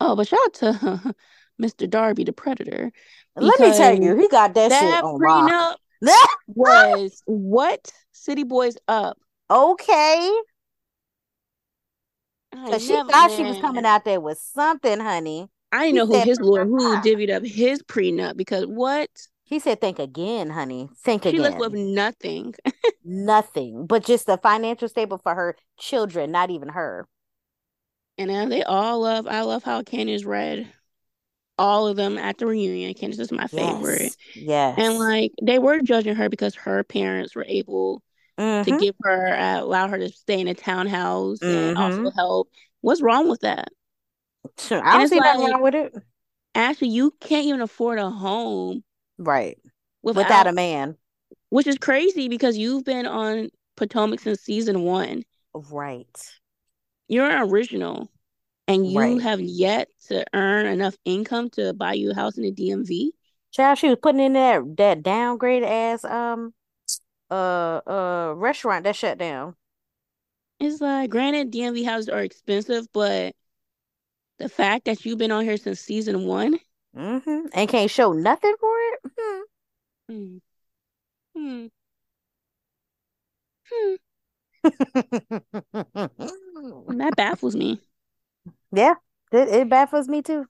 Oh, 0.00 0.16
but 0.16 0.28
shout 0.28 0.40
out 0.46 0.54
to 0.54 1.16
Mr. 1.60 1.88
Darby, 1.88 2.24
the 2.24 2.32
Predator, 2.32 2.92
let 3.36 3.60
me 3.60 3.72
tell 3.76 4.00
you, 4.00 4.16
he 4.16 4.28
got 4.28 4.54
that 4.54 4.70
shit 4.72 4.80
that 4.80 5.04
on 5.04 5.18
rock. 5.18 5.50
prenup 5.50 5.76
was 6.46 7.22
what 7.26 7.92
City 8.12 8.44
Boys 8.44 8.76
up. 8.88 9.18
Okay. 9.50 10.32
Cause 12.52 12.84
she 12.84 12.94
thought 12.94 13.30
she 13.32 13.42
was 13.42 13.58
coming 13.60 13.84
out 13.84 14.04
there 14.04 14.20
with 14.20 14.38
something, 14.38 14.98
honey. 14.98 15.48
I 15.70 15.86
didn't 15.90 15.94
He 15.94 15.98
know 15.98 16.06
who 16.06 16.28
his 16.28 16.40
lawyer, 16.40 16.64
who 16.64 16.96
divvied 16.96 17.34
up 17.34 17.44
his 17.44 17.82
prenup 17.82 18.36
because 18.36 18.64
what? 18.64 19.10
He 19.44 19.58
said 19.58 19.80
think 19.80 19.98
again, 19.98 20.50
honey. 20.50 20.88
Think 21.04 21.26
again. 21.26 21.34
She 21.34 21.40
left 21.40 21.60
with 21.60 21.72
nothing. 21.72 22.54
Nothing. 23.08 23.86
But 23.86 24.04
just 24.04 24.28
a 24.28 24.36
financial 24.36 24.88
stable 24.88 25.18
for 25.18 25.32
her 25.32 25.56
children, 25.78 26.32
not 26.32 26.50
even 26.50 26.70
her. 26.70 27.06
And 28.18 28.30
then 28.30 28.48
they 28.48 28.64
all 28.64 29.02
love, 29.02 29.28
I 29.28 29.42
love 29.42 29.62
how 29.62 29.84
Candace 29.84 30.24
read 30.24 30.72
all 31.58 31.88
of 31.88 31.96
them 31.96 32.18
at 32.18 32.38
the 32.38 32.46
reunion. 32.46 32.94
Candace 32.94 33.18
is 33.20 33.32
my 33.32 33.46
favorite. 33.48 34.14
Yes. 34.34 34.76
And 34.76 34.98
like 34.98 35.32
they 35.42 35.58
were 35.58 35.80
judging 35.82 36.16
her 36.16 36.28
because 36.28 36.54
her 36.56 36.84
parents 36.84 37.34
were 37.34 37.46
able 37.48 38.02
to 38.62 38.72
Mm-hmm. 38.72 38.76
give 38.78 38.94
her, 39.02 39.34
uh, 39.34 39.60
allow 39.62 39.88
her 39.88 39.98
to 39.98 40.10
stay 40.10 40.40
in 40.40 40.48
a 40.48 40.54
townhouse 40.54 41.40
and 41.52 41.72
also 41.76 42.00
Mm-hmm. 42.02 42.16
help. 42.16 42.50
What's 42.82 43.02
wrong 43.02 43.28
with 43.28 43.40
that? 43.42 43.68
Sure. 44.58 44.82
I 44.84 44.98
don't 44.98 45.08
see 45.08 45.20
nothing 45.20 45.50
wrong 45.52 45.62
with 45.62 45.74
it. 45.74 45.94
actually, 46.54 46.88
you 46.88 47.12
can't 47.20 47.46
even 47.46 47.60
afford 47.60 47.98
a 47.98 48.10
home 48.10 48.82
Right. 49.18 49.58
Without 50.02 50.16
without, 50.16 50.46
a 50.46 50.52
man. 50.52 50.96
which 51.50 51.66
is 51.66 51.78
crazy 51.78 52.28
because 52.28 52.56
you've 52.56 52.84
been 52.84 53.06
on 53.06 53.50
Potomac 53.76 54.20
since 54.20 54.40
season 54.40 54.82
one. 54.82 55.24
Right. 55.54 56.38
You're 57.08 57.28
an 57.28 57.50
original, 57.50 58.10
and 58.68 58.86
you 58.86 58.96
Right. 58.96 59.18
have 59.18 59.40
yet 59.40 59.88
to 60.08 60.24
earn 60.34 60.66
enough 60.66 60.96
income 61.04 61.50
to 61.50 61.72
buy 61.74 61.94
you 61.94 62.12
a 62.12 62.14
house 62.14 62.36
in 62.36 62.44
the 62.44 62.52
DMV. 62.52 63.12
Child, 63.52 63.78
she 63.78 63.88
was 63.88 63.98
putting 64.02 64.20
in 64.20 64.32
that 64.34 64.62
that 64.76 65.02
downgraded 65.02 65.66
ass 65.66 66.04
um 66.04 66.52
uh 67.30 67.80
uh 67.86 68.34
restaurant 68.36 68.84
that 68.84 68.94
shut 68.96 69.18
down. 69.18 69.54
It's 70.60 70.80
like, 70.82 71.08
granted, 71.10 71.50
DMV 71.50 71.82
houses 71.82 72.08
are 72.10 72.22
expensive, 72.22 72.86
but 72.92 73.34
the 74.38 74.48
fact 74.48 74.86
that 74.86 75.04
you've 75.04 75.18
been 75.18 75.30
on 75.30 75.44
here 75.44 75.56
since 75.58 75.80
season 75.80 76.26
one, 76.26 76.58
Mm-hmm. 76.96 77.48
And 77.52 77.68
can't 77.68 77.90
show 77.90 78.12
nothing 78.12 78.54
for 78.58 78.74
it. 78.78 79.00
Hmm. 79.18 79.40
hmm, 80.08 80.38
hmm, 81.34 81.66
hmm, 83.70 83.96
that 86.88 87.14
baffles 87.16 87.56
me. 87.56 87.80
Yeah, 88.72 88.94
it, 89.32 89.48
it 89.48 89.68
baffles 89.68 90.08
me 90.08 90.22
too. 90.22 90.46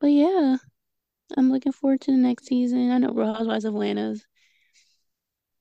But 0.00 0.08
yeah, 0.08 0.56
I'm 1.36 1.50
looking 1.50 1.72
forward 1.72 2.00
to 2.02 2.10
the 2.10 2.16
next 2.16 2.46
season. 2.46 2.90
I 2.90 2.98
know 2.98 3.12
Real 3.12 3.34
Housewives 3.34 3.64
of 3.64 3.74
Atlanta's 3.74 4.24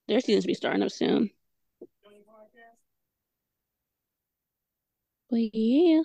their 0.07 0.19
seasons 0.19 0.45
be 0.45 0.53
starting 0.53 0.83
up 0.83 0.91
soon. 0.91 1.29
But 5.29 5.39
yeah, 5.53 6.01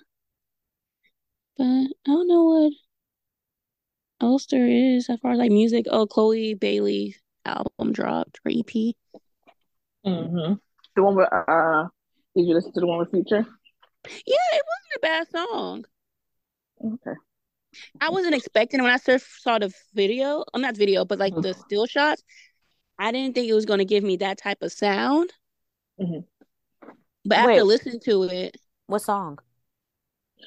but 1.57 1.65
I 1.65 1.87
don't 2.05 2.27
know 2.27 2.43
what 2.45 2.73
else 4.21 4.45
there 4.45 4.67
is 4.67 5.09
as 5.09 5.19
far 5.19 5.33
as 5.33 5.37
like 5.39 5.51
music. 5.51 5.85
Oh, 5.89 6.07
Chloe 6.07 6.53
Bailey 6.53 7.17
album 7.45 7.91
dropped 7.91 8.39
or 8.45 8.51
EP. 8.51 8.95
Mm-hmm. 10.05 10.53
The 10.95 11.03
one 11.03 11.15
with 11.15 11.27
uh, 11.31 11.87
did 12.37 12.47
you 12.47 12.53
listen 12.55 12.71
to 12.73 12.79
the 12.79 12.87
one 12.87 12.99
with 12.99 13.11
Future? 13.11 13.45
Yeah, 14.05 14.35
it 14.53 14.63
wasn't 14.67 14.95
a 14.97 14.99
bad 15.01 15.27
song. 15.29 15.85
Okay. 16.83 17.17
I 18.01 18.09
wasn't 18.09 18.35
expecting 18.35 18.79
it 18.79 18.83
when 18.83 18.91
I 18.91 18.97
first 18.97 19.43
saw 19.43 19.59
the 19.59 19.71
video. 19.93 20.43
I'm 20.53 20.61
not 20.61 20.77
video, 20.77 21.05
but 21.05 21.19
like 21.19 21.35
the 21.35 21.53
Mhm. 21.53 21.53
still 21.53 21.85
shots. 21.85 22.23
I 22.99 23.11
didn't 23.11 23.35
think 23.35 23.47
it 23.47 23.53
was 23.53 23.65
going 23.65 23.79
to 23.79 23.85
give 23.85 24.03
me 24.03 24.17
that 24.17 24.37
type 24.39 24.61
of 24.63 24.71
sound. 24.71 25.33
Mhm. 25.97 26.25
But 27.25 27.37
after 27.37 27.47
Wait. 27.47 27.63
listening 27.63 27.99
to 28.01 28.23
it, 28.23 28.57
What 28.87 29.01
song? 29.01 29.39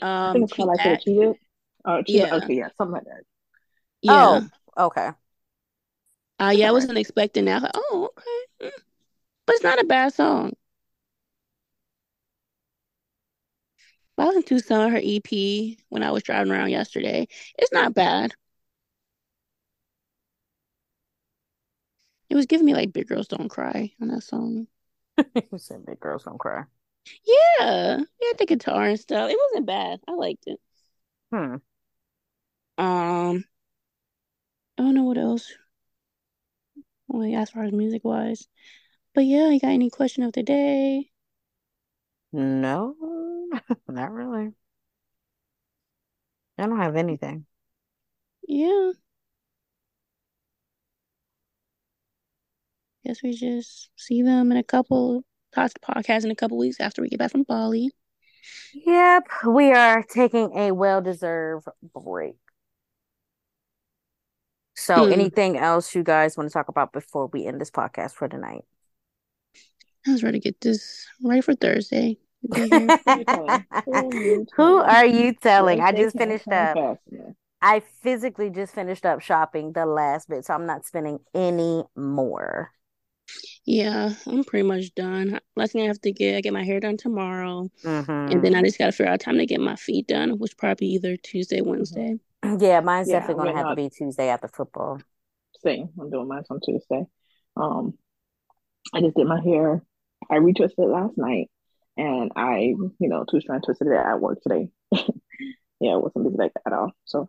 Um, 0.03 0.09
I 0.24 0.28
um, 0.30 0.32
think 0.32 0.45
it's 0.45 0.53
Cheap 0.53 0.57
called 0.57 0.68
like 0.68 0.84
Back, 0.84 0.99
a 0.99 1.03
cheated. 1.05 1.36
Oh, 1.84 2.03
cheated. 2.03 2.32
Yeah. 2.32 2.34
Okay, 2.34 2.55
yeah, 2.55 2.68
something 2.76 2.93
like 2.95 3.05
that. 3.05 3.24
yeah, 4.03 4.41
Oh, 4.76 4.86
okay. 4.86 5.11
uh, 6.41 6.53
yeah, 6.55 6.68
I 6.68 6.72
wasn't 6.72 6.99
expecting 6.99 7.45
that. 7.47 7.62
Like, 7.62 7.72
oh, 7.74 8.11
okay, 8.16 8.68
Mm. 8.70 8.82
but 9.47 9.55
it's 9.57 9.64
not 9.64 9.80
a 9.80 9.84
bad 9.84 10.14
song. 10.14 10.55
I 14.20 14.26
listened 14.26 14.46
to 14.48 14.60
some 14.60 14.82
of 14.82 14.92
her 14.92 15.00
EP 15.02 15.78
when 15.88 16.02
I 16.02 16.10
was 16.10 16.22
driving 16.22 16.52
around 16.52 16.70
yesterday. 16.70 17.26
It's 17.58 17.72
not 17.72 17.94
bad. 17.94 18.34
It 22.28 22.36
was 22.36 22.46
giving 22.46 22.66
me 22.66 22.74
like 22.74 22.92
"Big 22.92 23.08
Girls 23.08 23.28
Don't 23.28 23.48
Cry" 23.48 23.92
on 24.00 24.08
that 24.08 24.22
song. 24.22 24.66
you 25.34 25.58
said 25.58 25.86
big 25.86 26.00
girls 26.00 26.24
don't 26.24 26.38
cry. 26.38 26.64
Yeah, 27.26 27.98
yeah, 28.20 28.32
the 28.38 28.46
guitar 28.46 28.84
and 28.84 29.00
stuff. 29.00 29.30
It 29.30 29.38
wasn't 29.50 29.66
bad. 29.66 30.00
I 30.06 30.12
liked 30.12 30.44
it. 30.46 30.60
Hmm. 31.32 31.56
Um, 32.78 33.44
I 34.78 34.82
don't 34.82 34.94
know 34.94 35.04
what 35.04 35.18
else. 35.18 35.52
Like 37.08 37.34
as 37.34 37.50
far 37.50 37.64
as 37.64 37.72
music 37.72 38.04
wise, 38.04 38.46
but 39.14 39.24
yeah, 39.24 39.50
you 39.50 39.60
got 39.60 39.70
any 39.70 39.90
question 39.90 40.22
of 40.22 40.32
the 40.32 40.42
day? 40.42 41.10
No, 42.32 42.96
not 43.88 44.12
really. 44.12 44.53
I 46.59 46.66
don't 46.66 46.78
have 46.78 46.96
anything. 46.96 47.46
Yeah. 48.46 48.92
Guess 53.07 53.22
we 53.22 53.32
just 53.32 53.90
see 53.96 54.22
them 54.22 54.53
in 54.53 54.59
a 54.59 54.62
couple 54.62 55.24
talk 55.55 55.72
podcast 55.82 56.24
in 56.24 56.30
a 56.30 56.36
couple 56.36 56.59
weeks 56.59 56.80
after 56.80 57.03
we 57.03 57.09
get 57.09 57.18
back 57.18 57.30
from 57.30 57.44
Bali. 57.44 57.90
Yep, 58.74 59.28
we 59.48 59.72
are 59.72 60.03
taking 60.03 60.57
a 60.57 60.72
well-deserved 60.72 61.66
break. 61.94 62.36
So, 64.76 65.07
Hmm. 65.07 65.12
anything 65.12 65.57
else 65.59 65.94
you 65.94 66.03
guys 66.03 66.36
want 66.36 66.48
to 66.48 66.53
talk 66.53 66.68
about 66.68 66.92
before 66.92 67.26
we 67.26 67.46
end 67.46 67.61
this 67.61 67.70
podcast 67.70 68.12
for 68.12 68.28
tonight? 68.28 68.64
I 70.07 70.12
was 70.12 70.22
ready 70.22 70.40
to 70.40 70.44
get 70.44 70.61
this 70.61 71.07
ready 71.22 71.40
for 71.42 71.55
Thursday. 71.55 72.18
Get 72.49 72.68
here. 72.70 73.66
Who 73.86 74.14
you 74.24 74.47
Who 74.57 74.78
telling? 74.78 74.82
are 74.82 75.07
you 75.07 75.34
telling? 75.34 75.80
I 75.80 75.93
just 75.93 76.16
finished 76.16 76.53
up. 76.53 76.80
I 77.62 77.80
physically 77.80 78.51
just 78.51 78.74
finished 78.74 79.07
up 79.07 79.20
shopping 79.22 79.72
the 79.72 79.86
last 79.86 80.28
bit, 80.28 80.45
so 80.47 80.55
I'm 80.55 80.66
not 80.66 80.86
spending 80.86 81.20
any 81.34 81.84
more. 81.97 82.72
Yeah, 83.64 84.14
I'm 84.26 84.45
pretty 84.45 84.66
much 84.66 84.95
done. 84.95 85.41
Last 85.57 85.72
thing 85.72 85.82
I 85.82 85.86
have 85.86 86.01
to 86.03 86.12
get, 86.12 86.36
I 86.36 86.41
get 86.41 86.53
my 86.53 86.64
hair 86.64 86.80
done 86.80 86.97
tomorrow, 86.97 87.70
and 88.28 88.43
hmm 88.45 88.45
then 88.45 88.55
I 88.55 88.62
just 88.62 88.78
gotta 88.78 88.93
figure 88.93 89.12
out 89.12 89.20
time 89.20 89.38
to 89.38 89.47
get 89.47 89.61
my 89.61 89.76
feet 89.76 90.09
done, 90.09 90.38
which 90.38 90.57
probably 90.59 90.88
either 90.88 91.16
Tuesday, 91.18 91.61
Wednesday. 91.62 92.18
Yeah, 92.59 92.80
mine's 92.80 93.09
Yeah, 93.09 93.11
definitely 93.11 93.36
gonna 93.45 93.53
went 93.53 93.57
have 93.57 93.68
to 93.68 93.74
be 93.74 93.88
Tuesday 93.91 94.28
after 94.28 94.49
football. 94.49 95.05
Same. 95.62 95.91
I'm 96.01 96.11
doing 96.11 96.28
mine 96.28 96.43
on 96.51 96.61
Tuesday. 96.64 97.07
Um, 97.57 97.99
I 98.95 99.01
just 99.01 99.16
did 99.16 99.26
my 99.26 99.41
hair. 99.43 99.82
I 100.30 100.36
retwisted 100.36 100.78
it 100.78 100.88
last 100.88 101.18
night, 101.18 101.51
and 102.01 102.32
I, 102.36 102.74
you 102.98 103.09
know, 103.09 103.24
two 103.30 103.40
strand 103.40 103.64
twisted 103.64 103.88
it 103.88 103.94
at 103.94 104.20
work 104.20 104.40
today. 104.42 104.70
yeah, 104.92 105.94
it 105.96 106.03
wasn't 106.03 106.24
busy 106.24 106.36
like 106.36 106.55
that 106.55 106.66
at 106.66 106.72
all. 106.72 106.92
So 107.05 107.28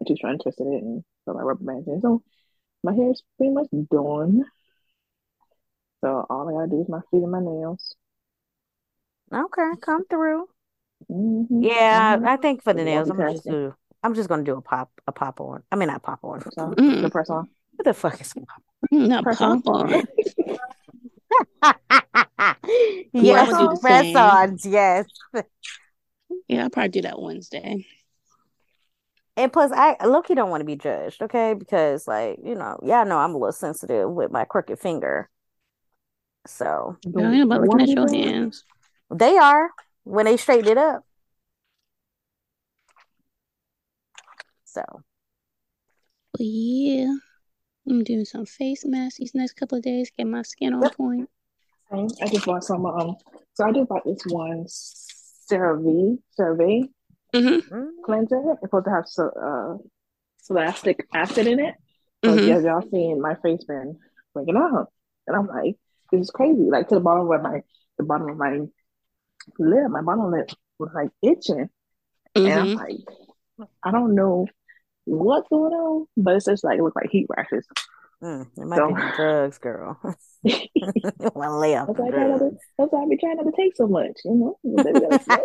I 0.00 0.04
two 0.06 0.16
strand 0.16 0.40
twisted 0.42 0.66
it 0.66 0.82
and 0.82 1.04
put 1.26 1.36
my 1.36 1.42
rubber 1.42 1.64
bands 1.64 1.88
in. 1.88 2.00
So 2.00 2.22
my 2.82 2.94
hair 2.94 3.10
is 3.10 3.22
pretty 3.38 3.52
much 3.52 3.68
done. 3.90 4.44
So 6.02 6.26
all 6.30 6.48
I 6.48 6.52
gotta 6.52 6.70
do 6.70 6.82
is 6.82 6.88
my 6.88 7.00
feet 7.10 7.22
and 7.22 7.32
my 7.32 7.40
nails. 7.40 7.94
Okay, 9.32 9.72
come 9.80 10.06
through. 10.06 10.48
hmm 11.08 11.44
Yeah, 11.62 12.18
hmm 12.18 12.26
I 12.26 12.36
think 12.36 12.62
for 12.62 12.72
the 12.72 12.84
nails, 12.84 13.10
I'm 13.10 13.16
gonna 13.16 13.32
just 13.32 13.46
do. 13.46 13.74
I'm 14.02 14.14
just 14.14 14.28
gonna 14.28 14.44
do 14.44 14.56
a 14.56 14.62
pop, 14.62 14.90
a 15.06 15.12
pop 15.12 15.40
on. 15.40 15.62
I 15.70 15.76
mean, 15.76 15.88
not 15.88 16.02
pop 16.02 16.20
on. 16.24 16.40
Press 16.40 16.58
on. 16.58 16.74
Mm, 16.74 17.02
The 17.02 17.08
press 17.10 17.30
on. 17.30 17.48
What 17.76 17.84
the 17.84 17.94
fuck 17.94 18.20
is 18.20 18.32
pop? 18.32 18.62
mm, 18.92 19.08
not 19.08 19.24
Press 19.24 19.40
on. 19.42 19.62
pop 19.62 19.74
on. 19.92 20.02
yes, 21.62 23.48
I'm 23.48 23.50
gonna 23.50 23.58
do 23.58 23.68
the 23.68 23.78
press 23.80 24.14
ons. 24.14 24.66
Yes, 24.66 25.06
Yeah, 26.48 26.64
I'll 26.64 26.70
probably 26.70 26.88
do 26.90 27.02
that 27.02 27.20
Wednesday. 27.20 27.86
and 29.36 29.52
plus, 29.52 29.72
I 29.72 29.96
Loki 30.04 30.34
don't 30.34 30.50
want 30.50 30.60
to 30.60 30.64
be 30.66 30.76
judged, 30.76 31.22
okay? 31.22 31.54
Because, 31.54 32.06
like, 32.08 32.38
you 32.44 32.54
know, 32.54 32.78
y'all 32.82 33.06
know 33.06 33.18
I'm 33.18 33.30
a 33.34 33.38
little 33.38 33.52
sensitive 33.52 34.10
with 34.10 34.30
my 34.30 34.44
crooked 34.44 34.78
finger. 34.78 35.28
So 36.46 36.96
I 37.16 37.20
ain't 37.34 37.42
about 37.44 37.62
looking 37.62 37.80
at 37.82 37.88
your 37.88 38.08
hands. 38.08 38.64
they 39.12 39.36
are 39.36 39.70
when 40.04 40.24
they 40.24 40.36
straighten 40.36 40.68
it 40.68 40.78
up. 40.78 41.04
So 44.64 44.82
yeah, 46.38 47.12
I'm 47.90 48.04
doing 48.04 48.24
some 48.24 48.46
face 48.46 48.84
masks 48.86 49.18
these 49.18 49.34
next 49.34 49.54
couple 49.54 49.78
of 49.78 49.84
days, 49.84 50.10
get 50.16 50.26
my 50.26 50.42
skin 50.42 50.74
on 50.74 50.90
point. 50.90 51.28
I 51.92 52.28
just 52.28 52.46
bought 52.46 52.64
some. 52.64 52.86
Um, 52.86 53.16
so 53.54 53.64
I 53.66 53.72
just 53.72 53.88
bought 53.88 54.04
this 54.04 54.22
one 54.26 54.64
CeraVe 54.66 56.18
CeraVe 56.38 56.88
Mm-hmm. 57.34 57.74
mm, 57.74 57.88
cleanser. 58.04 58.42
It's 58.52 58.60
supposed 58.62 58.84
to 58.86 58.90
have 58.90 59.06
so, 59.06 59.28
uh, 59.28 59.78
salicylic 60.42 61.06
acid 61.14 61.46
in 61.48 61.58
it. 61.60 61.74
So 62.24 62.34
Mhm. 62.36 62.46
yeah, 62.46 62.58
y'all 62.60 62.88
seen 62.90 63.20
my 63.20 63.34
face 63.42 63.64
been 63.64 63.98
breaking 64.34 64.56
out, 64.56 64.92
and 65.26 65.36
I'm 65.36 65.46
like, 65.48 65.76
this 66.12 66.22
is 66.22 66.30
crazy. 66.30 66.70
Like 66.70 66.88
to 66.88 66.96
the 66.96 67.00
bottom 67.00 67.30
of 67.30 67.42
my 67.42 67.62
the 67.98 68.04
bottom 68.04 68.28
of 68.30 68.36
my 68.36 68.60
lip, 69.58 69.90
my 69.90 70.02
bottom 70.02 70.30
lip 70.30 70.50
was 70.78 70.90
like 70.94 71.10
itching, 71.22 71.68
and 72.36 72.60
I'm 72.60 72.68
Mm-hmm. 72.68 72.74
like, 72.74 73.68
I 73.82 73.90
don't 73.90 74.14
know 74.14 74.46
what's 75.10 75.48
going 75.48 75.72
on, 75.72 76.06
but 76.16 76.36
it's 76.36 76.46
just 76.46 76.64
like 76.64 76.78
it 76.78 76.82
looked 76.82 76.96
like 76.96 77.10
heat 77.10 77.26
rashes. 77.36 77.66
mm, 78.22 78.46
it 78.56 78.66
might 78.66 78.78
So 78.78 78.94
be 78.94 79.08
drugs, 79.10 79.58
girl. 79.58 79.98
that's 80.44 81.36
lay 81.60 81.76
off 81.76 81.88
the 81.94 82.02
why 82.02 82.08
I 82.08 82.10
try 82.10 82.28
to. 82.38 82.50
That's 82.78 82.92
why 82.92 83.02
I 83.02 83.06
be 83.08 83.16
trying 83.16 83.36
not 83.36 83.44
to 83.44 83.52
take 83.56 83.76
so 83.76 83.86
much. 83.86 84.20
You 84.24 84.34
know, 84.34 84.58
gotta 85.00 85.18
slow. 85.22 85.44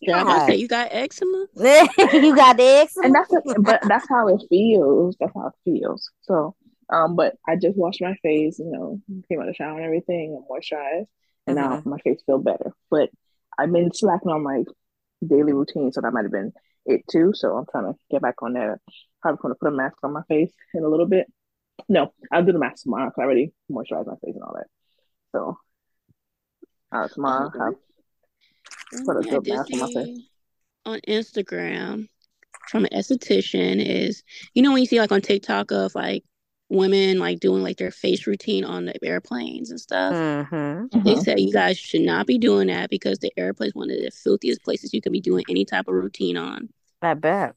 Yeah, 0.00 0.16
I'm 0.16 0.22
about 0.26 0.38
to 0.40 0.44
say 0.44 0.54
God. 0.54 0.58
you 0.58 0.68
got 0.68 0.88
eczema. 0.92 1.46
you 2.12 2.34
got 2.34 2.56
the 2.56 2.62
eczema? 2.62 3.04
and 3.06 3.14
that's 3.14 3.32
it, 3.32 3.42
but 3.64 3.80
that's 3.88 4.08
how 4.08 4.28
it 4.28 4.42
feels. 4.48 5.16
That's 5.20 5.32
how 5.34 5.48
it 5.48 5.54
feels. 5.64 6.10
So, 6.22 6.54
um, 6.90 7.16
but 7.16 7.36
I 7.48 7.56
just 7.56 7.76
washed 7.76 8.00
my 8.02 8.14
face, 8.22 8.58
you 8.58 8.66
know, 8.70 9.00
came 9.28 9.40
out 9.40 9.48
of 9.48 9.54
the 9.54 9.56
shower 9.56 9.76
and 9.76 9.84
everything, 9.84 10.36
and 10.36 10.44
moisturized, 10.48 11.06
and 11.46 11.56
now 11.56 11.78
Mm-hmm. 11.78 11.90
my 11.90 11.98
face 11.98 12.20
feel 12.26 12.38
better. 12.38 12.72
But 12.90 13.10
I've 13.58 13.72
been 13.72 13.92
slacking 13.92 14.30
on 14.30 14.42
my 14.42 14.64
daily 15.26 15.52
routine, 15.52 15.92
so 15.92 16.00
that 16.00 16.12
might 16.12 16.24
have 16.24 16.32
been 16.32 16.52
it 16.86 17.02
too. 17.10 17.32
So 17.34 17.56
I'm 17.56 17.66
trying 17.70 17.92
to 17.92 17.98
get 18.10 18.22
back 18.22 18.42
on 18.42 18.52
that. 18.54 18.78
Probably 19.22 19.38
going 19.42 19.54
to 19.54 19.58
put 19.58 19.68
a 19.72 19.76
mask 19.76 19.96
on 20.02 20.12
my 20.12 20.22
face 20.28 20.52
in 20.74 20.84
a 20.84 20.88
little 20.88 21.06
bit. 21.06 21.26
No, 21.88 22.12
I'll 22.32 22.44
do 22.44 22.52
the 22.52 22.58
mask 22.58 22.82
tomorrow. 22.84 23.06
'cause 23.10 23.18
I 23.18 23.22
already 23.22 23.52
moisturized 23.70 24.06
my 24.06 24.14
face 24.24 24.34
and 24.34 24.42
all 24.42 24.54
that. 24.54 24.66
So 25.32 25.58
uh, 26.92 27.08
tomorrow 27.08 27.50
I'll 27.54 27.64
have 27.64 27.74
put 29.04 29.16
a 29.16 29.20
One 29.20 29.24
thing 29.24 29.34
I 29.34 29.38
good 29.38 29.48
mask 29.48 29.72
on 29.72 29.78
my 29.80 29.86
face. 29.92 30.28
on 30.86 31.00
Instagram 31.08 32.08
from 32.68 32.84
an 32.84 32.90
esthetician 32.92 33.84
is, 33.84 34.22
you 34.54 34.62
know, 34.62 34.72
when 34.72 34.80
you 34.80 34.86
see 34.86 35.00
like 35.00 35.12
on 35.12 35.20
TikTok 35.20 35.70
of 35.72 35.94
like 35.94 36.22
women 36.74 37.18
like 37.18 37.40
doing 37.40 37.62
like 37.62 37.76
their 37.78 37.90
face 37.90 38.26
routine 38.26 38.64
on 38.64 38.84
the 38.86 39.04
airplanes 39.04 39.70
and 39.70 39.80
stuff. 39.80 40.12
Mm-hmm. 40.12 41.02
They 41.04 41.14
Mhm. 41.14 41.22
said 41.24 41.40
you 41.40 41.52
guys 41.52 41.78
should 41.78 42.02
not 42.02 42.26
be 42.26 42.36
doing 42.38 42.66
that 42.68 42.90
because 42.90 43.18
the 43.20 43.32
airplane 43.36 43.68
is 43.68 43.74
one 43.74 43.90
of 43.90 43.96
the 43.96 44.10
filthiest 44.10 44.62
places 44.62 44.92
you 44.92 45.00
can 45.00 45.12
be 45.12 45.20
doing 45.20 45.44
any 45.48 45.64
type 45.64 45.88
of 45.88 45.94
routine 45.94 46.36
on. 46.36 46.68
I 47.00 47.14
bet. 47.14 47.54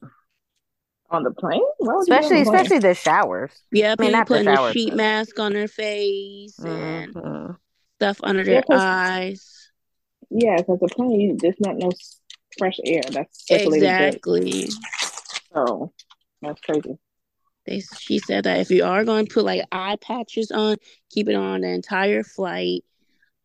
On 1.10 1.22
the 1.22 1.30
plane? 1.30 1.62
Why 1.78 1.94
would 1.94 2.06
you 2.06 2.06
be 2.06 2.12
on 2.12 2.18
Especially, 2.20 2.44
the 2.44 2.50
plane? 2.50 2.54
especially 2.62 2.78
the 2.88 2.94
showers. 2.94 3.50
Yeah, 3.72 3.94
I 3.98 4.02
mean, 4.02 4.08
people 4.08 4.10
not 4.12 4.26
the 4.28 4.34
putting 4.34 4.48
a 4.48 4.72
sheet 4.72 4.88
but- 4.90 4.96
mask 4.96 5.38
on 5.38 5.52
their 5.54 5.68
face 5.68 6.58
and 6.58 7.14
Mm-hmm. 7.14 7.52
stuff 7.96 8.20
under 8.22 8.40
Yeah, 8.42 8.46
their 8.46 8.62
'cause- 8.62 8.80
eyes. 8.80 9.70
Yeah, 10.30 10.56
because 10.58 10.78
the 10.80 10.88
plane, 10.88 11.38
there's 11.40 11.58
not 11.60 11.76
no 11.78 11.90
fresh 12.58 12.78
air. 12.84 13.00
That's 13.10 13.46
circulated 13.46 13.86
jet. 13.88 14.02
Exactly. 14.08 14.68
So 15.54 15.92
that's 16.42 16.60
crazy. 16.60 16.98
They 17.68 17.80
she 17.80 18.18
said 18.18 18.44
that 18.44 18.60
if 18.60 18.70
you 18.70 18.84
are 18.84 19.04
going 19.04 19.26
to 19.26 19.34
put 19.34 19.44
like 19.44 19.62
eye 19.72 19.96
patches 20.00 20.50
on, 20.50 20.76
keep 21.10 21.28
it 21.28 21.34
on 21.34 21.60
the 21.60 21.68
entire 21.68 22.22
flight. 22.22 22.84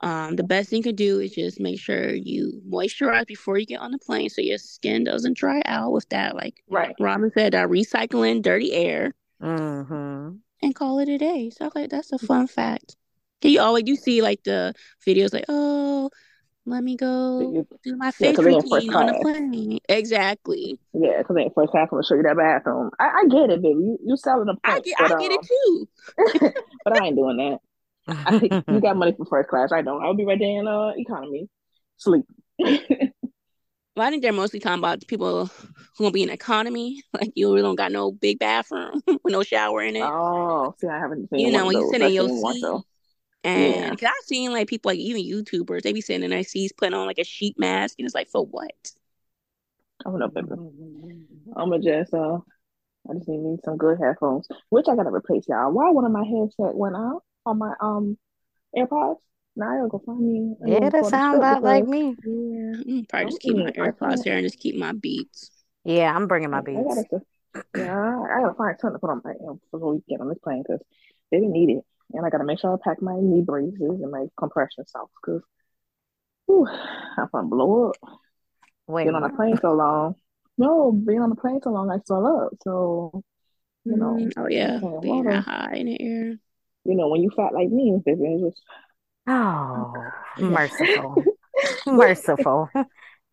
Um, 0.01 0.35
the 0.35 0.43
best 0.43 0.69
thing 0.69 0.77
you 0.77 0.83
could 0.83 0.95
do 0.97 1.19
is 1.19 1.31
just 1.33 1.59
make 1.59 1.79
sure 1.79 2.13
you 2.13 2.61
moisturize 2.69 3.25
before 3.27 3.57
you 3.57 3.65
get 3.65 3.79
on 3.79 3.91
the 3.91 3.97
plane 3.99 4.29
so 4.29 4.41
your 4.41 4.57
skin 4.57 5.05
doesn't 5.05 5.37
dry 5.37 5.61
out 5.65 5.91
with 5.93 6.07
that, 6.09 6.35
like 6.35 6.63
Right. 6.69 6.95
Robin 6.99 7.31
said, 7.33 7.53
that 7.53 7.69
recycling 7.69 8.41
dirty 8.41 8.73
air 8.73 9.13
Mm-hmm. 9.41 10.35
and 10.61 10.75
call 10.75 10.99
it 10.99 11.09
a 11.09 11.17
day. 11.17 11.49
So 11.49 11.65
I 11.65 11.67
was 11.67 11.75
like 11.75 11.89
that's 11.89 12.11
a 12.11 12.17
fun 12.19 12.47
fact. 12.47 12.95
You 13.41 13.59
always 13.59 13.83
you 13.87 13.95
see 13.95 14.21
like 14.21 14.43
the 14.43 14.73
videos 15.05 15.33
like, 15.33 15.45
oh, 15.49 16.09
Let 16.65 16.83
me 16.83 16.95
go 16.95 17.65
do 17.83 17.97
my 17.97 18.11
Yeah, 18.19 18.31
they 18.31 18.53
in 18.53 18.61
first 18.67 18.89
on 18.89 19.07
the 19.07 19.19
plane. 19.21 19.79
Exactly. 19.89 20.79
Yeah, 20.93 21.17
because 21.17 21.35
ain't 21.37 21.53
first 21.53 21.71
class. 21.71 21.89
I'm 21.91 21.97
gonna 21.97 22.03
show 22.03 22.15
you 22.15 22.23
that 22.23 22.37
bathroom. 22.37 22.91
I, 22.99 23.07
I 23.07 23.27
get 23.29 23.49
it, 23.49 23.61
baby. 23.61 23.79
You 23.79 23.99
you 24.05 24.15
selling 24.15 24.47
a 24.47 24.53
I 24.63 24.73
point, 24.73 24.85
get 24.85 24.97
but, 24.99 25.11
I 25.11 25.19
get 25.19 25.31
it 25.31 25.39
um, 25.39 25.47
too. 25.47 25.89
but 26.85 26.93
I 26.93 27.07
ain't 27.07 27.17
doing 27.17 27.37
that. 27.37 27.59
I, 28.07 28.63
you 28.73 28.79
got 28.79 28.95
money 28.95 29.13
for 29.17 29.25
first 29.25 29.49
class. 29.49 29.71
I 29.73 29.81
don't. 29.81 30.03
I'll 30.03 30.15
be 30.15 30.25
right 30.25 30.39
there 30.39 30.59
in 30.59 30.67
uh 30.67 30.93
economy, 30.97 31.49
sleep. 31.97 32.25
Well, 33.95 34.07
I 34.07 34.09
think 34.09 34.23
they're 34.23 34.33
mostly 34.33 34.59
talking 34.59 34.79
about 34.79 35.05
people 35.07 35.45
who 35.45 36.03
gonna 36.03 36.11
be 36.11 36.23
in 36.23 36.31
economy. 36.31 37.03
Like 37.13 37.31
you 37.35 37.49
really 37.49 37.61
don't 37.61 37.75
got 37.75 37.91
no 37.91 38.11
big 38.11 38.39
bathroom 38.39 39.03
with 39.07 39.31
no 39.31 39.43
shower 39.43 39.83
in 39.83 39.95
it. 39.95 40.01
oh, 40.01 40.73
see, 40.79 40.87
I 40.87 40.97
haven't 40.97 41.29
seen 41.29 41.41
you 41.41 41.51
know, 41.51 41.67
when 41.67 41.77
you 41.77 41.89
sit 41.91 42.01
in 42.01 42.11
your 42.11 42.27
seat. 42.27 42.65
And 43.43 44.01
Yeah. 44.01 44.09
I've 44.09 44.25
seen 44.25 44.51
like 44.53 44.67
people 44.67 44.89
like 44.89 44.99
even 44.99 45.23
YouTubers, 45.23 45.81
they 45.81 45.93
be 45.93 46.01
sitting 46.01 46.23
in 46.23 46.31
their 46.31 46.43
seats 46.43 46.73
putting 46.75 46.93
on 46.93 47.07
like 47.07 47.19
a 47.19 47.23
sheet 47.23 47.59
mask 47.59 47.95
and 47.99 48.05
it's 48.05 48.15
like 48.15 48.29
for 48.29 48.45
what? 48.45 48.91
I 50.05 50.09
don't 50.09 50.19
know, 50.19 50.29
baby. 50.29 50.47
I'm 51.55 51.69
gonna 51.69 51.79
just 51.79 52.13
uh, 52.13 52.37
I 53.09 53.13
just 53.15 53.27
need 53.27 53.59
some 53.63 53.77
good 53.77 53.99
headphones, 53.99 54.47
which 54.69 54.87
I 54.89 54.95
gotta 54.95 55.09
replace, 55.13 55.45
y'all. 55.47 55.71
Why 55.71 55.89
one 55.91 56.05
of 56.05 56.11
my 56.11 56.25
headset 56.25 56.75
went 56.75 56.95
out 56.95 57.21
on 57.45 57.57
my 57.57 57.73
um 57.81 58.17
AirPods? 58.75 59.17
Now 59.55 59.71
I 59.71 59.77
gotta 59.77 59.89
go 59.89 60.01
find 60.05 60.19
me. 60.19 60.55
Yeah, 60.65 60.89
that 60.89 61.05
sound 61.05 61.37
about 61.37 61.63
like 61.63 61.87
me. 61.87 62.15
Yeah, 62.25 62.73
I'm 62.79 63.05
probably 63.07 63.31
just 63.31 63.41
keep 63.41 63.57
my 63.57 63.71
AirPods 63.71 64.23
here 64.23 64.35
and 64.35 64.45
just 64.45 64.59
keep 64.59 64.75
my 64.75 64.93
beats. 64.93 65.51
Yeah, 65.83 66.15
I'm 66.15 66.27
bringing 66.27 66.49
my 66.49 66.59
I 66.59 66.61
beats. 66.61 66.83
gotta, 66.83 67.21
yeah, 67.75 67.93
I, 67.93 68.37
I 68.37 68.41
gotta 68.41 68.55
find 68.55 68.79
something 68.79 68.95
to 68.95 68.99
put 68.99 69.09
on 69.09 69.21
my 69.23 69.33
um, 69.47 69.59
before 69.71 69.93
we 69.93 70.03
get 70.07 70.21
on 70.21 70.29
this 70.29 70.39
plane 70.39 70.63
because 70.67 70.81
they 71.31 71.37
didn't 71.37 71.53
need 71.53 71.69
it, 71.71 71.83
and 72.13 72.25
I 72.25 72.29
gotta 72.29 72.43
make 72.45 72.59
sure 72.59 72.73
I 72.73 72.77
pack 72.83 73.01
my 73.01 73.15
knee 73.19 73.41
braces 73.41 73.79
and 73.79 74.11
my 74.11 74.25
compression 74.37 74.85
socks 74.87 75.11
because, 75.21 75.41
I'm 77.17 77.27
gonna 77.33 77.47
blow 77.47 77.89
up. 77.89 77.95
Wait, 78.87 79.03
Being 79.05 79.15
on 79.15 79.23
a 79.23 79.29
plane 79.29 79.57
so 79.61 79.73
long, 79.73 80.15
no, 80.57 80.91
being 80.91 81.21
on 81.21 81.31
a 81.31 81.35
plane 81.35 81.59
so 81.63 81.71
long, 81.71 81.89
I 81.89 81.97
swell 82.05 82.25
up. 82.25 82.51
So 82.63 83.23
you 83.85 83.97
know, 83.97 84.15
Mm, 84.15 84.33
oh 84.37 84.47
yeah, 84.49 84.79
being 85.01 85.23
water. 85.25 85.39
high 85.41 85.73
in 85.75 85.85
the 85.87 86.01
air. 86.01 86.37
you 86.85 86.95
know, 86.95 87.07
when 87.09 87.21
you 87.21 87.29
fat 87.35 87.53
like 87.53 87.69
me, 87.69 87.99
baby, 88.05 88.21
it's 88.25 88.55
just 88.55 88.61
Oh, 89.27 90.11
merciful, 90.37 91.23
merciful. 91.87 92.69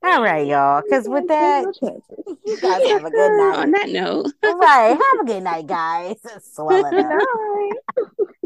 All 0.03 0.23
right, 0.23 0.47
y'all. 0.47 0.81
Because 0.83 1.09
with 1.09 1.27
that, 1.29 1.67
you 1.83 2.57
guys 2.61 2.83
have 2.85 3.05
a 3.05 3.11
good 3.11 3.33
night. 3.39 3.55
On 3.59 3.71
that 3.73 3.89
note, 3.91 4.33
Right. 4.43 4.91
Have 5.13 5.21
a 5.21 5.25
good 5.27 5.43
night, 5.43 5.67
guys. 5.67 6.17
Swell 6.43 6.85
it 6.87 6.95
up. 6.95 7.13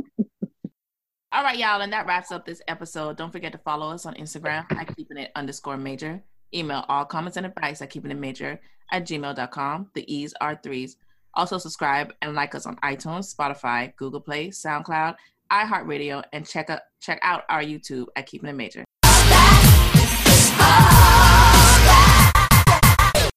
All 1.34 1.42
right, 1.42 1.58
y'all, 1.58 1.80
and 1.80 1.92
that 1.92 2.06
wraps 2.06 2.30
up 2.30 2.46
this 2.46 2.62
episode. 2.68 3.16
Don't 3.16 3.32
forget 3.32 3.50
to 3.50 3.58
follow 3.58 3.90
us 3.90 4.06
on 4.06 4.14
Instagram 4.14 4.70
at 4.70 4.96
keeping 4.96 5.16
it 5.16 5.32
underscore 5.34 5.76
major. 5.76 6.22
Email 6.54 6.84
all 6.88 7.04
comments 7.04 7.36
and 7.36 7.44
advice 7.44 7.82
at 7.82 7.90
keeping 7.90 8.12
it 8.12 8.18
major 8.20 8.60
at 8.92 9.04
gmail.com. 9.04 9.90
The 9.94 10.14
E's 10.14 10.32
are 10.40 10.54
threes. 10.62 10.96
Also, 11.34 11.58
subscribe 11.58 12.12
and 12.22 12.36
like 12.36 12.54
us 12.54 12.66
on 12.66 12.76
iTunes, 12.84 13.34
Spotify, 13.34 13.96
Google 13.96 14.20
Play, 14.20 14.50
SoundCloud, 14.50 15.16
iHeartRadio, 15.50 16.22
and 16.32 16.46
check 16.46 16.70
out 16.70 16.82
check 17.00 17.18
out 17.22 17.42
our 17.48 17.64
YouTube 17.64 18.06
at 18.14 18.26
Keeping 18.26 18.50
It 18.50 18.54
Major. 18.54 18.84